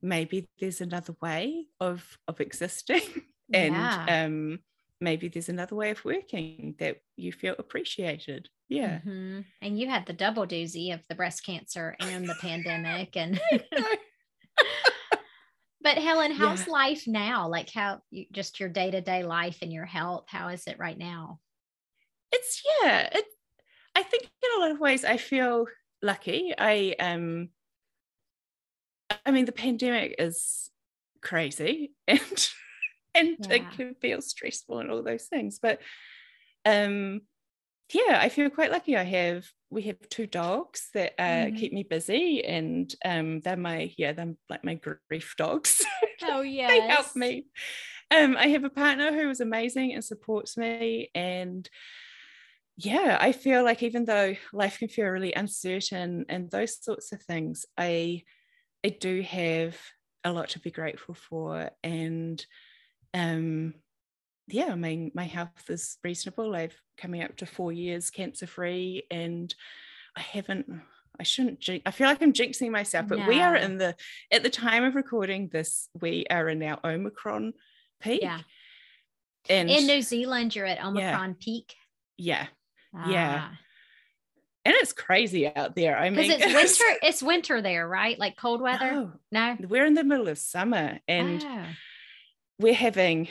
maybe 0.00 0.46
there's 0.60 0.80
another 0.80 1.16
way 1.20 1.66
of, 1.80 2.16
of 2.28 2.40
existing. 2.40 3.00
and 3.52 3.74
yeah. 3.74 4.26
um, 4.26 4.60
maybe 5.00 5.26
there's 5.26 5.48
another 5.48 5.74
way 5.74 5.90
of 5.90 6.04
working 6.04 6.76
that 6.78 6.98
you 7.16 7.32
feel 7.32 7.56
appreciated. 7.58 8.48
Yeah. 8.68 9.00
Mm-hmm. 9.00 9.40
And 9.60 9.76
you 9.76 9.88
had 9.88 10.06
the 10.06 10.12
double 10.12 10.46
doozy 10.46 10.94
of 10.94 11.00
the 11.08 11.16
breast 11.16 11.44
cancer 11.44 11.96
and 11.98 12.28
the 12.28 12.36
pandemic. 12.40 13.16
And 13.16 13.40
But 15.88 15.96
Helen, 15.96 16.32
how's 16.32 16.66
yeah. 16.66 16.72
life 16.74 17.04
now? 17.06 17.48
Like 17.48 17.72
how 17.72 18.02
you 18.10 18.26
just 18.30 18.60
your 18.60 18.68
day-to-day 18.68 19.22
life 19.22 19.60
and 19.62 19.72
your 19.72 19.86
health, 19.86 20.26
how 20.28 20.48
is 20.48 20.66
it 20.66 20.78
right 20.78 20.98
now? 20.98 21.40
It's 22.30 22.62
yeah, 22.82 23.08
it 23.10 23.24
I 23.94 24.02
think 24.02 24.24
in 24.24 24.50
a 24.58 24.60
lot 24.60 24.70
of 24.70 24.80
ways 24.80 25.06
I 25.06 25.16
feel 25.16 25.64
lucky. 26.02 26.52
I 26.58 26.94
um 27.00 27.48
I 29.24 29.30
mean 29.30 29.46
the 29.46 29.52
pandemic 29.52 30.16
is 30.18 30.70
crazy 31.22 31.94
and 32.06 32.48
and 33.14 33.36
yeah. 33.48 33.54
it 33.54 33.70
can 33.70 33.94
feel 33.94 34.20
stressful 34.20 34.80
and 34.80 34.90
all 34.90 35.02
those 35.02 35.24
things. 35.24 35.58
But 35.58 35.80
um 36.66 37.22
yeah, 37.92 38.18
I 38.20 38.28
feel 38.28 38.50
quite 38.50 38.70
lucky. 38.70 38.96
I 38.96 39.04
have 39.04 39.46
we 39.70 39.82
have 39.82 39.96
two 40.08 40.26
dogs 40.26 40.88
that 40.94 41.14
uh, 41.18 41.46
mm-hmm. 41.46 41.56
keep 41.56 41.72
me 41.72 41.82
busy, 41.82 42.44
and 42.44 42.92
um, 43.04 43.40
they're 43.40 43.56
my 43.56 43.92
yeah, 43.96 44.12
they're 44.12 44.34
like 44.48 44.64
my 44.64 44.80
grief 45.08 45.34
dogs. 45.36 45.84
Oh 46.20 46.40
yeah, 46.40 46.66
they 46.66 46.80
help 46.80 47.14
me. 47.14 47.46
Um, 48.10 48.36
I 48.36 48.48
have 48.48 48.64
a 48.64 48.70
partner 48.70 49.12
who 49.12 49.30
is 49.30 49.40
amazing 49.40 49.94
and 49.94 50.04
supports 50.04 50.56
me, 50.56 51.10
and 51.14 51.68
yeah, 52.76 53.16
I 53.20 53.30
feel 53.30 53.62
like 53.62 53.84
even 53.84 54.04
though 54.04 54.34
life 54.52 54.80
can 54.80 54.88
feel 54.88 55.06
really 55.06 55.32
uncertain 55.32 56.26
and 56.28 56.50
those 56.50 56.82
sorts 56.82 57.12
of 57.12 57.22
things, 57.22 57.66
I 57.76 58.24
I 58.84 58.88
do 58.88 59.22
have 59.22 59.76
a 60.24 60.32
lot 60.32 60.50
to 60.50 60.60
be 60.60 60.70
grateful 60.70 61.14
for. 61.14 61.70
And 61.82 62.44
um 63.14 63.74
yeah, 64.48 64.72
I 64.72 64.74
mean 64.74 65.10
my 65.14 65.24
health 65.24 65.68
is 65.68 65.98
reasonable. 66.02 66.54
I've 66.54 66.80
coming 66.96 67.22
up 67.22 67.36
to 67.36 67.46
four 67.46 67.72
years 67.72 68.10
cancer 68.10 68.46
free 68.46 69.04
and 69.10 69.54
I 70.16 70.20
haven't 70.20 70.82
I 71.20 71.24
shouldn't 71.24 71.60
jinx, 71.60 71.82
I 71.84 71.90
feel 71.90 72.06
like 72.06 72.22
I'm 72.22 72.32
jinxing 72.32 72.70
myself, 72.70 73.08
but 73.08 73.18
no. 73.18 73.26
we 73.26 73.40
are 73.40 73.56
in 73.56 73.78
the 73.78 73.96
at 74.30 74.42
the 74.42 74.50
time 74.50 74.84
of 74.84 74.94
recording 74.94 75.48
this, 75.48 75.88
we 76.00 76.26
are 76.30 76.48
in 76.48 76.62
our 76.62 76.78
Omicron 76.84 77.54
peak. 78.00 78.22
Yeah. 78.22 78.40
And 79.48 79.68
in 79.70 79.86
New 79.86 80.02
Zealand, 80.02 80.54
you're 80.54 80.66
at 80.66 80.84
Omicron 80.84 81.30
yeah. 81.30 81.36
peak. 81.40 81.74
Yeah. 82.16 82.46
Ah. 82.94 83.10
Yeah. 83.10 83.48
And 84.64 84.74
it's 84.76 84.92
crazy 84.92 85.46
out 85.54 85.74
there. 85.74 85.96
I 85.98 86.10
mean, 86.10 86.30
it's 86.30 86.54
winter. 86.54 86.98
It's 87.02 87.22
winter 87.22 87.62
there, 87.62 87.88
right? 87.88 88.18
Like 88.18 88.36
cold 88.36 88.60
weather. 88.60 88.92
No, 88.92 89.12
no? 89.32 89.56
we're 89.68 89.86
in 89.86 89.94
the 89.94 90.04
middle 90.04 90.28
of 90.28 90.38
summer, 90.38 90.98
and 91.08 91.42
oh. 91.44 91.64
we're 92.58 92.74
having. 92.74 93.28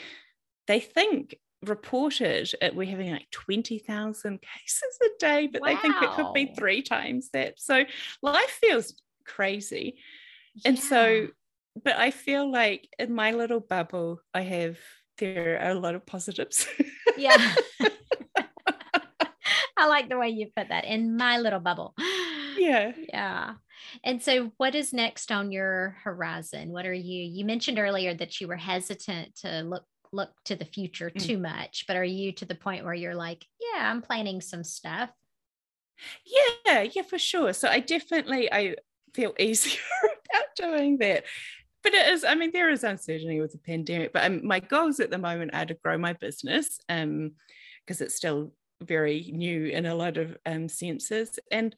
They 0.68 0.80
think 0.80 1.34
reported 1.66 2.50
it, 2.62 2.74
we're 2.74 2.88
having 2.88 3.10
like 3.10 3.30
20,000 3.30 4.40
cases 4.40 4.98
a 5.02 5.08
day, 5.18 5.48
but 5.52 5.62
wow. 5.62 5.68
they 5.68 5.76
think 5.76 5.96
it 6.02 6.10
could 6.10 6.32
be 6.32 6.54
three 6.56 6.82
times 6.82 7.30
that. 7.32 7.54
So 7.58 7.84
life 8.22 8.58
feels 8.60 8.94
crazy. 9.26 9.98
Yeah. 10.54 10.70
And 10.70 10.78
so, 10.78 11.28
but 11.82 11.96
I 11.96 12.10
feel 12.10 12.50
like 12.50 12.88
in 12.98 13.12
my 13.12 13.32
little 13.32 13.60
bubble, 13.60 14.20
I 14.32 14.42
have, 14.42 14.78
there 15.18 15.60
are 15.60 15.70
a 15.70 15.74
lot 15.74 15.94
of 15.94 16.06
positives. 16.06 16.66
Yeah. 17.16 17.54
I 19.76 19.86
like 19.86 20.08
the 20.08 20.18
way 20.18 20.28
you 20.28 20.48
put 20.56 20.68
that 20.68 20.84
in 20.84 21.16
my 21.16 21.38
little 21.38 21.58
bubble. 21.58 21.94
Yeah. 22.58 22.92
Yeah. 23.08 23.54
And 24.04 24.22
so 24.22 24.52
what 24.56 24.74
is 24.74 24.92
next 24.92 25.32
on 25.32 25.50
your 25.50 25.96
horizon? 26.02 26.70
What 26.70 26.86
are 26.86 26.92
you 26.92 27.22
you 27.24 27.44
mentioned 27.44 27.78
earlier 27.78 28.14
that 28.14 28.40
you 28.40 28.48
were 28.48 28.56
hesitant 28.56 29.36
to 29.36 29.62
look 29.62 29.84
look 30.12 30.30
to 30.46 30.56
the 30.56 30.64
future 30.64 31.10
mm. 31.10 31.20
too 31.20 31.38
much, 31.38 31.84
but 31.86 31.96
are 31.96 32.04
you 32.04 32.32
to 32.32 32.44
the 32.44 32.54
point 32.54 32.84
where 32.84 32.94
you're 32.94 33.14
like, 33.14 33.44
yeah, 33.60 33.90
I'm 33.90 34.02
planning 34.02 34.40
some 34.40 34.64
stuff? 34.64 35.10
Yeah, 36.24 36.82
yeah, 36.82 37.02
for 37.02 37.18
sure. 37.18 37.52
So 37.52 37.68
I 37.68 37.80
definitely 37.80 38.52
I 38.52 38.76
feel 39.14 39.34
easier 39.38 39.80
about 40.04 40.44
doing 40.56 40.98
that. 40.98 41.24
But 41.82 41.94
it 41.94 42.12
is, 42.12 42.24
I 42.24 42.34
mean, 42.34 42.50
there 42.52 42.70
is 42.70 42.84
uncertainty 42.84 43.40
with 43.40 43.52
the 43.52 43.58
pandemic, 43.58 44.12
but 44.12 44.24
um, 44.24 44.46
my 44.46 44.60
goals 44.60 45.00
at 45.00 45.10
the 45.10 45.18
moment 45.18 45.54
are 45.54 45.64
to 45.66 45.74
grow 45.74 45.96
my 45.96 46.12
business 46.12 46.78
um, 46.88 47.32
because 47.86 48.00
it's 48.00 48.16
still 48.16 48.52
very 48.82 49.30
new 49.32 49.66
in 49.66 49.86
a 49.86 49.94
lot 49.94 50.16
of 50.16 50.36
um, 50.44 50.68
senses. 50.68 51.38
And 51.50 51.74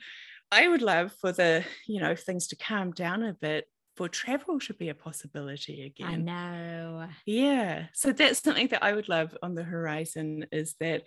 I 0.51 0.69
would 0.69 0.83
love 0.83 1.13
for 1.21 1.33
the, 1.33 1.65
you 1.87 2.01
know, 2.01 2.15
things 2.15 2.49
to 2.49 2.57
calm 2.57 2.93
down 2.93 3.23
a 3.23 3.35
bit 3.35 3.67
for 4.01 4.09
travel 4.09 4.59
should 4.59 4.79
be 4.79 4.89
a 4.89 4.95
possibility 4.95 5.85
again. 5.85 6.09
I 6.09 6.17
know. 6.17 7.07
Yeah. 7.27 7.89
So 7.93 8.13
that's 8.13 8.43
something 8.43 8.69
that 8.69 8.83
I 8.83 8.95
would 8.95 9.11
love 9.11 9.37
on 9.43 9.55
the 9.55 9.63
horizon 9.63 10.47
is 10.51 10.75
that 10.81 11.03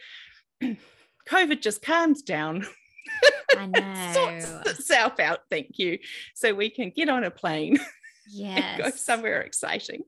COVID 1.27 1.59
just 1.59 1.81
calms 1.81 2.21
down. 2.21 2.67
I 3.57 3.65
know. 3.65 4.11
sorts 4.13 4.69
itself 4.77 5.19
out, 5.19 5.39
thank 5.49 5.79
you. 5.79 5.97
So 6.35 6.53
we 6.53 6.69
can 6.69 6.91
get 6.91 7.09
on 7.09 7.23
a 7.23 7.31
plane. 7.31 7.79
Yes. 8.25 8.77
go 8.77 8.89
somewhere 8.91 9.41
exciting. 9.41 10.03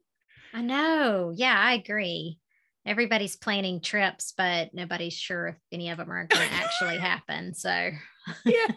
I 0.53 0.61
know. 0.61 1.33
Yeah, 1.36 1.53
I 1.53 1.73
agree. 1.73 2.39
Everybody's 2.86 3.36
planning 3.36 3.81
trips, 3.81 4.31
but 4.38 4.73
nobody's 4.73 5.13
sure 5.13 5.47
if 5.47 5.55
any 5.71 5.89
of 5.89 5.97
them 5.97 6.09
are 6.09 6.25
going 6.25 6.47
to 6.49 6.53
actually 6.53 6.97
happen. 6.97 7.53
So, 7.55 7.89
yeah. 8.45 8.67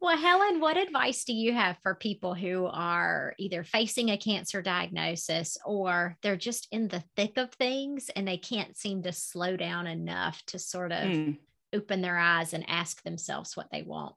Well, 0.00 0.16
Helen, 0.16 0.60
what 0.60 0.76
advice 0.76 1.24
do 1.24 1.32
you 1.32 1.52
have 1.52 1.76
for 1.82 1.94
people 1.94 2.34
who 2.34 2.66
are 2.66 3.34
either 3.38 3.64
facing 3.64 4.10
a 4.10 4.18
cancer 4.18 4.62
diagnosis 4.62 5.56
or 5.64 6.16
they're 6.22 6.36
just 6.36 6.68
in 6.72 6.88
the 6.88 7.02
thick 7.16 7.36
of 7.36 7.52
things 7.52 8.10
and 8.14 8.26
they 8.26 8.36
can't 8.36 8.76
seem 8.76 9.02
to 9.02 9.12
slow 9.12 9.56
down 9.56 9.86
enough 9.86 10.42
to 10.46 10.58
sort 10.58 10.92
of 10.92 11.04
mm. 11.04 11.38
open 11.72 12.02
their 12.02 12.18
eyes 12.18 12.52
and 12.52 12.64
ask 12.68 13.02
themselves 13.02 13.56
what 13.56 13.68
they 13.70 13.82
want? 13.82 14.14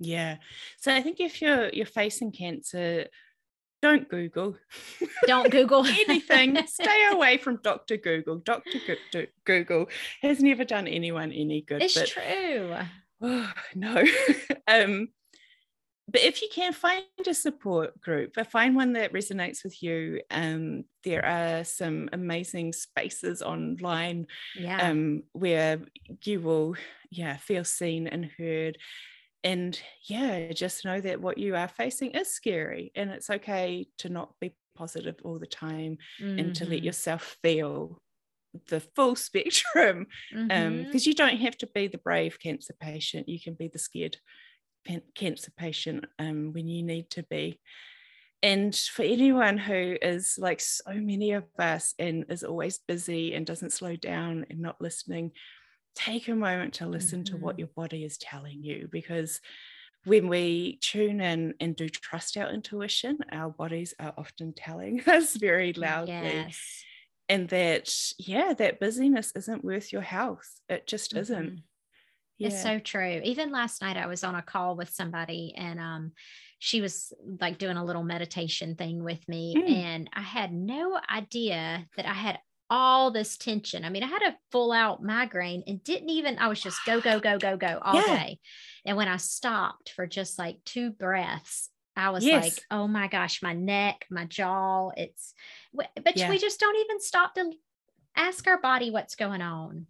Yeah. 0.00 0.36
So 0.78 0.94
I 0.94 1.02
think 1.02 1.20
if 1.20 1.40
you're 1.40 1.68
you're 1.68 1.86
facing 1.86 2.32
cancer, 2.32 3.06
don't 3.80 4.08
Google. 4.08 4.56
Don't 5.26 5.50
Google 5.50 5.84
anything. 6.08 6.58
Stay 6.66 7.06
away 7.12 7.36
from 7.36 7.60
Dr. 7.62 7.96
Google. 7.96 8.38
Dr. 8.38 8.78
Google 9.44 9.88
has 10.22 10.42
never 10.42 10.64
done 10.64 10.88
anyone 10.88 11.32
any 11.32 11.60
good. 11.60 11.82
It's 11.82 12.10
true 12.10 12.76
oh, 13.22 13.52
no. 13.74 14.04
um, 14.68 15.08
but 16.06 16.20
if 16.20 16.42
you 16.42 16.48
can 16.52 16.72
find 16.72 17.04
a 17.26 17.34
support 17.34 17.98
group, 18.00 18.36
find 18.50 18.76
one 18.76 18.92
that 18.92 19.12
resonates 19.12 19.64
with 19.64 19.82
you. 19.82 20.20
Um, 20.30 20.84
there 21.02 21.24
are 21.24 21.64
some 21.64 22.10
amazing 22.12 22.74
spaces 22.74 23.40
online 23.40 24.26
yeah. 24.54 24.88
um, 24.88 25.22
where 25.32 25.80
you 26.22 26.40
will, 26.40 26.76
yeah, 27.10 27.38
feel 27.38 27.64
seen 27.64 28.06
and 28.06 28.30
heard. 28.38 28.76
And 29.42 29.78
yeah, 30.06 30.52
just 30.52 30.84
know 30.84 31.00
that 31.00 31.20
what 31.20 31.38
you 31.38 31.56
are 31.56 31.68
facing 31.68 32.12
is 32.12 32.32
scary, 32.32 32.92
and 32.94 33.10
it's 33.10 33.30
okay 33.30 33.86
to 33.98 34.08
not 34.08 34.34
be 34.40 34.54
positive 34.74 35.16
all 35.24 35.38
the 35.38 35.46
time 35.46 35.98
mm-hmm. 36.20 36.38
and 36.38 36.56
to 36.56 36.64
let 36.64 36.78
mm-hmm. 36.78 36.86
yourself 36.86 37.36
feel 37.42 38.00
the 38.68 38.80
full 38.80 39.16
spectrum 39.28 40.06
because 40.30 40.42
um, 40.44 40.48
mm-hmm. 40.48 40.90
um, 40.90 40.92
you 40.94 41.14
don't 41.14 41.38
have 41.38 41.56
to 41.58 41.66
be 41.66 41.86
the 41.86 41.98
brave 41.98 42.38
cancer 42.38 42.74
patient 42.80 43.28
you 43.28 43.40
can 43.40 43.54
be 43.54 43.68
the 43.68 43.78
scared 43.78 44.16
cancer 45.14 45.50
patient 45.56 46.04
um, 46.18 46.52
when 46.52 46.68
you 46.68 46.82
need 46.82 47.08
to 47.10 47.22
be 47.24 47.58
and 48.42 48.76
for 48.76 49.02
anyone 49.02 49.56
who 49.56 49.96
is 50.02 50.36
like 50.38 50.60
so 50.60 50.92
many 50.92 51.32
of 51.32 51.44
us 51.58 51.94
and 51.98 52.26
is 52.28 52.44
always 52.44 52.78
busy 52.86 53.32
and 53.32 53.46
doesn't 53.46 53.72
slow 53.72 53.96
down 53.96 54.44
and 54.50 54.60
not 54.60 54.80
listening 54.80 55.32
take 55.94 56.28
a 56.28 56.34
moment 56.34 56.74
to 56.74 56.86
listen 56.86 57.22
mm-hmm. 57.22 57.34
to 57.34 57.40
what 57.40 57.54
mm-hmm. 57.54 57.60
your 57.60 57.68
body 57.74 58.04
is 58.04 58.18
telling 58.18 58.62
you 58.62 58.88
because 58.92 59.40
when 60.04 60.28
we 60.28 60.78
tune 60.82 61.22
in 61.22 61.54
and 61.60 61.76
do 61.76 61.88
trust 61.88 62.36
our 62.36 62.50
intuition 62.50 63.16
our 63.32 63.50
bodies 63.50 63.94
are 63.98 64.12
often 64.18 64.52
telling 64.52 65.00
us 65.06 65.36
very 65.36 65.72
loudly 65.72 66.12
yes 66.12 66.84
and 67.28 67.48
that 67.48 67.92
yeah 68.18 68.52
that 68.54 68.80
busyness 68.80 69.32
isn't 69.34 69.64
worth 69.64 69.92
your 69.92 70.02
health 70.02 70.60
it 70.68 70.86
just 70.86 71.10
mm-hmm. 71.10 71.20
isn't 71.20 71.62
yeah. 72.38 72.48
it's 72.48 72.62
so 72.62 72.78
true 72.78 73.20
even 73.24 73.50
last 73.50 73.80
night 73.80 73.96
i 73.96 74.06
was 74.06 74.24
on 74.24 74.34
a 74.34 74.42
call 74.42 74.76
with 74.76 74.90
somebody 74.90 75.54
and 75.56 75.80
um 75.80 76.12
she 76.58 76.80
was 76.80 77.12
like 77.40 77.58
doing 77.58 77.76
a 77.76 77.84
little 77.84 78.02
meditation 78.02 78.74
thing 78.74 79.02
with 79.02 79.26
me 79.28 79.54
mm. 79.56 79.70
and 79.70 80.10
i 80.12 80.22
had 80.22 80.52
no 80.52 80.98
idea 81.10 81.86
that 81.96 82.06
i 82.06 82.14
had 82.14 82.38
all 82.70 83.10
this 83.10 83.36
tension 83.36 83.84
i 83.84 83.90
mean 83.90 84.02
i 84.02 84.06
had 84.06 84.22
a 84.22 84.36
full 84.50 84.72
out 84.72 85.02
migraine 85.02 85.62
and 85.66 85.84
didn't 85.84 86.08
even 86.08 86.38
i 86.38 86.48
was 86.48 86.60
just 86.60 86.78
go 86.86 87.00
go 87.00 87.20
go 87.20 87.38
go 87.38 87.56
go 87.56 87.78
all 87.82 87.94
yeah. 87.94 88.24
day 88.24 88.38
and 88.86 88.96
when 88.96 89.08
i 89.08 89.18
stopped 89.18 89.90
for 89.90 90.06
just 90.06 90.38
like 90.38 90.56
two 90.64 90.90
breaths 90.90 91.70
I 91.96 92.10
was 92.10 92.24
yes. 92.24 92.44
like, 92.44 92.62
oh 92.70 92.88
my 92.88 93.08
gosh, 93.08 93.42
my 93.42 93.52
neck, 93.52 94.06
my 94.10 94.24
jaw, 94.24 94.90
it's, 94.96 95.34
but 95.72 96.16
yeah. 96.16 96.28
we 96.28 96.38
just 96.38 96.58
don't 96.58 96.76
even 96.76 97.00
stop 97.00 97.34
to 97.34 97.52
ask 98.16 98.46
our 98.46 98.60
body 98.60 98.90
what's 98.90 99.14
going 99.14 99.42
on. 99.42 99.86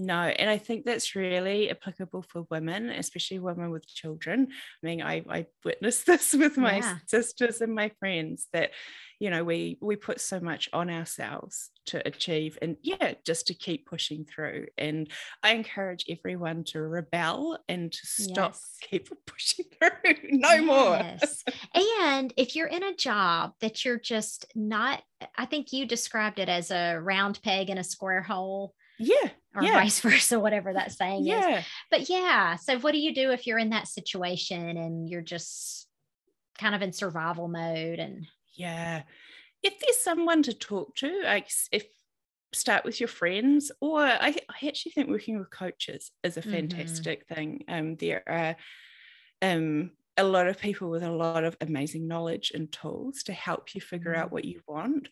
No, 0.00 0.20
and 0.20 0.48
I 0.48 0.58
think 0.58 0.84
that's 0.84 1.16
really 1.16 1.70
applicable 1.72 2.22
for 2.22 2.46
women, 2.52 2.88
especially 2.88 3.40
women 3.40 3.72
with 3.72 3.84
children. 3.84 4.46
I 4.50 4.86
mean, 4.86 5.02
I, 5.02 5.24
I 5.28 5.46
witnessed 5.64 6.06
this 6.06 6.32
with 6.32 6.56
my 6.56 6.76
yeah. 6.76 6.98
sisters 7.08 7.60
and 7.60 7.74
my 7.74 7.90
friends 7.98 8.46
that, 8.52 8.70
you 9.18 9.28
know, 9.28 9.42
we 9.42 9.76
we 9.80 9.96
put 9.96 10.20
so 10.20 10.38
much 10.38 10.68
on 10.72 10.88
ourselves 10.88 11.70
to 11.86 12.06
achieve 12.06 12.56
and 12.62 12.76
yeah, 12.80 13.14
just 13.26 13.48
to 13.48 13.54
keep 13.54 13.86
pushing 13.86 14.24
through. 14.24 14.66
And 14.78 15.10
I 15.42 15.54
encourage 15.54 16.04
everyone 16.08 16.62
to 16.66 16.80
rebel 16.80 17.58
and 17.68 17.90
to 17.90 18.06
stop 18.06 18.52
yes. 18.52 18.76
keep 18.80 19.08
pushing 19.26 19.64
through. 19.80 20.14
no 20.30 20.52
yes. 20.52 20.64
more. 20.64 21.82
and 22.04 22.32
if 22.36 22.54
you're 22.54 22.68
in 22.68 22.84
a 22.84 22.94
job 22.94 23.54
that 23.60 23.84
you're 23.84 23.98
just 23.98 24.46
not, 24.54 25.02
I 25.36 25.46
think 25.46 25.72
you 25.72 25.86
described 25.86 26.38
it 26.38 26.48
as 26.48 26.70
a 26.70 27.00
round 27.00 27.42
peg 27.42 27.68
in 27.68 27.78
a 27.78 27.84
square 27.84 28.22
hole 28.22 28.74
yeah. 28.98 29.30
Or 29.54 29.62
yeah. 29.62 29.72
vice 29.72 30.00
versa, 30.02 30.38
whatever 30.38 30.72
that 30.72 30.92
saying 30.92 31.26
yeah. 31.26 31.58
is. 31.58 31.64
But 31.90 32.08
yeah. 32.08 32.56
So 32.56 32.78
what 32.78 32.92
do 32.92 32.98
you 32.98 33.14
do 33.14 33.30
if 33.30 33.46
you're 33.46 33.58
in 33.58 33.70
that 33.70 33.88
situation 33.88 34.76
and 34.76 35.08
you're 35.08 35.22
just 35.22 35.86
kind 36.58 36.74
of 36.74 36.82
in 36.82 36.92
survival 36.92 37.48
mode 37.48 37.98
and 37.98 38.26
yeah. 38.54 39.02
If 39.62 39.78
there's 39.80 39.98
someone 39.98 40.42
to 40.44 40.52
talk 40.52 40.94
to, 40.96 41.22
like 41.24 41.48
if 41.72 41.86
start 42.54 42.84
with 42.84 42.98
your 42.98 43.08
friends 43.08 43.70
or 43.80 44.00
I, 44.00 44.34
I 44.48 44.66
actually 44.66 44.92
think 44.92 45.08
working 45.08 45.38
with 45.38 45.50
coaches 45.50 46.10
is 46.22 46.36
a 46.36 46.40
mm-hmm. 46.40 46.50
fantastic 46.50 47.24
mm-hmm. 47.26 47.34
thing. 47.34 47.64
Um 47.68 47.96
there 47.96 48.22
are 48.26 48.56
um 49.42 49.90
a 50.16 50.24
lot 50.24 50.48
of 50.48 50.58
people 50.58 50.90
with 50.90 51.02
a 51.02 51.10
lot 51.10 51.44
of 51.44 51.56
amazing 51.60 52.08
knowledge 52.08 52.50
and 52.54 52.72
tools 52.72 53.22
to 53.24 53.32
help 53.32 53.74
you 53.74 53.80
figure 53.80 54.12
mm-hmm. 54.12 54.22
out 54.22 54.32
what 54.32 54.44
you 54.44 54.60
want 54.66 55.08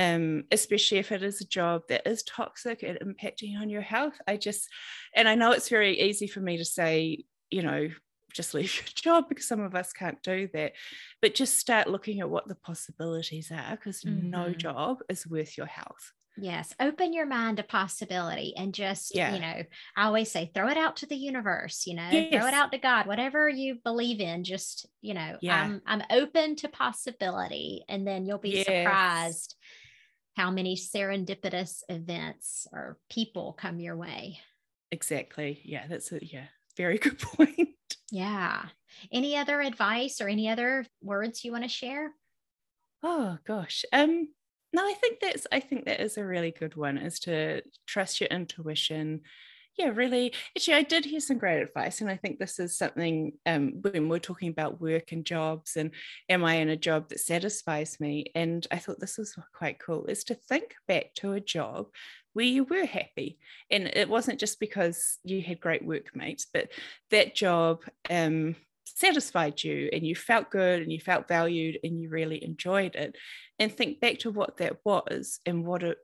um, 0.00 0.44
especially 0.50 0.98
if 0.98 1.12
it 1.12 1.22
is 1.22 1.40
a 1.40 1.46
job 1.46 1.82
that 1.88 2.06
is 2.06 2.22
toxic 2.22 2.82
and 2.82 2.98
impacting 3.00 3.60
on 3.60 3.68
your 3.68 3.82
health. 3.82 4.14
I 4.26 4.36
just, 4.36 4.68
and 5.14 5.28
I 5.28 5.34
know 5.34 5.52
it's 5.52 5.68
very 5.68 6.00
easy 6.00 6.26
for 6.26 6.40
me 6.40 6.56
to 6.56 6.64
say, 6.64 7.24
you 7.50 7.62
know, 7.62 7.88
just 8.32 8.54
leave 8.54 8.74
your 8.76 8.84
job 8.94 9.28
because 9.28 9.46
some 9.46 9.60
of 9.60 9.74
us 9.74 9.92
can't 9.92 10.22
do 10.22 10.48
that. 10.54 10.72
But 11.20 11.34
just 11.34 11.58
start 11.58 11.90
looking 11.90 12.20
at 12.20 12.30
what 12.30 12.48
the 12.48 12.54
possibilities 12.54 13.50
are 13.52 13.76
because 13.76 14.02
mm-hmm. 14.02 14.30
no 14.30 14.52
job 14.52 14.98
is 15.08 15.26
worth 15.26 15.58
your 15.58 15.66
health. 15.66 16.12
Yes, 16.38 16.72
open 16.80 17.12
your 17.12 17.26
mind 17.26 17.58
to 17.58 17.64
possibility 17.64 18.54
and 18.56 18.72
just, 18.72 19.14
yeah. 19.14 19.34
you 19.34 19.40
know, 19.40 19.62
I 19.96 20.04
always 20.04 20.30
say 20.30 20.50
throw 20.54 20.68
it 20.68 20.78
out 20.78 20.96
to 20.98 21.06
the 21.06 21.16
universe, 21.16 21.86
you 21.86 21.94
know, 21.94 22.08
yes. 22.10 22.32
throw 22.32 22.46
it 22.46 22.54
out 22.54 22.72
to 22.72 22.78
God, 22.78 23.06
whatever 23.06 23.48
you 23.48 23.78
believe 23.84 24.20
in, 24.20 24.44
just, 24.44 24.86
you 25.02 25.12
know, 25.12 25.36
yeah. 25.42 25.60
I'm 25.60 25.82
I'm 25.86 26.02
open 26.08 26.56
to 26.56 26.68
possibility 26.68 27.84
and 27.88 28.06
then 28.06 28.24
you'll 28.24 28.38
be 28.38 28.50
yes. 28.50 28.66
surprised 28.66 29.56
how 30.40 30.50
many 30.50 30.74
serendipitous 30.74 31.82
events 31.90 32.66
or 32.72 32.98
people 33.10 33.52
come 33.52 33.78
your 33.78 33.94
way. 33.94 34.40
Exactly. 34.90 35.60
Yeah, 35.64 35.86
that's 35.86 36.10
a 36.12 36.24
yeah, 36.24 36.46
very 36.78 36.96
good 37.04 37.18
point. 37.18 37.68
Yeah. 38.10 38.64
Any 39.12 39.36
other 39.36 39.60
advice 39.60 40.18
or 40.22 40.28
any 40.28 40.48
other 40.48 40.86
words 41.02 41.44
you 41.44 41.52
want 41.52 41.64
to 41.64 41.68
share? 41.68 42.12
Oh 43.02 43.36
gosh. 43.46 43.84
Um 43.92 44.28
no, 44.72 44.82
I 44.82 44.94
think 44.94 45.20
that's 45.20 45.46
I 45.52 45.60
think 45.60 45.84
that 45.84 46.00
is 46.00 46.16
a 46.16 46.24
really 46.24 46.52
good 46.52 46.74
one 46.74 46.96
is 46.96 47.20
to 47.20 47.60
trust 47.86 48.18
your 48.22 48.28
intuition. 48.28 49.20
Yeah, 49.78 49.90
really. 49.94 50.34
Actually, 50.56 50.74
I 50.74 50.82
did 50.82 51.04
hear 51.06 51.20
some 51.20 51.38
great 51.38 51.62
advice, 51.62 52.00
and 52.00 52.10
I 52.10 52.16
think 52.16 52.38
this 52.38 52.58
is 52.58 52.76
something 52.76 53.32
um, 53.46 53.80
when 53.80 54.08
we're 54.08 54.18
talking 54.18 54.50
about 54.50 54.80
work 54.80 55.12
and 55.12 55.24
jobs, 55.24 55.76
and 55.76 55.92
am 56.28 56.44
I 56.44 56.54
in 56.56 56.68
a 56.68 56.76
job 56.76 57.08
that 57.08 57.20
satisfies 57.20 57.98
me? 57.98 58.26
And 58.34 58.66
I 58.70 58.76
thought 58.76 59.00
this 59.00 59.16
was 59.16 59.38
quite 59.54 59.78
cool: 59.78 60.04
is 60.06 60.24
to 60.24 60.34
think 60.34 60.74
back 60.86 61.14
to 61.16 61.32
a 61.32 61.40
job 61.40 61.86
where 62.34 62.44
you 62.44 62.64
were 62.64 62.84
happy, 62.84 63.38
and 63.70 63.86
it 63.86 64.08
wasn't 64.08 64.40
just 64.40 64.60
because 64.60 65.18
you 65.24 65.40
had 65.40 65.60
great 65.60 65.84
workmates, 65.84 66.46
but 66.52 66.70
that 67.10 67.34
job 67.34 67.82
um, 68.10 68.56
satisfied 68.84 69.62
you 69.62 69.88
and 69.94 70.06
you 70.06 70.14
felt 70.14 70.50
good 70.50 70.82
and 70.82 70.92
you 70.92 71.00
felt 71.00 71.26
valued 71.28 71.78
and 71.82 71.98
you 71.98 72.10
really 72.10 72.42
enjoyed 72.44 72.96
it 72.96 73.16
and 73.58 73.72
think 73.72 74.00
back 74.00 74.18
to 74.18 74.30
what 74.30 74.58
that 74.58 74.76
was 74.84 75.40
and 75.46 75.64
what 75.64 75.82
it 75.82 75.96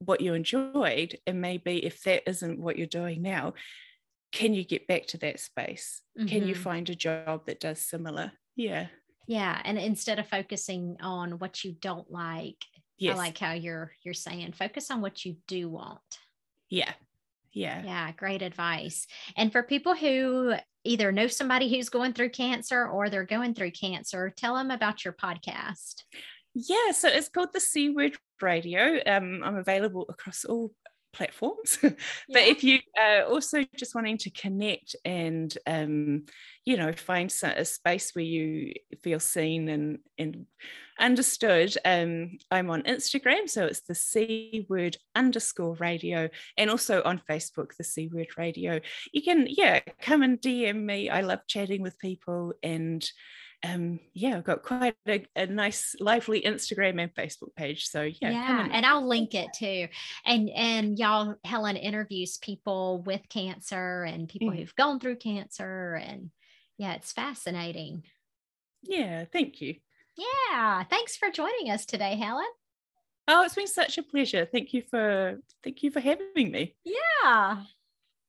what 0.00 0.20
you 0.20 0.34
enjoyed 0.34 1.18
and 1.26 1.40
maybe 1.40 1.84
if 1.84 2.02
that 2.04 2.28
isn't 2.28 2.60
what 2.60 2.78
you're 2.78 2.86
doing 2.86 3.22
now 3.22 3.54
can 4.30 4.52
you 4.52 4.62
get 4.62 4.86
back 4.86 5.06
to 5.06 5.18
that 5.18 5.40
space? 5.40 6.02
Mm-hmm. 6.18 6.28
can 6.28 6.46
you 6.46 6.54
mm-hmm. 6.54 6.62
find 6.62 6.90
a 6.90 6.94
job 6.94 7.46
that 7.46 7.60
does 7.60 7.80
similar? 7.80 8.32
Yeah. 8.56 8.88
Yeah 9.26 9.60
and 9.64 9.78
instead 9.78 10.18
of 10.18 10.28
focusing 10.28 10.96
on 11.00 11.38
what 11.38 11.64
you 11.64 11.72
don't 11.80 12.10
like 12.10 12.64
yes. 12.98 13.14
i 13.14 13.18
like 13.18 13.38
how 13.38 13.52
you're 13.52 13.92
you're 14.02 14.14
saying 14.14 14.52
focus 14.52 14.90
on 14.90 15.00
what 15.00 15.24
you 15.24 15.36
do 15.46 15.68
want. 15.68 16.00
Yeah. 16.68 16.92
Yeah. 17.52 17.82
Yeah 17.84 18.12
great 18.12 18.42
advice. 18.42 19.06
And 19.36 19.50
for 19.50 19.62
people 19.62 19.94
who 19.94 20.54
either 20.84 21.12
know 21.12 21.26
somebody 21.26 21.68
who's 21.68 21.88
going 21.88 22.12
through 22.12 22.30
cancer 22.30 22.86
or 22.86 23.08
they're 23.08 23.24
going 23.24 23.54
through 23.54 23.72
cancer 23.72 24.32
tell 24.36 24.54
them 24.54 24.70
about 24.70 25.04
your 25.04 25.12
podcast 25.12 26.02
yeah 26.54 26.92
so 26.92 27.08
it's 27.08 27.28
called 27.28 27.52
the 27.52 27.60
c 27.60 27.90
word 27.90 28.16
radio. 28.40 29.00
Um, 29.06 29.42
i'm 29.44 29.56
available 29.56 30.06
across 30.08 30.44
all 30.44 30.72
platforms. 31.12 31.78
But 31.82 31.96
yeah. 32.28 32.52
if 32.52 32.64
you 32.64 32.78
are 32.98 33.24
also 33.24 33.64
just 33.76 33.94
wanting 33.94 34.18
to 34.18 34.30
connect 34.30 34.94
and 35.04 35.56
um, 35.66 36.24
you 36.64 36.76
know 36.76 36.92
find 36.92 37.32
a 37.42 37.64
space 37.64 38.12
where 38.14 38.24
you 38.24 38.74
feel 39.02 39.20
seen 39.20 39.68
and 39.68 39.98
and 40.18 40.46
understood 41.00 41.74
um, 41.84 42.36
i'm 42.50 42.70
on 42.70 42.82
instagram 42.82 43.48
so 43.48 43.64
it's 43.64 43.82
the 43.82 43.94
c 43.94 44.66
word 44.68 44.96
underscore 45.14 45.76
radio 45.76 46.28
and 46.56 46.68
also 46.68 47.02
on 47.04 47.22
facebook 47.30 47.76
the 47.76 47.84
c 47.84 48.08
word 48.08 48.28
radio. 48.36 48.80
You 49.12 49.22
can 49.22 49.46
yeah 49.48 49.80
come 50.00 50.22
and 50.22 50.40
dm 50.40 50.84
me. 50.84 51.08
I 51.10 51.22
love 51.22 51.40
chatting 51.46 51.82
with 51.82 51.98
people 51.98 52.52
and 52.62 53.08
um, 53.64 53.98
yeah, 54.14 54.36
I've 54.36 54.44
got 54.44 54.62
quite 54.62 54.94
a, 55.06 55.26
a, 55.34 55.46
nice, 55.46 55.96
lively 55.98 56.42
Instagram 56.42 57.02
and 57.02 57.14
Facebook 57.14 57.54
page. 57.56 57.88
So 57.88 58.02
yeah, 58.02 58.30
yeah, 58.30 58.68
and 58.70 58.86
I'll 58.86 59.06
link 59.06 59.34
it 59.34 59.48
too. 59.54 59.88
And 60.24 60.48
and 60.50 60.98
y'all, 60.98 61.34
Helen 61.44 61.76
interviews 61.76 62.38
people 62.38 63.02
with 63.04 63.22
cancer 63.28 64.04
and 64.04 64.28
people 64.28 64.50
mm. 64.50 64.56
who've 64.56 64.76
gone 64.76 65.00
through 65.00 65.16
cancer, 65.16 65.94
and 65.94 66.30
yeah, 66.76 66.94
it's 66.94 67.12
fascinating. 67.12 68.04
Yeah, 68.82 69.24
thank 69.32 69.60
you. 69.60 69.76
Yeah, 70.16 70.84
thanks 70.84 71.16
for 71.16 71.30
joining 71.30 71.70
us 71.70 71.84
today, 71.84 72.16
Helen. 72.16 72.46
Oh, 73.26 73.42
it's 73.42 73.56
been 73.56 73.66
such 73.66 73.98
a 73.98 74.02
pleasure. 74.02 74.46
Thank 74.46 74.72
you 74.72 74.82
for 74.88 75.38
thank 75.64 75.82
you 75.82 75.90
for 75.90 76.00
having 76.00 76.30
me. 76.34 76.76
Yeah. 76.84 77.64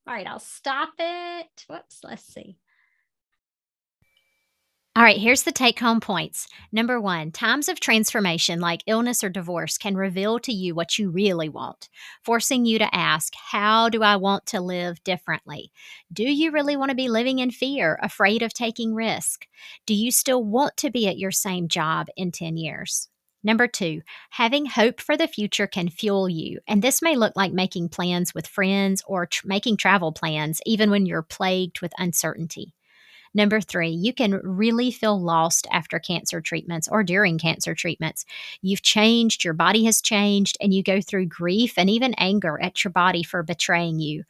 All 0.07 0.15
right, 0.15 0.25
I'll 0.25 0.39
stop 0.39 0.93
it. 0.97 1.65
Whoops, 1.67 1.99
let's 2.03 2.25
see. 2.25 2.57
All 4.95 5.03
right, 5.03 5.17
here's 5.17 5.43
the 5.43 5.51
take 5.51 5.79
home 5.79 6.01
points. 6.01 6.47
Number 6.71 6.99
one, 6.99 7.31
times 7.31 7.69
of 7.69 7.79
transformation 7.79 8.59
like 8.59 8.83
illness 8.85 9.23
or 9.23 9.29
divorce 9.29 9.77
can 9.77 9.95
reveal 9.95 10.39
to 10.39 10.51
you 10.51 10.75
what 10.75 10.97
you 10.99 11.09
really 11.09 11.47
want, 11.47 11.87
forcing 12.23 12.65
you 12.65 12.79
to 12.79 12.93
ask, 12.95 13.33
How 13.51 13.87
do 13.87 14.03
I 14.03 14.17
want 14.17 14.45
to 14.47 14.59
live 14.59 15.01
differently? 15.03 15.71
Do 16.11 16.23
you 16.23 16.51
really 16.51 16.75
want 16.75 16.89
to 16.89 16.95
be 16.95 17.07
living 17.07 17.39
in 17.39 17.51
fear, 17.51 17.97
afraid 18.01 18.41
of 18.41 18.53
taking 18.53 18.93
risk? 18.93 19.45
Do 19.85 19.93
you 19.93 20.11
still 20.11 20.43
want 20.43 20.75
to 20.77 20.89
be 20.91 21.07
at 21.07 21.17
your 21.19 21.31
same 21.31 21.67
job 21.69 22.07
in 22.17 22.31
10 22.31 22.57
years? 22.57 23.07
Number 23.41 23.67
two, 23.67 24.01
having 24.31 24.65
hope 24.65 24.99
for 24.99 25.15
the 25.15 25.27
future 25.27 25.67
can 25.67 25.87
fuel 25.89 26.27
you. 26.27 26.59
And 26.67 26.81
this 26.81 27.01
may 27.01 27.15
look 27.15 27.33
like 27.37 27.53
making 27.53 27.89
plans 27.89 28.33
with 28.35 28.47
friends 28.47 29.01
or 29.07 29.27
tr- 29.27 29.47
making 29.47 29.77
travel 29.77 30.11
plans, 30.11 30.59
even 30.65 30.89
when 30.91 31.05
you're 31.05 31.21
plagued 31.21 31.79
with 31.79 31.93
uncertainty. 31.97 32.73
Number 33.33 33.61
three, 33.61 33.89
you 33.89 34.13
can 34.13 34.39
really 34.43 34.91
feel 34.91 35.19
lost 35.21 35.67
after 35.71 35.99
cancer 35.99 36.41
treatments 36.41 36.87
or 36.87 37.03
during 37.03 37.37
cancer 37.37 37.75
treatments. 37.75 38.25
You've 38.61 38.81
changed, 38.81 39.43
your 39.43 39.53
body 39.53 39.85
has 39.85 40.01
changed, 40.01 40.57
and 40.61 40.73
you 40.73 40.83
go 40.83 41.01
through 41.01 41.27
grief 41.27 41.73
and 41.77 41.89
even 41.89 42.13
anger 42.15 42.59
at 42.61 42.83
your 42.83 42.91
body 42.91 43.23
for 43.23 43.43
betraying 43.43 43.99
you. 43.99 44.23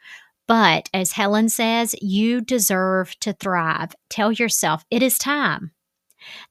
But 0.47 0.89
as 0.93 1.11
Helen 1.11 1.49
says, 1.49 1.95
you 2.01 2.41
deserve 2.41 3.17
to 3.19 3.33
thrive. 3.33 3.95
Tell 4.09 4.31
yourself 4.31 4.83
it 4.89 5.03
is 5.03 5.17
time. 5.17 5.71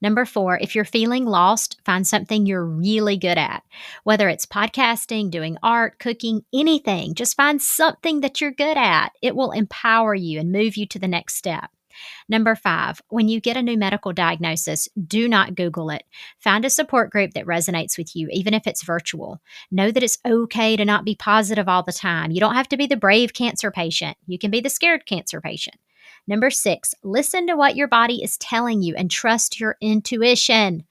Number 0.01 0.25
four, 0.25 0.57
if 0.57 0.73
you're 0.73 0.85
feeling 0.85 1.25
lost, 1.25 1.79
find 1.85 2.07
something 2.07 2.45
you're 2.45 2.65
really 2.65 3.17
good 3.17 3.37
at. 3.37 3.63
Whether 4.03 4.29
it's 4.29 4.45
podcasting, 4.45 5.29
doing 5.29 5.57
art, 5.61 5.99
cooking, 5.99 6.43
anything, 6.53 7.13
just 7.13 7.35
find 7.35 7.61
something 7.61 8.21
that 8.21 8.41
you're 8.41 8.51
good 8.51 8.77
at. 8.77 9.09
It 9.21 9.35
will 9.35 9.51
empower 9.51 10.15
you 10.15 10.39
and 10.39 10.51
move 10.51 10.77
you 10.77 10.85
to 10.87 10.99
the 10.99 11.07
next 11.07 11.35
step. 11.35 11.69
Number 12.27 12.55
five, 12.55 13.01
when 13.09 13.27
you 13.27 13.39
get 13.39 13.57
a 13.57 13.61
new 13.61 13.77
medical 13.77 14.13
diagnosis, 14.13 14.87
do 15.07 15.27
not 15.27 15.55
Google 15.55 15.89
it. 15.89 16.03
Find 16.39 16.65
a 16.65 16.69
support 16.69 17.09
group 17.11 17.33
that 17.33 17.45
resonates 17.45 17.97
with 17.97 18.15
you, 18.15 18.29
even 18.31 18.53
if 18.53 18.67
it's 18.67 18.83
virtual. 18.83 19.41
Know 19.71 19.91
that 19.91 20.03
it's 20.03 20.19
okay 20.25 20.75
to 20.77 20.85
not 20.85 21.05
be 21.05 21.15
positive 21.15 21.67
all 21.67 21.83
the 21.83 21.93
time. 21.93 22.31
You 22.31 22.39
don't 22.39 22.55
have 22.55 22.69
to 22.69 22.77
be 22.77 22.87
the 22.87 22.97
brave 22.97 23.33
cancer 23.33 23.71
patient, 23.71 24.17
you 24.27 24.37
can 24.37 24.51
be 24.51 24.61
the 24.61 24.69
scared 24.69 25.05
cancer 25.05 25.41
patient. 25.41 25.77
Number 26.27 26.49
six, 26.49 26.93
listen 27.03 27.47
to 27.47 27.55
what 27.55 27.75
your 27.75 27.87
body 27.87 28.23
is 28.23 28.37
telling 28.37 28.81
you 28.81 28.95
and 28.95 29.09
trust 29.09 29.59
your 29.59 29.77
intuition. 29.81 30.85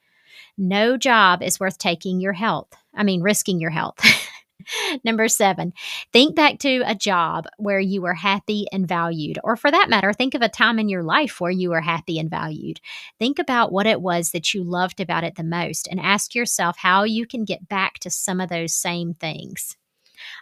No 0.56 0.96
job 0.96 1.42
is 1.42 1.60
worth 1.60 1.78
taking 1.78 2.20
your 2.20 2.32
health. 2.32 2.68
I 2.94 3.04
mean, 3.04 3.22
risking 3.22 3.60
your 3.60 3.70
health. 3.70 4.00
Number 5.04 5.28
seven, 5.28 5.72
think 6.12 6.34
back 6.36 6.58
to 6.60 6.82
a 6.86 6.94
job 6.94 7.46
where 7.56 7.80
you 7.80 8.02
were 8.02 8.14
happy 8.14 8.66
and 8.72 8.86
valued, 8.86 9.38
or 9.44 9.56
for 9.56 9.70
that 9.70 9.88
matter, 9.88 10.12
think 10.12 10.34
of 10.34 10.42
a 10.42 10.48
time 10.48 10.78
in 10.78 10.88
your 10.88 11.02
life 11.02 11.40
where 11.40 11.50
you 11.50 11.70
were 11.70 11.80
happy 11.80 12.18
and 12.18 12.30
valued. 12.30 12.80
Think 13.18 13.38
about 13.38 13.72
what 13.72 13.86
it 13.86 14.00
was 14.00 14.30
that 14.30 14.54
you 14.54 14.64
loved 14.64 15.00
about 15.00 15.24
it 15.24 15.36
the 15.36 15.44
most 15.44 15.88
and 15.88 16.00
ask 16.00 16.34
yourself 16.34 16.76
how 16.78 17.04
you 17.04 17.26
can 17.26 17.44
get 17.44 17.68
back 17.68 17.98
to 18.00 18.10
some 18.10 18.40
of 18.40 18.48
those 18.48 18.74
same 18.74 19.14
things. 19.14 19.76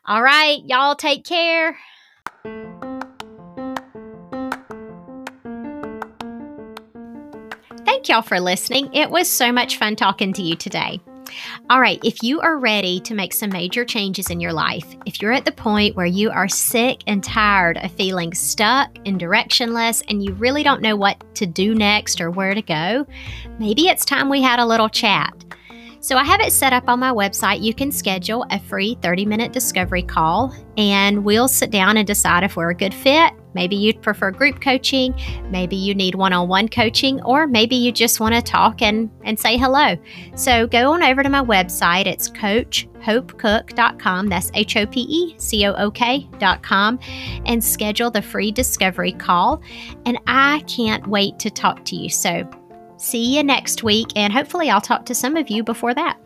All 0.04 0.22
right, 0.22 0.60
y'all 0.64 0.94
take 0.94 1.24
care. 1.24 1.76
Thank 7.84 8.08
y'all 8.08 8.22
for 8.22 8.40
listening. 8.40 8.92
It 8.94 9.10
was 9.10 9.28
so 9.28 9.52
much 9.52 9.78
fun 9.78 9.96
talking 9.96 10.32
to 10.34 10.42
you 10.42 10.54
today. 10.54 11.00
All 11.70 11.80
right, 11.80 12.00
if 12.04 12.22
you 12.22 12.40
are 12.40 12.58
ready 12.58 13.00
to 13.00 13.14
make 13.14 13.32
some 13.32 13.50
major 13.50 13.84
changes 13.84 14.30
in 14.30 14.40
your 14.40 14.52
life, 14.52 14.86
if 15.06 15.20
you're 15.20 15.32
at 15.32 15.44
the 15.44 15.52
point 15.52 15.96
where 15.96 16.06
you 16.06 16.30
are 16.30 16.48
sick 16.48 17.02
and 17.06 17.22
tired 17.22 17.78
of 17.78 17.92
feeling 17.92 18.34
stuck 18.34 18.90
and 19.06 19.20
directionless 19.20 20.02
and 20.08 20.24
you 20.24 20.32
really 20.34 20.62
don't 20.62 20.82
know 20.82 20.96
what 20.96 21.22
to 21.36 21.46
do 21.46 21.74
next 21.74 22.20
or 22.20 22.30
where 22.30 22.54
to 22.54 22.62
go, 22.62 23.06
maybe 23.58 23.88
it's 23.88 24.04
time 24.04 24.28
we 24.28 24.42
had 24.42 24.58
a 24.58 24.66
little 24.66 24.88
chat. 24.88 25.34
So 26.00 26.16
I 26.16 26.24
have 26.24 26.40
it 26.40 26.52
set 26.52 26.72
up 26.72 26.88
on 26.88 27.00
my 27.00 27.10
website. 27.10 27.62
You 27.62 27.74
can 27.74 27.90
schedule 27.90 28.44
a 28.50 28.58
free 28.58 28.96
30 29.02 29.26
minute 29.26 29.52
discovery 29.52 30.02
call 30.02 30.54
and 30.76 31.24
we'll 31.24 31.48
sit 31.48 31.70
down 31.70 31.96
and 31.96 32.06
decide 32.06 32.44
if 32.44 32.56
we're 32.56 32.70
a 32.70 32.74
good 32.74 32.94
fit 32.94 33.32
Maybe 33.56 33.74
you'd 33.74 34.02
prefer 34.02 34.30
group 34.30 34.60
coaching, 34.60 35.14
maybe 35.48 35.76
you 35.76 35.94
need 35.94 36.14
one 36.14 36.34
on 36.34 36.46
one 36.46 36.68
coaching, 36.68 37.22
or 37.22 37.46
maybe 37.46 37.74
you 37.74 37.90
just 37.90 38.20
want 38.20 38.34
to 38.34 38.42
talk 38.42 38.82
and, 38.82 39.10
and 39.24 39.38
say 39.38 39.56
hello. 39.56 39.96
So 40.34 40.66
go 40.66 40.92
on 40.92 41.02
over 41.02 41.22
to 41.22 41.30
my 41.30 41.42
website. 41.42 42.04
It's 42.04 42.28
coachhopecook.com. 42.28 44.28
That's 44.28 44.50
H 44.52 44.76
O 44.76 44.84
P 44.84 45.00
E 45.00 45.34
C 45.38 45.66
O 45.66 45.72
O 45.72 45.90
K.com 45.90 46.98
and 47.46 47.64
schedule 47.64 48.10
the 48.10 48.20
free 48.20 48.52
discovery 48.52 49.12
call. 49.12 49.62
And 50.04 50.18
I 50.26 50.62
can't 50.68 51.06
wait 51.06 51.38
to 51.38 51.48
talk 51.48 51.82
to 51.86 51.96
you. 51.96 52.10
So 52.10 52.46
see 53.06 53.36
you 53.36 53.42
next 53.42 53.82
week, 53.82 54.08
and 54.16 54.32
hopefully, 54.32 54.70
I'll 54.70 54.80
talk 54.80 55.06
to 55.06 55.14
some 55.14 55.36
of 55.36 55.48
you 55.48 55.62
before 55.62 55.94
that. 55.94 56.18